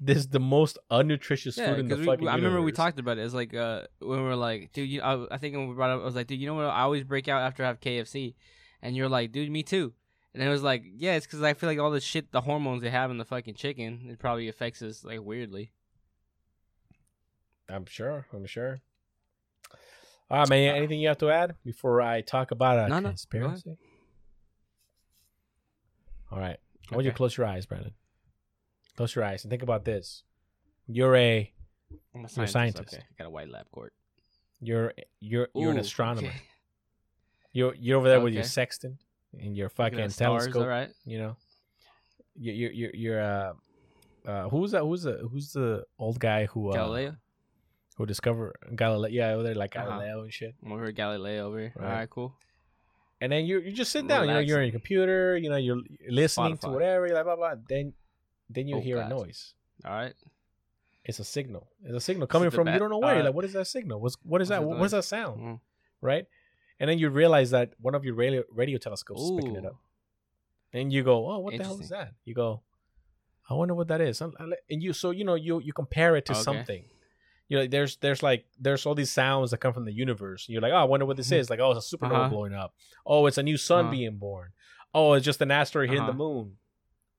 [0.00, 2.26] this the most unnutritious Yeah, food in the we, fucking.
[2.26, 3.24] I remember we talked about it.
[3.24, 5.90] It's like uh, when we were like, dude, you, I, I think when we brought
[5.90, 6.64] up, I was like, dude, you know what?
[6.66, 8.34] I always break out after I have KFC,
[8.82, 9.92] and you're like, dude, me too.
[10.36, 12.82] And it was like, yeah, it's because I feel like all the shit, the hormones
[12.82, 15.72] they have in the fucking chicken, it probably affects us like weirdly.
[17.70, 18.26] I'm sure.
[18.34, 18.80] I'm sure.
[20.30, 20.74] All right, man.
[20.74, 23.14] Uh, anything you have to add before I talk about a No, no.
[26.30, 26.58] All right.
[26.90, 27.92] I want you to close your eyes, Brandon.
[28.94, 30.22] Close your eyes and think about this.
[30.86, 31.50] You're a
[32.14, 32.52] I'm a You're a scientist.
[32.52, 32.94] scientist.
[32.94, 33.90] Okay, I got a white lab coat.
[34.60, 36.28] you're you're you're an astronomer.
[36.28, 36.42] okay.
[37.52, 38.48] You're you're over there with your Okay.
[38.48, 38.96] sextant
[39.38, 40.62] and your fucking stars, telescope.
[40.62, 40.90] all right.
[41.04, 41.36] You know,
[42.36, 43.52] you you you're, you're uh,
[44.26, 44.82] uh, who's that?
[44.82, 47.16] Who's the who's the old guy who uh, Galileo.
[47.96, 49.10] who discovered Galileo?
[49.10, 49.86] Yeah, over there like Uh-huh.
[49.86, 50.54] Galileo and shit.
[50.66, 51.72] Over here, Galileo over here.
[51.76, 51.84] Right.
[51.86, 52.34] All right, cool.
[53.20, 54.28] And then you you just sit down.
[54.28, 55.36] You know, you're on your computer.
[55.36, 57.06] You know, you're listening to whatever.
[57.06, 57.54] You're like blah blah.
[57.68, 57.94] Then
[58.50, 59.54] then you Oh, hear a noise.
[59.84, 60.14] All right.
[61.04, 61.68] It's a signal.
[61.84, 63.20] It's a signal coming from you don't know where.
[63.20, 64.00] Uh, like, what is that signal?
[64.00, 64.62] What's what is what's that?
[64.62, 64.84] it What doing?
[64.86, 65.40] is that sound?
[65.40, 65.60] Mm.
[66.02, 66.26] Right?
[66.78, 69.76] And then you realize that one of your radio radio telescopes is picking it up.
[70.72, 72.12] And you go, oh, what the hell is that?
[72.24, 72.62] You go,
[73.48, 74.20] I wonder what that is.
[74.20, 74.32] And
[74.68, 76.42] you so you know you you compare it to Okay.
[76.42, 76.84] something.
[77.48, 80.46] You know, there's there's like there's all these sounds that come from the universe.
[80.48, 81.48] You're like, oh, I wonder what this is.
[81.48, 82.28] Like, oh, it's a supernova Uh-huh.
[82.28, 82.74] blowing up.
[83.06, 83.90] Oh, it's a new sun Uh-huh.
[83.92, 84.50] being born.
[84.92, 86.18] Oh, it's just an asteroid hitting the Uh-huh.
[86.18, 86.56] moon.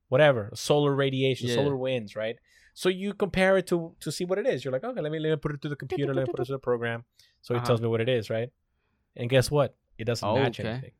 [0.09, 1.55] Whatever, solar radiation, Yeah.
[1.55, 2.35] solar winds, right?
[2.73, 4.63] So you compare it to to see what it is.
[4.63, 6.41] You're like, okay, let me let me put it to the computer, let me put
[6.41, 7.05] it to the program,
[7.41, 7.65] so it Uh-huh.
[7.67, 8.49] tells me what it is, right?
[9.17, 9.75] And guess what?
[9.97, 10.69] It doesn't Oh, match okay.
[10.69, 10.91] anything.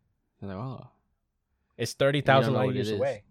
[0.43, 0.87] Oh.
[1.77, 3.23] It's thirty thousand light years away,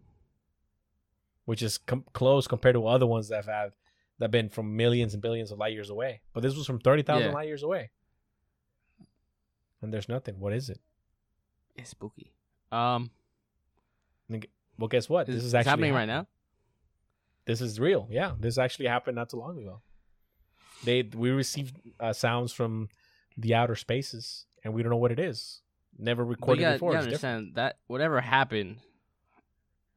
[1.44, 3.72] which is com- close compared to other ones that have had
[4.18, 6.20] that been from millions and billions of light years away.
[6.32, 7.34] But this was from thirty thousand Yeah.
[7.34, 7.90] light years away,
[9.82, 10.38] and there's nothing.
[10.38, 10.80] What is it?
[11.74, 12.32] It's spooky.
[12.72, 13.10] Um,
[14.78, 15.28] Well, guess what?
[15.28, 16.26] is, this is actually happening right now.
[17.46, 18.06] This is real.
[18.10, 19.80] Yeah, this actually happened not too long ago.
[20.84, 22.88] They we received uh, sounds from
[23.36, 25.62] the outer spaces, and we don't know what it is.
[25.96, 26.92] Never recorded you, gotta, before.
[26.92, 27.34] you It's different.
[27.36, 28.78] understand that whatever happened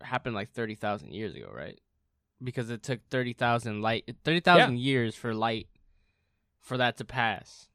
[0.01, 1.79] happened like thirty thousand years ago, right?
[2.41, 5.67] Because it took thirty thousand light, thirty thousand years for light
[6.61, 7.67] for that to pass.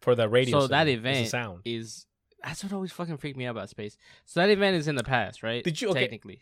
[0.00, 0.60] for the radio.
[0.60, 1.60] so that event sound.
[1.64, 2.06] is
[2.42, 3.96] that's what always fucking freaked me out about space.
[4.24, 5.62] So that event is in the past, right?
[5.62, 6.00] Did you- okay.
[6.00, 6.40] technically?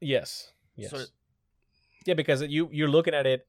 [0.00, 0.52] Yes.
[0.76, 0.90] Yes.
[0.90, 1.04] So-
[2.06, 3.48] yeah, because you you're looking at it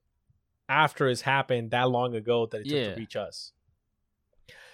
[0.69, 2.93] after it's happened that long ago that it took Yeah.
[2.93, 3.51] to reach us.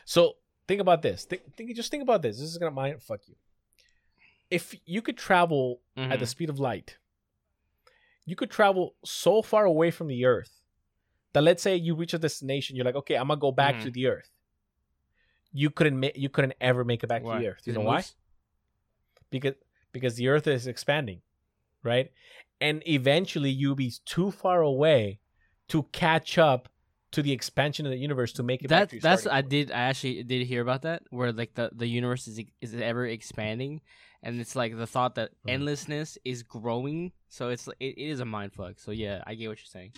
[0.10, 0.38] So
[0.68, 1.26] think about this.
[1.26, 2.40] Think, think just think about this.
[2.40, 3.36] This is gonna mind fuck you.
[4.49, 6.30] If you could travel at the Mhm.
[6.30, 6.98] speed of light,
[8.26, 10.61] you could travel so far away from the Earth
[11.34, 13.90] that let's say you reach a destination, you're like, okay, I'm gonna go back to
[13.90, 13.94] Mhm.
[13.94, 14.31] the Earth.
[15.53, 17.40] You couldn't ma- you couldn't ever make it back to Why?
[17.40, 17.68] the Earth.
[17.68, 18.03] You know why?
[19.30, 19.53] because
[19.91, 21.22] because the earth is expanding
[21.84, 22.11] right
[22.60, 25.19] and eventually you'll be too far away
[25.68, 26.68] to catch up
[27.11, 29.49] to the expansion of the universe to make it That that's I point.
[29.49, 33.06] did I actually did hear about that where like the the universe is is ever
[33.07, 33.81] expanding
[34.22, 35.49] and it's like the thought that Mhm.
[35.56, 39.48] endlessness is growing so it's it, it is a mind fuck so yeah I get
[39.49, 39.94] what you're saying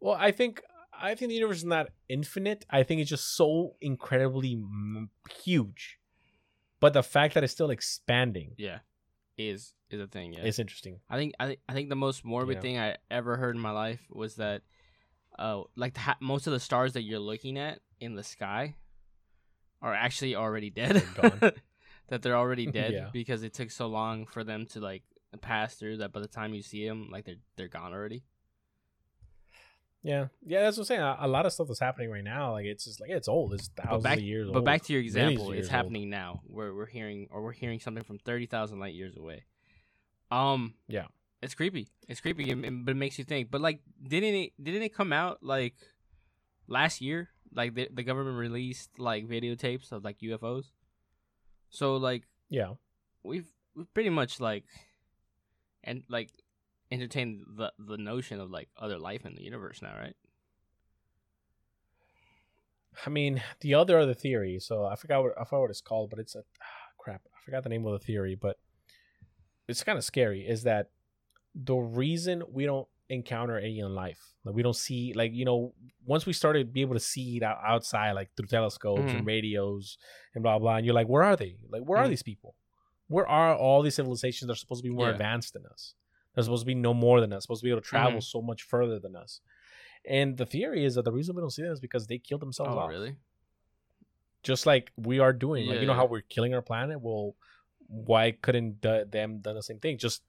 [0.00, 0.62] well i think
[0.92, 5.10] i think the universe is not infinite i think it's just so incredibly m-
[5.42, 5.98] huge
[6.80, 8.78] but the fact that it's still expanding yeah
[9.38, 12.24] is is a thing yeah it's interesting I think I think I think the most
[12.24, 12.60] morbid Yeah.
[12.62, 14.62] thing I ever heard in my life was that,
[15.38, 18.76] uh, like the, ha- most of the stars that you're looking at in the sky,
[19.82, 20.96] are actually already dead.
[20.96, 21.52] They're gone.
[22.08, 23.08] that they're already dead Yeah.
[23.12, 25.02] because it took so long for them to like
[25.40, 28.22] pass through that by the time you see them, like they're they're gone already.
[30.02, 32.52] yeah yeah that's what i'm saying a, a lot of stuff that's happening right now
[32.52, 34.52] like it's just like it's old it's thousands back- of years old.
[34.54, 35.72] But old back to your example, it's years old.
[35.72, 36.40] happening now.
[36.46, 39.44] Where we're hearing or we're hearing something from thirty thousand light years away.
[40.30, 40.74] Um.
[40.88, 41.06] Yeah.
[41.42, 41.88] It's creepy.
[42.08, 43.50] It's creepy, and- and- but it makes you think.
[43.50, 44.52] But like, didn't it?
[44.62, 45.74] Didn't it come out like
[46.66, 47.30] last year?
[47.52, 50.72] Like the the government released like videotapes of like UFOs.
[51.70, 52.74] So like yeah
[53.22, 54.64] we've we've pretty much like
[55.84, 56.30] and like
[56.90, 60.16] entertained the the notion of like other life in the universe now, right?
[63.04, 64.58] I mean, the other other theory.
[64.58, 67.22] So I forgot what I forgot what it's called, but it's a ah, crap.
[67.26, 68.58] I forgot the name of the theory, but
[69.68, 70.46] it's kind of scary.
[70.46, 70.90] Is that
[71.64, 74.34] the reason we don't encounter alien life?
[74.44, 75.74] Like we don't see, like you know,
[76.04, 79.18] once we started be able to see it out- outside, like through telescopes Mhm.
[79.18, 79.98] and radios
[80.34, 81.56] and blah blah, and you're like, where are they?
[81.68, 82.10] Like, where are Mhm.
[82.10, 82.54] these people?
[83.08, 85.12] Where are all these civilizations that are supposed to be more Yeah.
[85.12, 85.94] advanced than us?
[86.34, 87.44] They're supposed to be no more than us.
[87.44, 88.24] Supposed to be able to travel Mhm.
[88.24, 89.40] so much further than us.
[90.04, 92.42] And the theory is that the reason we don't see them is because they killed
[92.42, 93.16] themselves Oh, off really?
[94.42, 95.66] just like we are doing.
[95.66, 95.96] Like you know Yeah.
[95.98, 97.00] how we're killing our planet.
[97.00, 97.34] Well,
[97.88, 99.98] why couldn't the, them done the same thing?
[99.98, 100.22] Just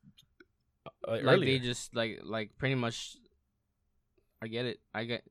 [1.07, 3.17] uh, Like earlier, they just like like pretty much.
[4.41, 4.79] I get it.
[4.93, 5.23] I get.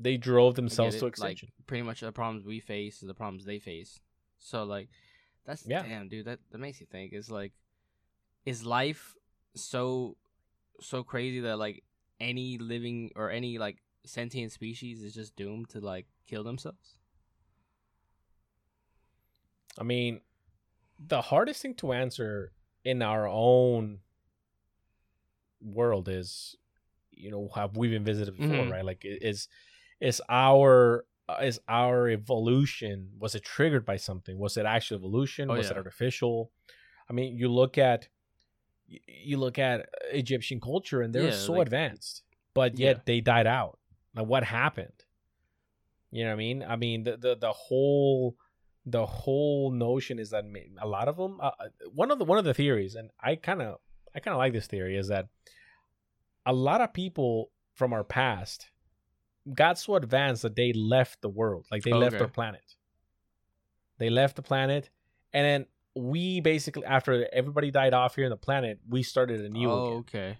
[0.00, 1.48] they drove themselves to extinction.
[1.58, 4.00] Like pretty much the problems we face is the problems they face.
[4.38, 4.88] So like,
[5.44, 5.82] that's Yeah.
[5.82, 6.26] damn dude.
[6.26, 7.12] That that makes you think.
[7.12, 7.52] It's like,
[8.46, 9.14] is life
[9.54, 10.16] so
[10.80, 11.82] so crazy that like
[12.20, 16.96] any living or any like sentient species is just doomed to like kill themselves?
[19.78, 20.20] I mean,
[20.98, 22.52] the hardest thing to answer
[22.84, 24.00] in our own
[25.60, 26.56] world is,
[27.12, 28.70] you know, have we been visited before, Mhm.
[28.70, 28.84] right?
[28.84, 29.48] Like, is
[30.00, 34.38] is our uh, is our evolution was it triggered by something?
[34.38, 35.50] Was it actual evolution?
[35.50, 36.50] Oh, was it artificial?
[37.08, 38.08] I mean, you look at
[39.06, 42.22] you look at Egyptian culture and they're Yeah, so like- advanced,
[42.54, 43.02] but yet Yeah.
[43.04, 43.78] they died out.
[44.14, 45.04] Like, what happened?
[46.10, 46.62] You know what I mean?
[46.62, 48.36] I mean, the the, the whole
[48.86, 50.44] the whole notion is that
[50.80, 53.36] a lot of them uh, uh, one of the one of the theories and i
[53.36, 53.80] kind of
[54.14, 55.26] i kind of like this theory is that
[56.46, 58.70] a lot of people from our past
[59.54, 62.24] got so advanced that they left the world like they left Okay.
[62.24, 62.74] our planet
[63.98, 64.90] they left the planet
[65.32, 69.70] and then we basically after everybody died off here on the planet we started anew
[69.70, 70.38] oh, again okay.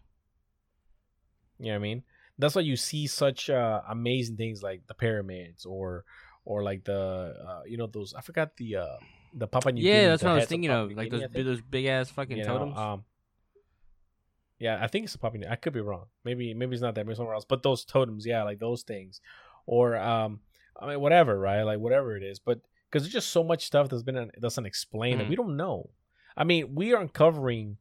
[1.59, 2.03] you know what I mean?
[2.41, 6.05] That's why you see such uh, amazing things like the pyramids or
[6.45, 8.97] or like the uh, you know those I forgot the uh,
[9.35, 10.03] the Papua New Guinea.
[10.03, 10.91] Yeah, that's what I was thinking of.
[10.91, 12.79] New Like Guinea, those big, those big ass fucking You know, totems.
[12.79, 13.05] um,
[14.59, 15.49] yeah, I think it's Papua New.
[15.51, 16.07] I could be wrong.
[16.25, 17.07] Maybe maybe it's not that.
[17.07, 17.45] Maybe somewhere else.
[17.45, 19.21] But those totems, yeah, like those things,
[19.67, 20.41] or um,
[20.81, 21.63] I mean whatever, right?
[21.63, 22.61] Like whatever it is, but
[22.91, 25.29] because there's just so much stuff that's been doesn't explain that Mhm.
[25.29, 25.91] we don't know.
[26.37, 27.79] I mean, we are uncovering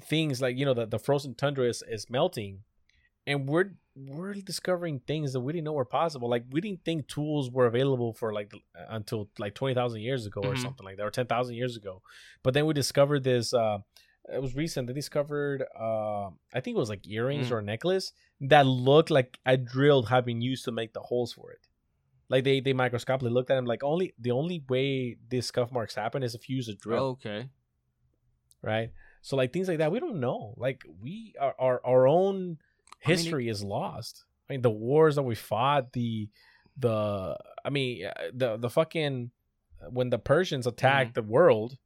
[0.00, 2.60] things like you know the, the frozen tundra is, is melting
[3.26, 7.08] and we're we're discovering things that we didn't know were possible like we didn't think
[7.08, 8.52] tools were available for like
[8.90, 10.58] until like 20,000 years ago or Mhm.
[10.62, 12.00] something like that or 10,000 years ago
[12.44, 13.78] but then we discovered this uh
[14.32, 17.52] it was recent they discovered uh i think it was like earrings Mm.
[17.52, 21.32] or a necklace that looked like a drill had been used to make the holes
[21.32, 21.66] for it
[22.28, 25.94] like they they microscopically looked at them like only the only way these scuff marks
[25.94, 27.48] happen is if you use a drill okay.
[28.62, 28.90] right?
[29.22, 30.54] So like things like that, we don't know.
[30.56, 32.58] Like we our our, our own I mean,
[33.00, 34.24] it- history is lost.
[34.48, 36.28] I mean, the wars that we fought, the
[36.76, 39.30] the I mean, uh, the the fucking
[39.90, 41.76] when the Persians attacked the world,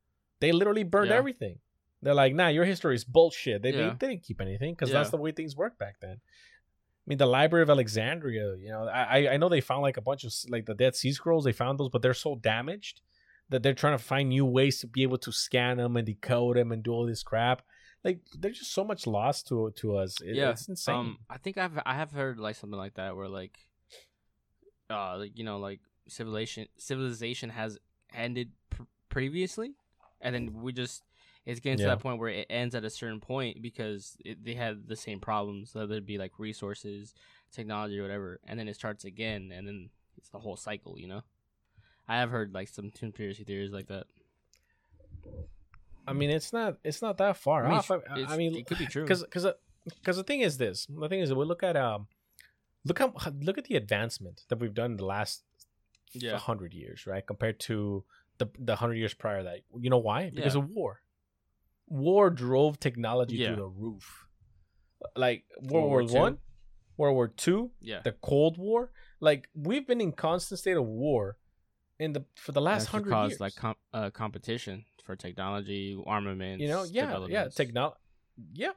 [0.41, 1.11] they literally burned.
[1.11, 1.17] Yeah.
[1.17, 1.59] everything.
[2.03, 3.63] They're like, nah, your history is bullshit.
[3.63, 3.95] They, Yeah.
[3.99, 6.17] they, didn't keep anything because that's the way things worked back then.
[6.21, 8.57] I mean, the Library of Alexandria.
[8.57, 10.95] You know, I I- I know they found like a bunch of like the Dead
[10.97, 11.45] Sea Scrolls.
[11.45, 13.01] They found those, but they're so damaged
[13.51, 16.57] that they're trying to find new ways to be able to scan them and decode
[16.57, 17.63] them and do all this crap.
[18.05, 20.21] Like, there's just so much lost to to us.
[20.21, 20.95] It- yeah, it's insane.
[20.97, 23.57] Um, I think I've I have heard like something like that where like,
[24.91, 27.79] uh, like you know, like civilization civilization has
[28.15, 29.75] ended pr- previously,
[30.21, 31.03] and then we just
[31.45, 34.55] it's getting to that point where it ends at a certain point because it, they
[34.55, 37.15] had the same problems, whether it be like resources,
[37.53, 41.09] technology, or whatever, and then it starts again, and then it's the whole cycle, you
[41.09, 41.23] know.
[42.09, 44.05] I have heard like some conspiracy theories like that.
[46.07, 47.91] I mean, it's not it's not that far I mean, off.
[47.91, 49.05] I, I mean, it could be true.
[49.05, 49.47] because because
[49.85, 50.87] because the thing is this.
[50.89, 52.09] The thing is that we look at um,
[52.85, 55.45] look how look at the advancement that we've done in the last
[56.13, 56.37] Yeah.
[56.39, 57.25] hundred years, right?
[57.27, 58.05] Compared to
[58.39, 59.61] the the hundred years prior to that.
[59.79, 60.31] You know why?
[60.31, 60.63] Because Yeah.
[60.63, 61.01] of war.
[61.93, 63.47] War drove technology Yeah.
[63.49, 64.27] through the roof.
[65.17, 66.39] Like World, World War War One,
[66.97, 68.01] World War Two, Yeah.
[68.03, 68.91] the Cold War.
[69.21, 71.37] Like we've been in constant state of war
[71.99, 73.41] in the for the last hundred years.
[73.41, 76.63] like com- uh, competition for technology, armaments.
[76.63, 77.97] you know yeah yeah technology
[78.55, 78.73] yeah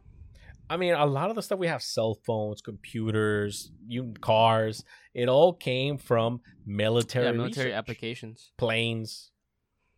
[0.69, 4.83] i mean a lot of the stuff we have cell phones computers you cars
[5.13, 7.77] it all came from military yeah, military research.
[7.81, 8.51] applications.
[8.57, 9.31] planes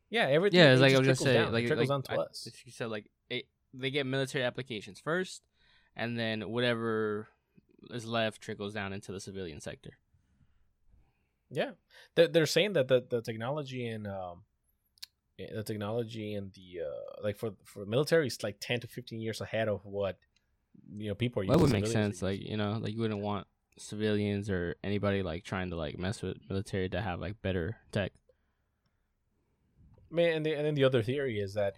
[0.09, 1.49] yeah everything Yeah, it's it like I just was gonna trickles say.
[1.49, 4.43] It like trickles like down to I- us you said like it, they get military
[4.43, 5.43] applications first,
[5.95, 7.27] and then whatever
[7.91, 9.97] is left trickles down into the civilian sector.
[11.49, 11.71] yeah
[12.15, 14.43] they're, they're saying that the, the technology and um
[15.39, 19.21] eh, the technology and the uh like for for military is like 10 to 15
[19.21, 20.17] years ahead of what
[20.97, 22.21] you know people are Well, that would make sense.
[22.21, 23.47] Like you know, like you wouldn't want
[23.79, 28.11] civilians or anybody like trying to like mess with military to have like better tech.
[30.09, 31.75] Man, and, the, and then the other theory is that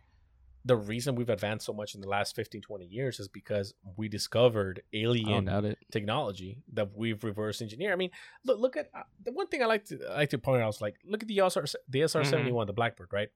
[0.65, 4.09] the reason we've advanced so much in the last 15, 20 years is because we
[4.09, 5.45] discovered alien
[5.91, 7.93] technology that we've reverse engineered.
[7.93, 8.11] I mean,
[8.45, 10.69] look, look at uh, the one thing I like to I like to point out
[10.69, 13.29] is like, look at the SR, the SR seventy one, the Blackbird, right?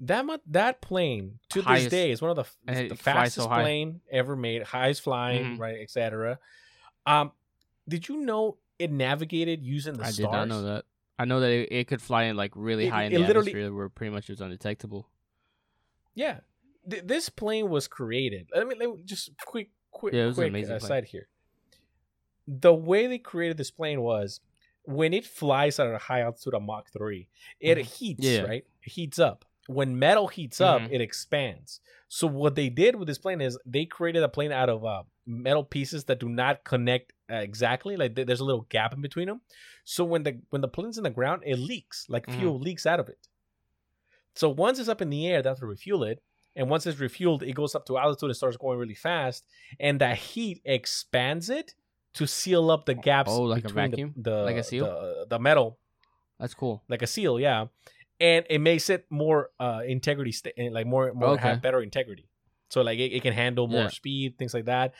[0.00, 2.96] That mu- that plane to this day is one of the, f- and it the
[2.96, 3.62] so fastest high.
[3.62, 5.58] plane ever made, highest flying, Mhm.
[5.58, 6.38] right, etc.
[7.06, 7.32] Um,
[7.88, 10.18] did you know it navigated using the I stars?
[10.18, 10.84] I did not know that.
[11.18, 13.72] I know that it, it could fly in like really It- high in the atmosphere
[13.72, 15.08] where pretty much it was undetectable.
[16.14, 16.40] Yeah,
[16.88, 18.48] Th- this plane was created.
[18.54, 21.28] I mean, let me just quick, quick, Yeah, it was quick amazing uh, here.
[22.46, 24.40] The way they created this plane was
[24.82, 27.28] when it flies at a high altitude of Mach three,
[27.58, 27.84] it Mhm.
[27.86, 28.42] heats, Yeah.
[28.42, 28.66] right?
[28.82, 29.44] It heats up.
[29.66, 30.92] When metal heats up, Mhm.
[30.92, 31.80] it expands.
[32.08, 35.04] So what they did with this plane is they created a plane out of uh,
[35.24, 37.96] metal pieces that do not connect exactly.
[37.96, 39.40] Like th- there's a little gap in between them.
[39.84, 42.38] So when the when the plane's in the ground, it leaks like Mhm.
[42.38, 43.28] fuel leaks out of it.
[44.34, 46.22] So once it's up in the air, they have to refuel it.
[46.56, 49.44] And once it's refueled, it goes up to altitude and starts going really fast.
[49.80, 51.74] And that heat expands it
[52.14, 53.30] to seal up the gaps.
[53.32, 54.14] Oh, like a between the- vacuum?
[54.16, 54.84] The, Like a seal?
[54.86, 55.78] The, the metal,
[56.38, 56.84] That's cool.
[56.88, 57.66] like a seal, yeah.
[58.20, 61.42] And it makes it more uh integrity, sta- eh, like more, more Okay.
[61.48, 62.28] have better integrity.
[62.70, 63.88] So like it, it can handle more Yeah.
[63.88, 64.94] speed, things like that.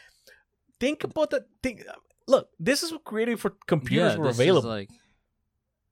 [0.81, 1.83] Think about the thing.
[2.27, 4.69] Look, this is what created for computers yeah, were this is, available.
[4.69, 4.91] like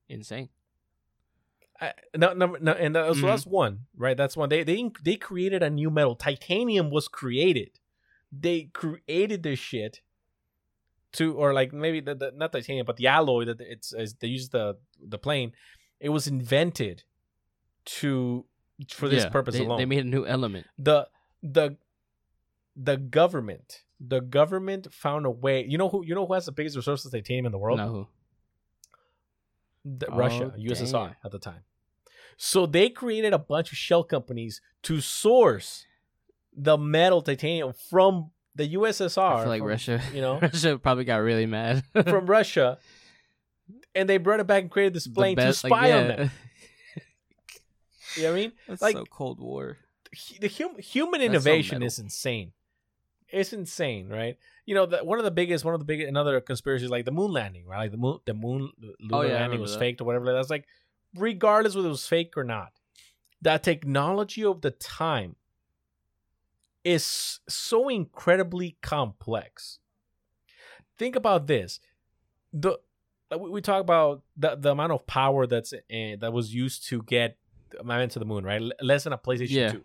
[0.09, 0.49] insane.
[1.81, 3.27] I, no, no, no, and that, so Mhm.
[3.27, 4.17] that's one, right?
[4.17, 4.49] That's one.
[4.49, 6.15] They they they created a new metal.
[6.15, 7.81] Titanium was created.
[8.31, 10.01] They created this shit
[11.13, 14.49] to, or like maybe the, the not titanium, but the alloy that it's they use
[14.51, 15.53] the the plane.
[16.01, 17.03] It was invented
[17.85, 18.47] to
[18.89, 19.79] for this Yeah, purpose they, alone.
[19.79, 20.67] They made a new element.
[20.79, 21.09] the
[21.43, 21.77] the
[22.77, 25.65] the government the government found a way.
[25.69, 27.79] You know who you know who has the biggest resources of titanium in the world?
[27.79, 28.07] No, who?
[29.85, 31.63] the, Oh, Russia, USSR at the time.
[32.37, 35.87] So they created a bunch of shell companies to source
[36.55, 39.37] the metal titanium from the USSR.
[39.37, 40.01] I feel like from, Russia.
[40.13, 41.85] you know, Russia probably got really mad.
[42.05, 42.79] from Russia,
[43.95, 46.17] and they brought it back and created this plane to spy like, on yeah.
[46.17, 46.31] them.
[48.15, 48.53] You know what I mean?
[48.69, 49.79] That's Like- so Cold War.
[50.39, 51.87] The hum- human That's so innovation metal.
[51.87, 52.53] is insane.
[53.33, 54.37] It's insane, right?
[54.67, 57.07] You know, the, one of the biggest, one of the biggest, another conspiracy is like
[57.07, 57.79] the moon landing, right?
[57.79, 59.79] Like the moon, the moon oh, lunar Oh, yeah, landing was that.
[59.79, 60.33] faked or whatever.
[60.33, 60.67] That's like,
[61.17, 62.73] regardless whether it was fake or not,
[63.41, 65.37] that technology of the time
[66.85, 69.79] is so incredibly complex.
[70.99, 71.81] Think about this:
[72.53, 72.79] the
[73.33, 76.87] uh, we we talk about the the amount of power that's in, that was used
[76.89, 77.39] to get
[77.83, 78.63] man to the moon, right?
[78.81, 79.73] Less than a PlayStation Yeah.
[79.73, 79.85] Two,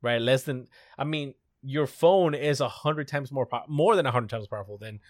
[0.00, 0.20] right?
[0.20, 0.68] Less than
[0.98, 4.46] I mean, your phone is a hundred times more pow- more than a hundred times
[4.48, 5.00] powerful than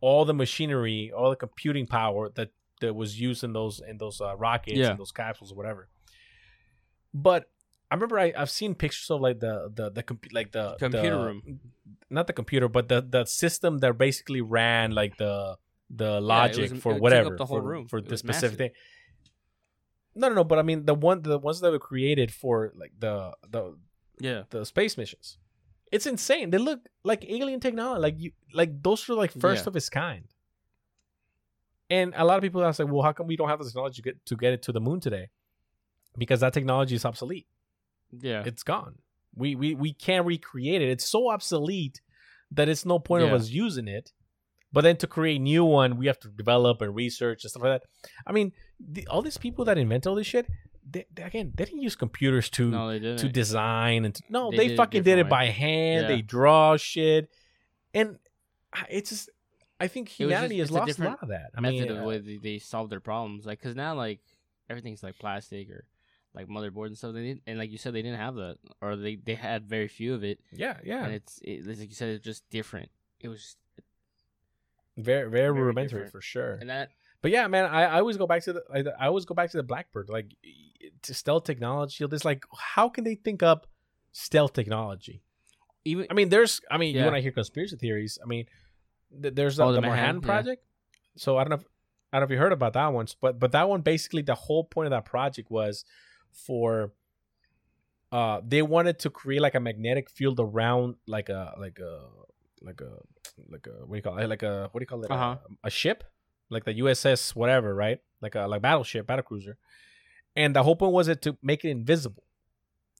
[0.00, 2.50] all the machinery, all the computing power that
[2.80, 4.90] that was used in those in those uh, rockets Yeah.
[4.90, 5.88] and those capsules or whatever.
[7.12, 7.50] But
[7.90, 11.10] I remember I, I've seen pictures of like the the the compu- like the Computer
[11.18, 11.60] the- room.
[12.08, 15.56] not the computer, but the the system that basically ran like the
[15.90, 17.88] the logic was- for it took up whatever the whole for, room.
[17.88, 18.58] for the specific massive.
[18.58, 18.70] thing.
[20.14, 20.44] No, no, no.
[20.44, 23.76] But I mean, the one the ones that were created for like the the
[24.20, 24.42] Yeah.
[24.50, 25.38] the space missions.
[25.90, 26.50] It's insane.
[26.50, 28.00] They look like alien technology.
[28.00, 29.70] Like you, like those are like first Yeah.
[29.70, 30.24] of its kind.
[31.88, 33.96] And a lot of people ask like, well, how come we don't have the technology
[33.96, 35.28] to get to get it to the moon today?
[36.16, 37.46] Because that technology is obsolete.
[38.20, 38.42] Yeah.
[38.46, 38.96] It's gone.
[39.34, 40.88] We we we can't recreate it.
[40.88, 42.00] It's so obsolete
[42.52, 44.12] that it's no point of us using it.
[44.72, 47.80] But then to create new one, we have to develop and research and stuff like
[47.80, 48.10] that.
[48.24, 50.46] I mean, the, all these people that invent all this shit,
[50.88, 54.62] they, again, they didn't use computers to no, to design and to, no, They they,
[54.68, 56.02] did it fucking did it by hand.
[56.02, 56.08] Yeah.
[56.08, 57.30] They draw shit,
[57.94, 58.18] and
[58.88, 59.30] it's just
[59.78, 61.50] I think humanity just- has it's a lost a lot of that.
[61.56, 63.46] I method mean, of the uh, way they, they solve their problems.
[63.46, 64.20] Like, cause now like
[64.68, 65.84] everything's like plastic or
[66.34, 67.14] like motherboard and stuff.
[67.14, 69.88] They didn't, and like you said, they didn't have that, or they they had very
[69.88, 70.40] few of it.
[70.52, 72.90] yeah, yeah, And it's it, like you said, it's just different.
[73.20, 73.56] It was,
[74.96, 76.12] very very very rudimentary different.
[76.12, 76.54] for sure.
[76.54, 76.90] and that
[77.22, 79.50] But yeah, man, I, I always go back to the I, I always go back
[79.50, 80.34] to the Blackbird, like
[81.02, 82.02] to stealth technology.
[82.04, 82.44] It's like
[82.74, 83.66] how can they think up
[84.12, 85.22] stealth technology?
[85.84, 87.04] even I mean, there's I mean, Yeah.
[87.06, 88.46] when I hear conspiracy theories, I mean,
[89.22, 90.26] th- there's Oh, the, the Manhattan, Manhattan yeah.
[90.26, 90.64] project.
[91.16, 91.56] So I don't know.
[91.56, 91.64] If,
[92.12, 94.34] I don't know if you heard about that one, but but that one basically the
[94.34, 95.84] whole point of that project was
[96.32, 96.92] for.
[98.12, 102.00] Uh, they wanted to create like a magnetic field around like a like a
[102.60, 102.90] like a
[103.48, 105.36] like a what do you call it like a what do you call it Uh-huh.
[105.62, 106.02] a, a ship
[106.50, 109.56] like the USS whatever right like a like battleship battle cruiser,
[110.36, 112.24] and the whole point was it to make it invisible.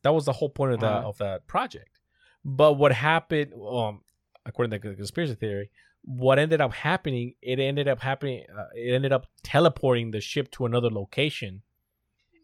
[0.02, 1.08] That was the whole point of the Uh-huh.
[1.08, 1.98] of that project.
[2.44, 4.02] But what happened, um,
[4.46, 5.70] according to the conspiracy theory,
[6.02, 8.46] what ended up happening, it ended up happening.
[8.56, 11.62] Uh, it ended up teleporting the ship to another location,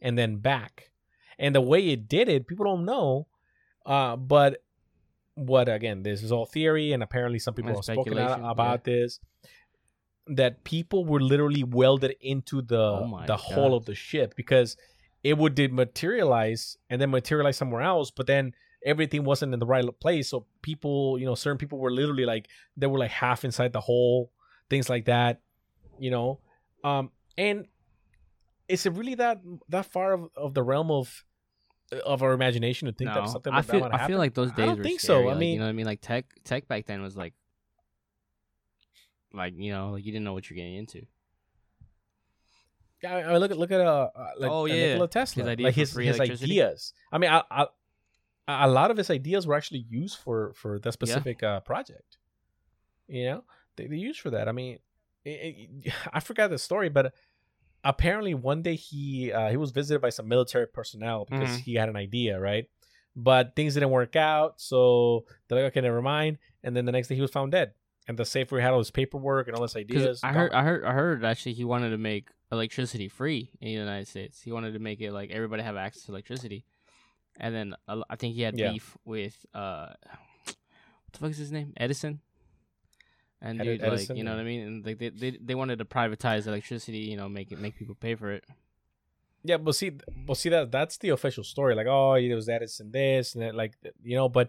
[0.02, 0.90] and then back.
[1.38, 3.26] And the way it did it, people don't know.
[3.86, 4.62] Uh, but
[5.34, 6.02] what again?
[6.02, 9.20] This is all theory, and apparently some people And have spoken out speculation, about this.
[10.28, 14.76] That people were literally welded into the Oh the hull of the ship because
[15.22, 18.52] it would dematerialize and then materialize somewhere else, but then
[18.84, 20.30] everything wasn't in the right place.
[20.30, 23.80] So people, you know, certain people were literally like they were like half inside the
[23.80, 24.30] hole,
[24.70, 25.40] things like that,
[25.98, 26.40] you know.
[26.84, 27.66] Um, and
[28.68, 31.24] is it really that that far of, of the realm of
[32.04, 33.26] of our imagination to think that No.
[33.26, 35.24] something I like feel that might I feel like those days I don't think scary,
[35.24, 35.28] so.
[35.28, 35.86] I like, mean, you know what I mean?
[35.86, 37.34] Like tech tech back then was like
[39.36, 41.06] like you know like you didn't know what you're getting into.
[43.02, 44.92] Yeah, I, mean, look at look at uh, uh like Oh, yeah.
[44.92, 46.92] Nikola Tesla, His idea like his his ideas.
[47.12, 47.66] I mean, I, I,
[48.48, 52.18] a lot of his ideas were actually used for for that specific uh, project.
[53.08, 53.44] You know,
[53.76, 54.48] they they used for that.
[54.48, 54.78] I mean,
[55.24, 55.30] it,
[55.84, 57.12] it, I forgot the story, but
[57.84, 61.60] apparently one day he uh, he was visited by some military personnel because Mhm.
[61.60, 62.68] he had an idea, right?
[63.14, 66.38] But things didn't work out, so they're like, okay, never mind.
[66.62, 67.72] And then the next day he was found dead,
[68.08, 70.20] and the safe where he had all his paperwork and all his ideas.
[70.22, 70.34] I gone.
[70.34, 74.08] heard I heard I heard actually he wanted to make electricity free in the United
[74.08, 74.42] States.
[74.42, 76.64] He wanted to make it like everybody have access to electricity.
[77.38, 78.72] And then uh, I think he had Yeah.
[78.72, 79.88] beef with uh
[80.44, 81.72] what the fuck is his name?
[81.76, 82.20] Edison.
[83.42, 84.36] And dude, like Edison, you know yeah.
[84.36, 84.66] what I mean?
[84.66, 87.94] And like they, they they wanted to privatize electricity, you know, make it make people
[87.94, 88.44] pay for it.
[89.44, 89.92] Yeah, but see,
[90.26, 91.76] well, see that that's the official story.
[91.76, 94.28] Like, oh, it was Edison this and that, like, you know.
[94.28, 94.48] But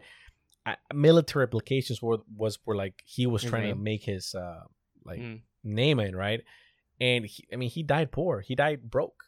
[0.94, 4.64] military applications were was were like he was His trying to make his uh
[5.06, 5.42] like Mm.
[5.64, 6.42] name it right,
[7.00, 8.42] and he, I mean he died poor.
[8.42, 9.24] He died broke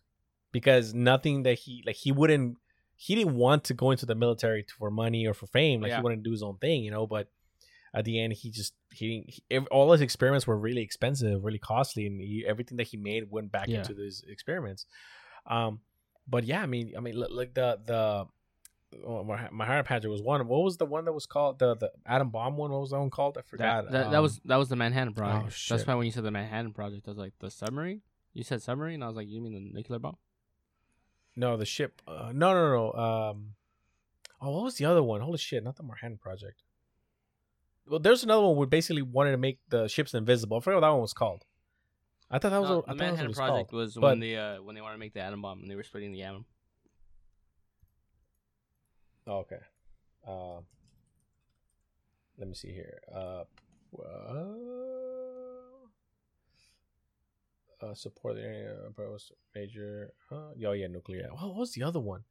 [0.51, 2.57] because nothing that he like he wouldn't
[2.95, 5.81] he didn't want to go into the military for money or for fame.
[5.81, 5.97] Like Yeah.
[5.97, 7.07] he wanted to do his own thing, you know.
[7.07, 7.29] But
[7.93, 12.05] at the end, he just he, he all his experiments were really expensive, really costly,
[12.07, 13.79] and he, everything that he made went back Yeah.
[13.79, 14.85] into these experiments.
[15.47, 15.79] Um,
[16.27, 18.25] but yeah, I mean, I mean, li- like the the
[19.05, 20.47] oh, my Manhattan Project was one.
[20.47, 22.71] What was the one that was called the the atom bomb one?
[22.71, 23.37] What was that one called?
[23.37, 23.85] I forgot.
[23.85, 25.45] That, that, that Um, was that was the Manhattan Project.
[25.47, 25.75] oh.
[25.75, 28.01] That's why when you said the Manhattan Project, I was like the submarine.
[28.33, 28.95] You said submarine.
[28.95, 30.17] and I was like, you mean the nuclear bomb?
[31.35, 32.01] no the ship.
[32.07, 32.93] Uh, no, no, no.
[32.93, 33.45] Um,
[34.41, 35.21] oh, what was the other one?
[35.21, 35.63] Holy shit!
[35.63, 36.63] Not the Manhattan Project.
[37.87, 40.57] Well, there's another one where basically wanted to make the ships invisible.
[40.57, 41.45] I forgot what that one was called.
[42.29, 42.69] I thought that was.
[42.69, 43.79] No, a, the thought that was what it Manhattan was Project called.
[43.81, 45.75] was but- when they uh, when they wanted to make the atom bomb and they
[45.75, 46.45] were splitting the atom.
[49.29, 49.59] Oh, okay.
[50.27, 50.65] Um,
[52.39, 52.99] let me see here.
[53.13, 53.43] Uh,
[53.97, 54.45] uh,
[57.81, 60.13] uh support the area proposed major.
[60.31, 61.29] Uh, oh yeah, nuclear.
[61.31, 62.23] What was the other one?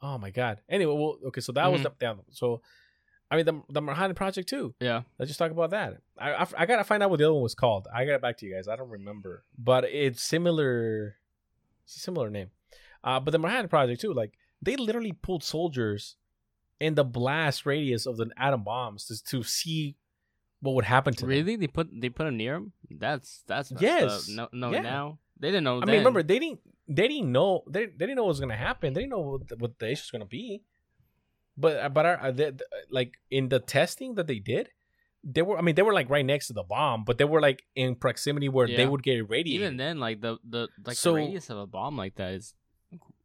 [0.00, 0.62] Oh my god.
[0.70, 2.20] Anyway, well, okay, so that was the down.
[2.30, 2.62] So,
[3.30, 4.74] I mean, the the Manhattan Project too.
[4.80, 5.98] Yeah, Let's just talk about that.
[6.18, 7.88] I, I I gotta find out what the other one was called.
[7.94, 8.68] I got it back to you guys.
[8.68, 11.16] I don't remember, but it's similar.
[11.84, 12.50] It's a similar name.
[13.04, 14.14] Uh, but the Manhattan Project too.
[14.14, 16.16] Like they literally pulled soldiers
[16.80, 19.96] in the blast radius of the atom bombs to, to see
[20.60, 21.28] what would happen to them.
[21.30, 21.56] really?
[21.56, 22.72] They put they put him near them?
[22.90, 24.28] That's that's Yes.
[24.28, 24.34] Up.
[24.52, 24.80] No, no, Yeah.
[24.82, 25.76] now they didn't know.
[25.76, 25.86] I then.
[25.88, 28.92] mean, remember they didn't they didn't know they, they didn't know what was gonna happen.
[28.94, 30.62] They didn't know what the, what the issue was gonna be.
[31.56, 32.52] But uh, but uh, uh, our, they,
[32.90, 34.70] like in the testing that they did,
[35.24, 37.40] they were I mean they were like right next to the bomb, but they were
[37.40, 39.60] like in proximity where they would get irradiated.
[39.62, 42.54] even then, like the the like So- the radius of a bomb like that is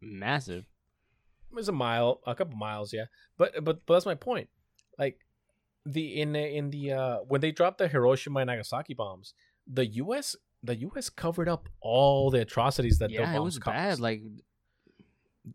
[0.01, 0.65] massive.
[1.59, 3.05] It's a mile, a couple miles, yeah.
[3.37, 4.49] But but but that's my point.
[4.97, 5.19] Like
[5.85, 9.33] the in the in the uh when they dropped the Hiroshima and Nagasaki bombs,
[9.67, 10.35] the U.S.
[10.63, 11.09] the U.S.
[11.09, 13.75] covered up all the atrocities that the yeah, bombs it was caused.
[13.75, 13.99] bad.
[13.99, 14.21] Like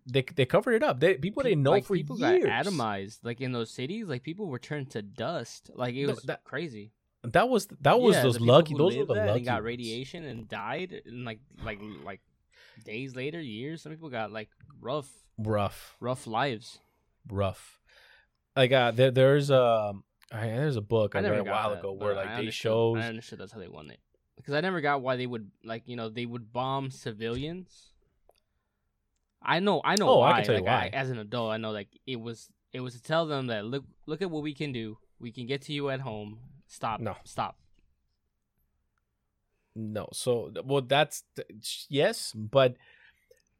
[0.06, 1.00] they they covered it up.
[1.00, 2.44] They people didn't know like, for people years.
[2.44, 3.18] got atomized.
[3.22, 5.70] Like in those cities, like people were turned to dust.
[5.74, 6.92] Like it No, was that- crazy.
[7.24, 8.74] That was that was Yeah, those the lucky.
[8.74, 9.38] Those were the lucky.
[9.38, 12.20] and got radiation and died and like like like
[12.84, 13.82] days later, years.
[13.82, 14.48] Some people got like
[14.80, 16.78] rough Rough, rough lives.
[17.30, 17.78] rough.
[18.56, 20.02] Like uh, there there's um
[20.32, 22.50] I, there's a book I, I read a while that, ago where I like they
[22.50, 24.00] shows I understood that's how they won it
[24.36, 27.92] because I never got why they would like you know they would bomb civilians.
[29.40, 30.98] I know, I know Oh, I can tell you like, why.
[30.98, 33.84] as an adult, I know like it was it was to tell them that look
[34.06, 34.98] look at what we can do.
[35.20, 36.40] We can get to you at home.
[36.66, 37.00] Stop.
[37.00, 37.16] No.
[37.24, 37.56] Stop.
[39.80, 41.22] No, so well, that's
[41.88, 42.74] yes, but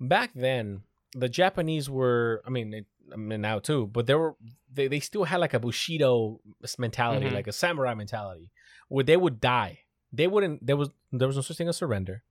[0.01, 0.82] back then
[1.15, 2.43] the Japanese were.
[2.45, 4.35] I mean, it, I mean now too, but they were
[4.74, 6.40] they, they still had like a bushido
[6.77, 7.35] mentality, Mhm.
[7.35, 8.51] like a samurai mentality,
[8.89, 9.81] where they would die.
[10.12, 10.66] They wouldn't.
[10.66, 12.24] There was there was no such thing as surrender.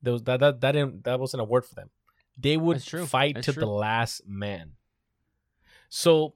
[0.00, 1.90] There was that that that didn't that wasn't a word for them.
[2.40, 3.60] They would fight That's to true.
[3.60, 4.72] the last man.
[5.90, 6.34] So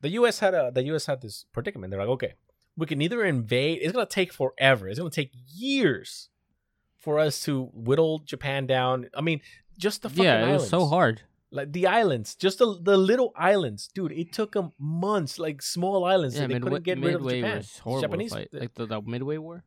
[0.00, 0.38] the U.S.
[0.38, 1.04] had a the U.S.
[1.06, 1.90] had this predicament.
[1.90, 2.34] They're like, okay,
[2.76, 3.78] we can either invade.
[3.82, 4.88] It's gonna take forever.
[4.88, 6.28] It's gonna take years
[6.98, 9.08] for us to whittle Japan down.
[9.14, 9.40] I mean,
[9.78, 10.62] just the fucking yeah, it islands.
[10.62, 11.22] was so hard.
[11.50, 14.12] Like the islands, just the the little islands, dude.
[14.12, 16.34] It took them months, like small islands.
[16.34, 17.58] Yeah, so they couldn't get rid of Japan.
[17.58, 18.00] was horrible.
[18.00, 18.48] Japanese, fight.
[18.52, 19.62] Like the, the Midway War.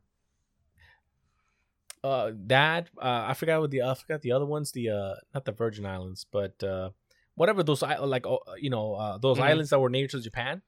[2.04, 4.72] uh, that uh, I forgot what the I forgot the other ones.
[4.72, 6.90] The uh, not the Virgin Islands, but uh,
[7.36, 9.42] whatever those like uh, you know uh, those Mhm.
[9.42, 10.62] islands that were native to Japan.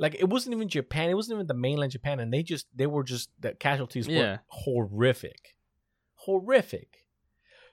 [0.00, 1.10] Like it wasn't even Japan.
[1.10, 4.18] It wasn't even the mainland Japan, and they just they were just the casualties Yeah.
[4.20, 5.54] were horrific,
[6.14, 7.04] horrific.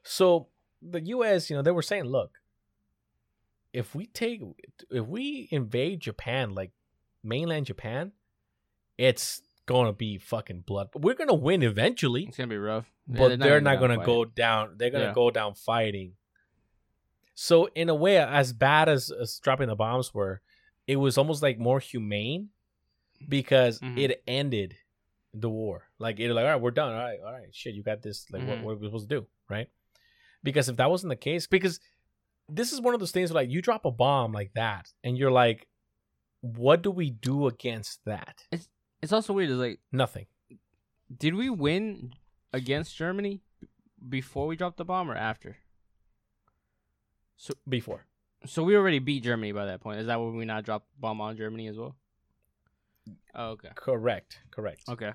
[0.04, 0.50] So
[0.82, 1.50] the U.S.
[1.50, 2.32] You know they were saying, look,
[3.72, 4.42] if we take
[4.92, 6.72] if we invade Japan like
[7.24, 8.12] mainland Japan,
[8.98, 10.90] it's gonna be fucking blood.
[10.96, 12.92] We're gonna win eventually It's gonna be rough.
[13.10, 14.76] Yeah, but they're even not gonna going to go down.
[14.78, 15.14] They're going to Yeah.
[15.14, 16.16] go down fighting.
[17.36, 20.42] So in a way, as bad as, as dropping the bombs were,
[20.88, 22.50] it was almost like more humane
[23.28, 23.98] because Mhm.
[24.00, 24.78] it ended
[25.34, 25.90] the war.
[26.00, 26.94] Like it, like all right, we're done.
[26.94, 28.30] All right, all right, shit, you got this.
[28.32, 28.64] Like what, Mhm.
[28.64, 29.70] what are we supposed to do, right?
[30.44, 31.80] Because if that wasn't the case, because
[32.50, 35.18] this is one of those things where, like you drop a bomb like that, and
[35.18, 35.68] you're like,
[36.42, 38.46] what do we do against that?
[38.52, 38.70] It's
[39.02, 39.50] it's also weird.
[39.50, 40.26] It's like, Nothing.
[41.16, 42.14] did we win
[42.54, 43.42] against Germany
[44.10, 45.58] before we dropped the bomb or after?
[47.36, 48.06] So before.
[48.46, 50.00] So we already beat Germany by that point.
[50.00, 51.96] Is that when we not dropped bomb on Germany as well?
[53.36, 53.70] Oh, okay.
[53.76, 54.40] Correct.
[54.52, 54.82] Correct.
[54.90, 55.12] Okay.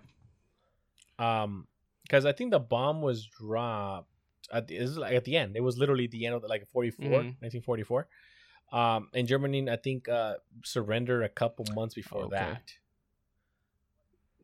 [1.19, 1.67] um
[2.03, 4.09] because i think the bomb was dropped
[4.53, 6.67] at the, is like at the end it was literally the end of the, like
[6.73, 7.37] 44 Mhm.
[7.41, 8.09] 1944
[8.73, 10.35] um and germany i think uh
[10.65, 12.37] surrendered a couple months before Okay.
[12.39, 12.73] that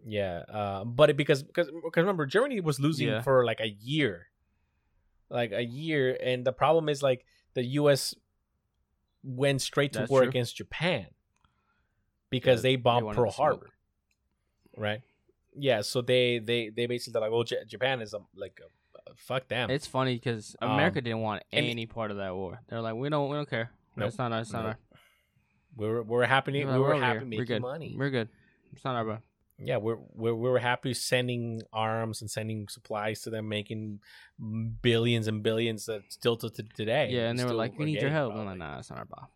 [0.06, 3.22] yeah uh but it, because because because remember germany was losing Yeah.
[3.22, 4.28] for like a year
[5.30, 7.24] like a year and the problem is like
[7.54, 8.14] the us
[9.22, 10.28] went straight to That's war true.
[10.28, 11.06] against japan
[12.30, 13.70] because they bombed pearl harbor
[14.76, 15.00] right
[15.54, 19.48] yeah so they they they basically like well J- japan is a, like a, fuck
[19.48, 22.60] them It's funny because Um, America didn't want and- any part of that war.
[22.68, 23.70] They're like, we don't, we don't care.
[23.96, 24.08] Nope.
[24.08, 24.76] It's not our, it's not Nope.
[24.92, 24.98] our.
[25.76, 27.26] we were, we were happy We're we were over happy here.
[27.26, 27.62] making We're good.
[27.62, 28.28] money We're good.
[28.74, 29.04] It's not our.
[29.04, 29.18] bro.
[29.66, 34.00] Yeah we're, we're we were happy sending arms and sending supplies to them making
[34.82, 38.00] billions and billions that still to, to today Yeah, and they were like, we need
[38.00, 38.34] your help.
[38.34, 39.26] I'm like, nah, it's not our bomb.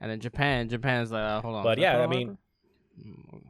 [0.00, 1.62] And then Japan, Japan's like, uh, hold on.
[1.62, 2.36] But yeah, I mean,
[3.02, 3.42] Mm,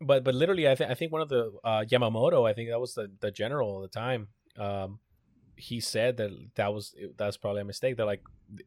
[0.00, 2.80] but but literally, I think I think one of the uh, Yamamoto, I think that
[2.80, 4.28] was the the general at the time.
[4.56, 5.00] Um,
[5.56, 7.96] he said that that was that's probably a mistake.
[7.96, 8.22] They're like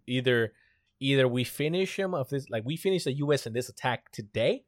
[0.07, 0.53] either
[0.99, 3.45] either we finish him of this, like we finish the U.S.
[3.48, 4.65] in this attack today,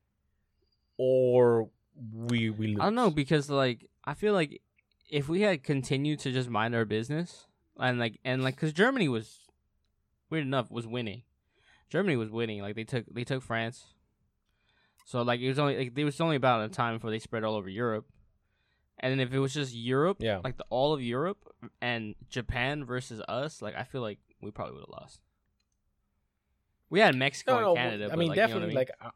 [0.97, 1.69] or
[2.13, 2.79] we we lose.
[2.79, 4.61] I don't know because like I feel like
[5.09, 7.47] if we had continued to just mind our business
[7.79, 9.39] and like and like because Germany was
[10.29, 11.23] weird enough was winning,
[11.89, 12.61] Germany was winning.
[12.61, 13.85] Like they took they took France,
[15.05, 17.43] so like it was only like it was only about a time before they spread
[17.43, 18.07] all over Europe.
[18.99, 20.39] And then if it was just Europe, Yeah.
[20.43, 21.39] like the all of Europe
[21.81, 25.19] and Japan versus us, like I feel like we probably would have lost.
[26.89, 27.75] We had Mexico No, and no.
[27.75, 28.05] Canada.
[28.05, 28.75] I but, mean, like, you know definitely, I mean?
[29.01, 29.13] like.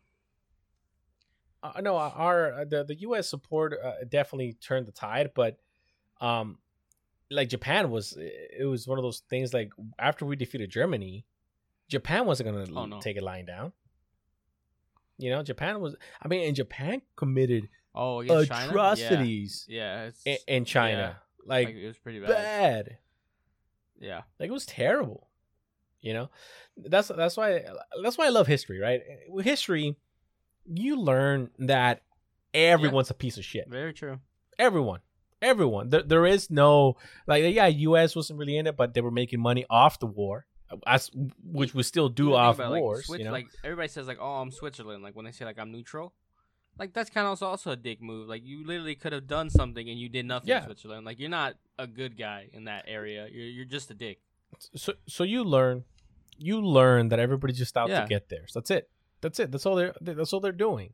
[1.68, 3.30] Uh, uh, no, our uh, the the U.S.
[3.30, 5.58] support uh, definitely turned the tide, but
[6.22, 6.58] um,
[7.30, 9.54] like Japan was, it was one of those things.
[9.54, 11.26] Like after we defeated Germany,
[11.90, 13.00] Japan wasn't gonna Oh, no.
[13.00, 13.74] take it lying down.
[15.18, 15.96] You know, Japan was.
[16.22, 18.46] I mean, and Japan committed oh, China?
[18.46, 18.66] Yeah.
[18.68, 22.30] atrocities Yeah, it's, in, in China, like, like, it was pretty bad.
[22.30, 22.98] bad.
[24.00, 24.22] Yeah.
[24.40, 25.28] Like it was terrible.
[26.02, 26.30] You know,
[26.78, 27.64] that's that's why
[28.04, 28.80] that's why I love history.
[28.80, 29.98] Right, with history,
[30.68, 32.02] you learn that
[32.54, 33.68] everyone's a piece of shit.
[33.70, 34.20] Very true.
[34.60, 35.00] Everyone,
[35.42, 35.90] everyone.
[35.90, 38.16] There, there is no like yeah, U.S.
[38.16, 40.46] wasn't really in it, but they were making money off the war,
[40.86, 41.12] as
[41.44, 43.08] which we still do off about, like, wars.
[43.10, 45.72] You know, Like everybody says, like, "Oh, I'm Switzerland." Like when they say, like, "I'm
[45.72, 46.14] neutral,"
[46.80, 48.28] like that's kind of also, also a dick move.
[48.28, 50.50] Like you literally could have done something and you did nothing.
[50.50, 50.60] Yeah.
[50.60, 51.06] in Switzerland.
[51.06, 53.28] Like you're not a good guy in that area.
[53.32, 54.20] You're you're just a dick.
[54.76, 55.84] so so you learn,
[56.40, 58.02] you learn that everybody's just out Yeah.
[58.02, 58.52] to get theirs.
[58.56, 58.90] That's it.
[59.22, 59.52] That's it.
[59.52, 59.94] That's all they're.
[60.02, 60.94] That's all they're doing.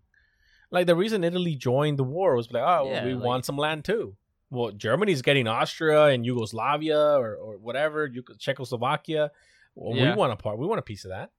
[0.71, 3.57] Like the reason Italy joined the war was like, oh, Yeah, we like- want some
[3.57, 4.15] land too.
[4.49, 9.31] Well, Germany's getting Austria and Yugoslavia or, or whatever, you Czechoslovakia.
[9.75, 10.11] Well, Yeah.
[10.11, 10.57] we want a part.
[10.59, 11.31] We want a piece of that.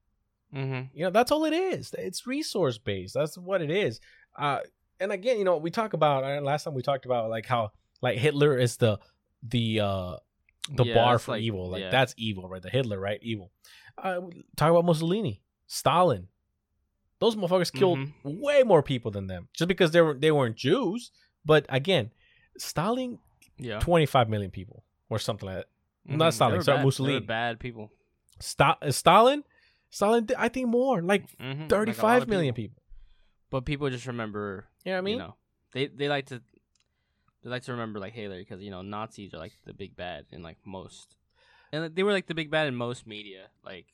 [0.55, 0.97] Mm-hmm.
[0.97, 1.95] You know, that's all it is.
[1.97, 3.15] It's resource based.
[3.15, 4.01] That's what it is.
[4.37, 4.59] Uh,
[5.01, 7.71] and again, you know, we talk about uh, last time we talked about like how
[8.03, 8.99] like Hitler is the
[9.43, 10.17] the uh
[10.71, 11.71] the Yeah, bar for like- evil.
[11.71, 11.91] Like yeah.
[11.91, 12.63] that's evil, right?
[12.63, 13.19] The Hitler, right?
[13.23, 13.51] Evil.
[13.97, 14.23] Uh,
[14.57, 16.29] talk about Mussolini, Stalin.
[17.25, 18.41] Those motherfuckers killed Mm-hmm.
[18.47, 21.11] way more people than them just because they were they weren't Jews.
[21.45, 22.11] But again,
[22.59, 23.19] Stalin,
[23.59, 23.79] Yeah.
[23.81, 25.69] twenty five million people or something like that.
[26.05, 26.37] Not Mhm.
[26.37, 27.21] Stalin, sorry, bad- Mussolini.
[27.21, 27.91] Bad people.
[28.41, 29.45] Sta- uh, Stalin,
[29.91, 31.67] Stalin, I think more like Mm-hmm.
[31.69, 32.83] thirty five million people.
[33.51, 35.13] But people just remember You know what I mean?
[35.19, 35.35] You know,
[35.73, 36.43] they they like to
[37.43, 40.27] they like to remember like Hitler because you know Nazis are like the big bad
[40.33, 41.15] in like most,
[41.73, 43.87] and they were like the big bad in most media, like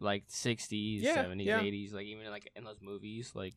[0.00, 3.54] like sixties, seventies, eighties, like even like in those movies, like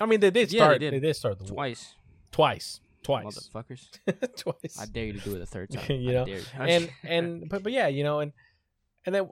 [0.00, 0.80] I mean, they did Yeah, they start.
[0.80, 0.92] did.
[0.94, 1.94] they did start the war twice,
[2.30, 3.24] twice, twice,
[3.54, 3.88] motherfuckers.
[4.36, 4.76] twice.
[4.78, 5.90] I dare you to do it a third time.
[5.90, 6.42] You I know, you.
[6.58, 8.32] and and but but yeah, you know, and
[9.06, 9.28] and then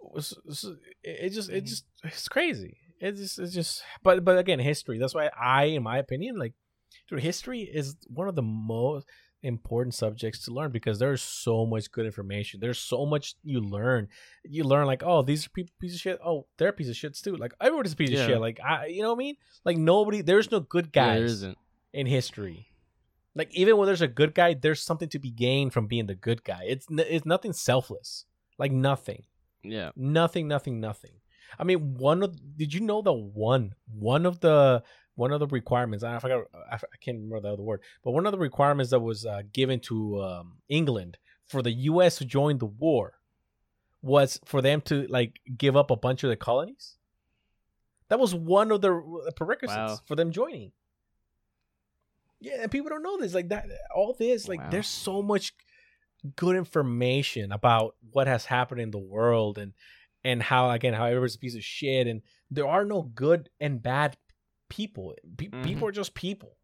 [1.03, 1.67] it just it Mhm.
[1.67, 2.79] just it's crazy.
[3.01, 4.99] It's just it's just but but again, history.
[4.99, 6.55] That's why I, in my opinion, like,
[7.11, 9.07] dude, history is one of the most
[9.45, 12.61] important subjects to learn because there's so much good information.
[12.61, 14.09] There's so much you learn.
[14.45, 16.19] You learn like, oh, these are people piece of shit.
[16.25, 17.37] Oh, they're piece of shits too.
[17.37, 18.21] Like everybody's a piece Yeah.
[18.21, 18.41] of shit.
[18.41, 19.37] Like I, you know what I mean?
[19.65, 20.23] Like nobody.
[20.23, 21.59] There's no good Yeah, guys isn't.
[21.93, 22.69] in history.
[23.37, 26.15] Like even when there's a good guy, there's something to be gained from being the
[26.15, 26.63] good guy.
[26.67, 28.25] It's n- it's nothing selfless.
[28.59, 29.25] Like nothing,
[29.65, 31.11] Yeah, nothing, nothing, nothing.
[31.59, 34.83] I mean, one of did you know that one one of the
[35.17, 38.27] one of the requirements I forgot I, I can't remember the other word, but one
[38.27, 42.17] of the requirements that was uh, given to um, England for the U.S.
[42.17, 43.15] to join the war
[44.03, 46.97] was for them to like give up a bunch of the colonies.
[48.09, 49.99] That was one of the uh, prerequisites Wow.
[50.07, 50.73] for them joining.
[52.41, 53.35] Yeah, and people don't know this.
[53.35, 54.71] Like that, all this, like Wow.
[54.71, 55.55] there's so much
[56.37, 59.73] good information about what has happened in the world and
[60.23, 63.83] and how again how everybody's a piece of shit and there are no good and
[63.83, 64.17] bad
[64.69, 65.15] people.
[65.37, 65.65] Pe- Mhm.
[65.65, 66.57] People are just people.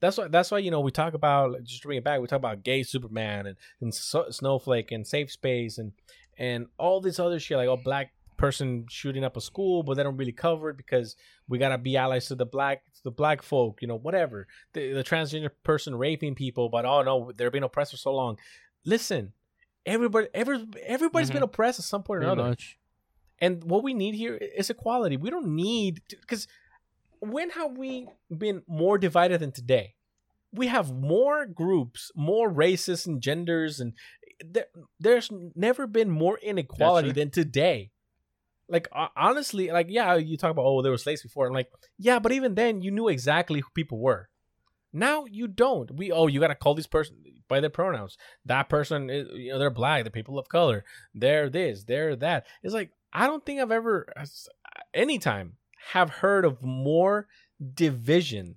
[0.00, 0.28] That's why.
[0.28, 2.20] That's why you know we talk about just to bring it back.
[2.20, 5.92] We talk about gay Superman and and so, Snowflake and Safe Space and
[6.38, 10.04] and all this other shit like oh black person shooting up a school, but they
[10.04, 11.16] don't really cover it because
[11.48, 13.82] we gotta be allies to the black to the black folk.
[13.82, 17.90] You know whatever the, the transgender person raping people, but oh no, they're being oppressed
[17.90, 18.38] for so long.
[18.84, 19.32] Listen,
[19.84, 21.34] everybody, every everybody's Mhm.
[21.34, 22.48] been oppressed at some point or pretty another.
[22.50, 22.78] much.
[23.40, 25.16] And what we need here is equality.
[25.16, 26.46] We don't need because
[27.20, 29.94] when have we been more divided than today?
[30.52, 33.92] We have more groups, more races and genders, and
[34.44, 34.66] there,
[34.98, 37.90] there's never been more inequality than today.
[38.68, 41.70] Like ho- honestly, like yeah, you talk about oh there were slaves before, and like
[41.98, 44.28] yeah, but even then you knew exactly who people were.
[44.92, 45.90] Now you don't.
[45.90, 47.16] We oh you gotta call this person
[47.48, 48.16] by their pronouns.
[48.46, 50.04] That person is you know they're black.
[50.04, 50.84] They're people of color.
[51.14, 51.84] They're this.
[51.84, 52.46] They're that.
[52.62, 54.24] It's like I don't think I've ever uh,
[54.94, 55.57] anytime
[55.92, 57.28] have heard of more
[57.74, 58.56] division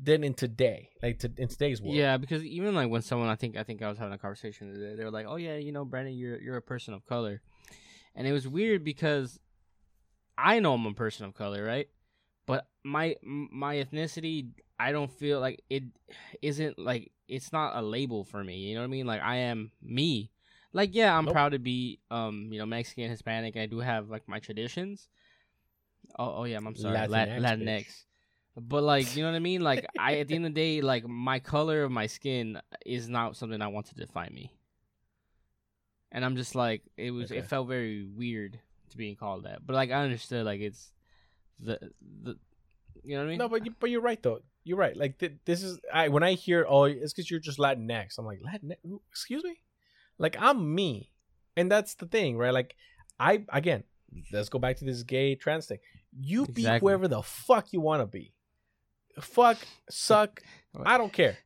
[0.00, 1.96] than in today, like to, in today's world.
[1.96, 4.72] Yeah, because even like when someone, I think, I think I was having a conversation
[4.72, 4.96] today.
[4.96, 7.42] They were like, "Oh yeah, you know, Brandon, you're you're a person of color,"
[8.14, 9.38] and it was weird because
[10.36, 11.88] I know I'm a person of color, right?
[12.46, 14.48] But my my ethnicity,
[14.78, 15.84] I don't feel like it
[16.40, 18.56] isn't like it's not a label for me.
[18.58, 19.06] You know what I mean?
[19.06, 20.30] Like I am me.
[20.72, 21.34] Like yeah, I'm Nope.
[21.34, 23.56] proud to be um you know Mexican, Hispanic.
[23.56, 25.08] I do have like my traditions.
[26.18, 27.08] Oh oh yeah, I'm sorry, Latinx.
[27.08, 28.04] Latinx, Latinx.
[28.54, 29.62] But like, you know what I mean?
[29.62, 33.08] Like, I at the end of the day, like my color of my skin is
[33.08, 34.52] not something I want to define me.
[36.10, 37.30] And I'm just like, it was.
[37.30, 37.38] Okay.
[37.38, 38.58] It felt very weird
[38.90, 39.66] to being called that.
[39.66, 40.44] But like, I understood.
[40.44, 40.92] Like, it's
[41.58, 41.78] the
[42.22, 42.36] the.
[43.04, 43.38] You know what I mean?
[43.38, 44.40] No, but you, but you're right though.
[44.64, 44.96] You're right.
[44.96, 48.18] Like th- this is I when I hear oh it's because you're just Latinx.
[48.18, 48.76] I'm like Latinx.
[49.10, 49.60] Excuse me.
[50.18, 51.10] Like I'm me,
[51.56, 52.52] and that's the thing, right?
[52.52, 52.76] Like
[53.18, 53.82] I again,
[54.32, 55.78] let's go back to this gay trans thing.
[56.18, 58.32] You be whoever the fuck you want to be.
[59.20, 59.58] Fuck,
[59.90, 60.40] suck.
[60.84, 61.36] I don't care.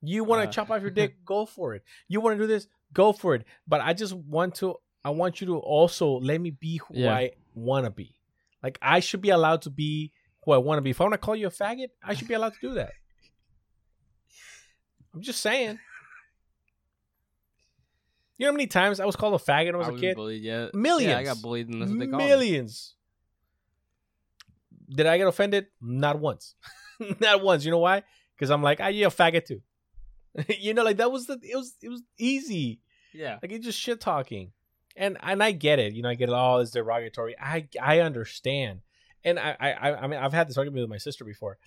[0.00, 0.52] You want to Uh.
[0.52, 1.24] chop off your dick?
[1.24, 1.82] Go for it.
[2.08, 2.66] You want to do this?
[2.92, 3.44] Go for it.
[3.66, 4.76] But I just want to.
[5.04, 7.14] I want you to also let me be who Yeah.
[7.14, 8.16] I want to be.
[8.62, 10.12] Like I should be allowed to be
[10.44, 10.90] who I want to be.
[10.90, 12.92] If I want to call you a faggot, I should be allowed to do that.
[15.14, 15.78] I'm just saying.
[18.36, 20.00] You know how many times I was called a faggot when I was a was
[20.00, 20.16] kid?
[20.16, 20.42] bullied.
[20.42, 21.10] Yeah, Millions.
[21.10, 22.26] Yeah, I got bullied, and that's what they call me.
[22.26, 22.94] Millions.
[24.90, 25.66] Did I get offended?
[25.80, 26.54] Not once.
[27.20, 27.64] Not once.
[27.64, 28.02] You know why?
[28.34, 29.62] Because I'm like, ah, you're a faggot too.
[30.58, 32.80] you know, like that was the it was it was easy.
[33.12, 34.50] Yeah, Like it's just shit talking.
[34.96, 35.94] And and I get it.
[35.94, 37.36] You know, I get it all is derogatory.
[37.40, 38.80] I I understand.
[39.22, 41.58] And I, I I mean I've had this argument with my sister before.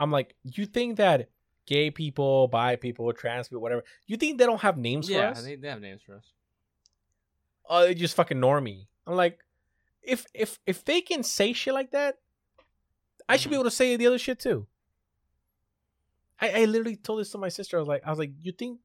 [0.00, 1.28] I'm like, you think that
[1.66, 5.30] gay people, bi people, trans people, whatever, you think they don't have names for yeah.
[5.30, 5.42] us?
[5.44, 6.32] They, they have names for us.
[7.68, 8.86] oh, they just fucking normie.
[9.06, 9.38] I'm like,
[10.02, 12.18] if if if they can say shit like that,
[13.28, 13.60] I should be Mhm.
[13.60, 14.66] able to say the other shit too.
[16.40, 17.76] I, I literally told this to my sister.
[17.76, 18.78] I was like, I was like, you think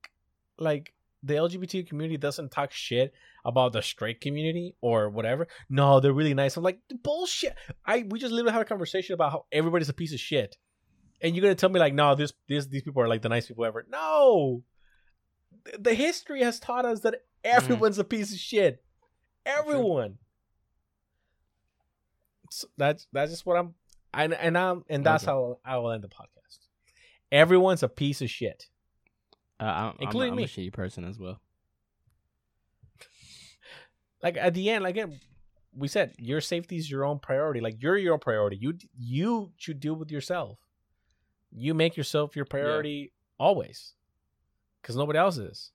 [0.57, 0.93] like
[1.23, 3.13] the LGBT community doesn't talk shit
[3.45, 5.47] about the straight community or whatever?
[5.69, 6.57] No, they're really nice.
[6.57, 7.55] I'm like, bullshit.
[7.85, 10.57] I we just literally had a conversation about how everybody's a piece of shit.
[11.21, 13.47] And you're gonna tell me like, no, this this these people are like the nice
[13.47, 13.85] people ever.
[13.89, 14.63] No.
[15.65, 18.83] The- The history has taught us that everyone's a piece of shit.
[19.45, 20.17] Everyone.
[22.49, 23.75] So that's that's just what I'm
[24.13, 25.31] And and um and that's Okay.
[25.31, 26.57] how I will end the podcast.
[27.31, 28.67] Everyone's a piece of shit.
[29.59, 30.43] Uh, I'm, Including I'm, me.
[30.43, 31.39] I'm a shitty person as well.
[34.23, 34.97] Like at the end, like
[35.75, 37.59] we said your safety is your own priority.
[37.59, 38.57] Like you're your own priority.
[38.57, 40.59] You you should deal with yourself.
[41.53, 43.93] You make yourself your priority always,
[44.81, 45.71] because nobody else is.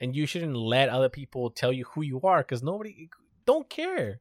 [0.00, 3.08] And you shouldn't let other people tell you who you are, because nobody
[3.44, 4.20] don't care.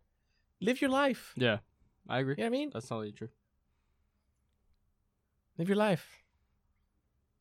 [0.59, 1.33] Live your life.
[1.35, 1.59] Yeah,
[2.09, 2.33] I agree.
[2.37, 2.69] You know what I mean?
[2.73, 3.29] That's totally true.
[5.57, 6.05] Live your life.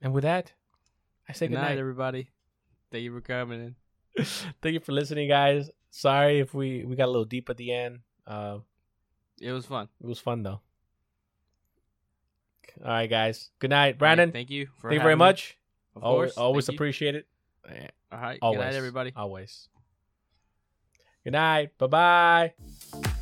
[0.01, 0.53] And with that,
[1.29, 1.79] I say Good good night, night.
[1.79, 2.31] everybody.
[2.91, 3.75] Thank you for coming
[4.17, 4.25] in.
[4.63, 5.71] Thank you for listening, guys.
[5.91, 8.01] Sorry if we we got a little deep at the end.
[8.27, 8.59] Uh,
[9.41, 9.89] It was fun.
[10.01, 10.61] it was fun though.
[12.85, 13.51] All right, guys.
[13.59, 14.33] Good night, Brandon.
[14.33, 15.19] Thank you Thank you very me.
[15.19, 15.57] much.
[15.95, 16.39] Of always course.
[16.39, 16.77] always Thank you.
[16.77, 17.27] appreciate it.
[17.69, 18.39] Eh, All right.
[18.43, 19.13] Always, Good night, everybody.
[19.17, 19.69] Always.
[21.25, 21.77] Good night.
[21.79, 23.13] Bye bye.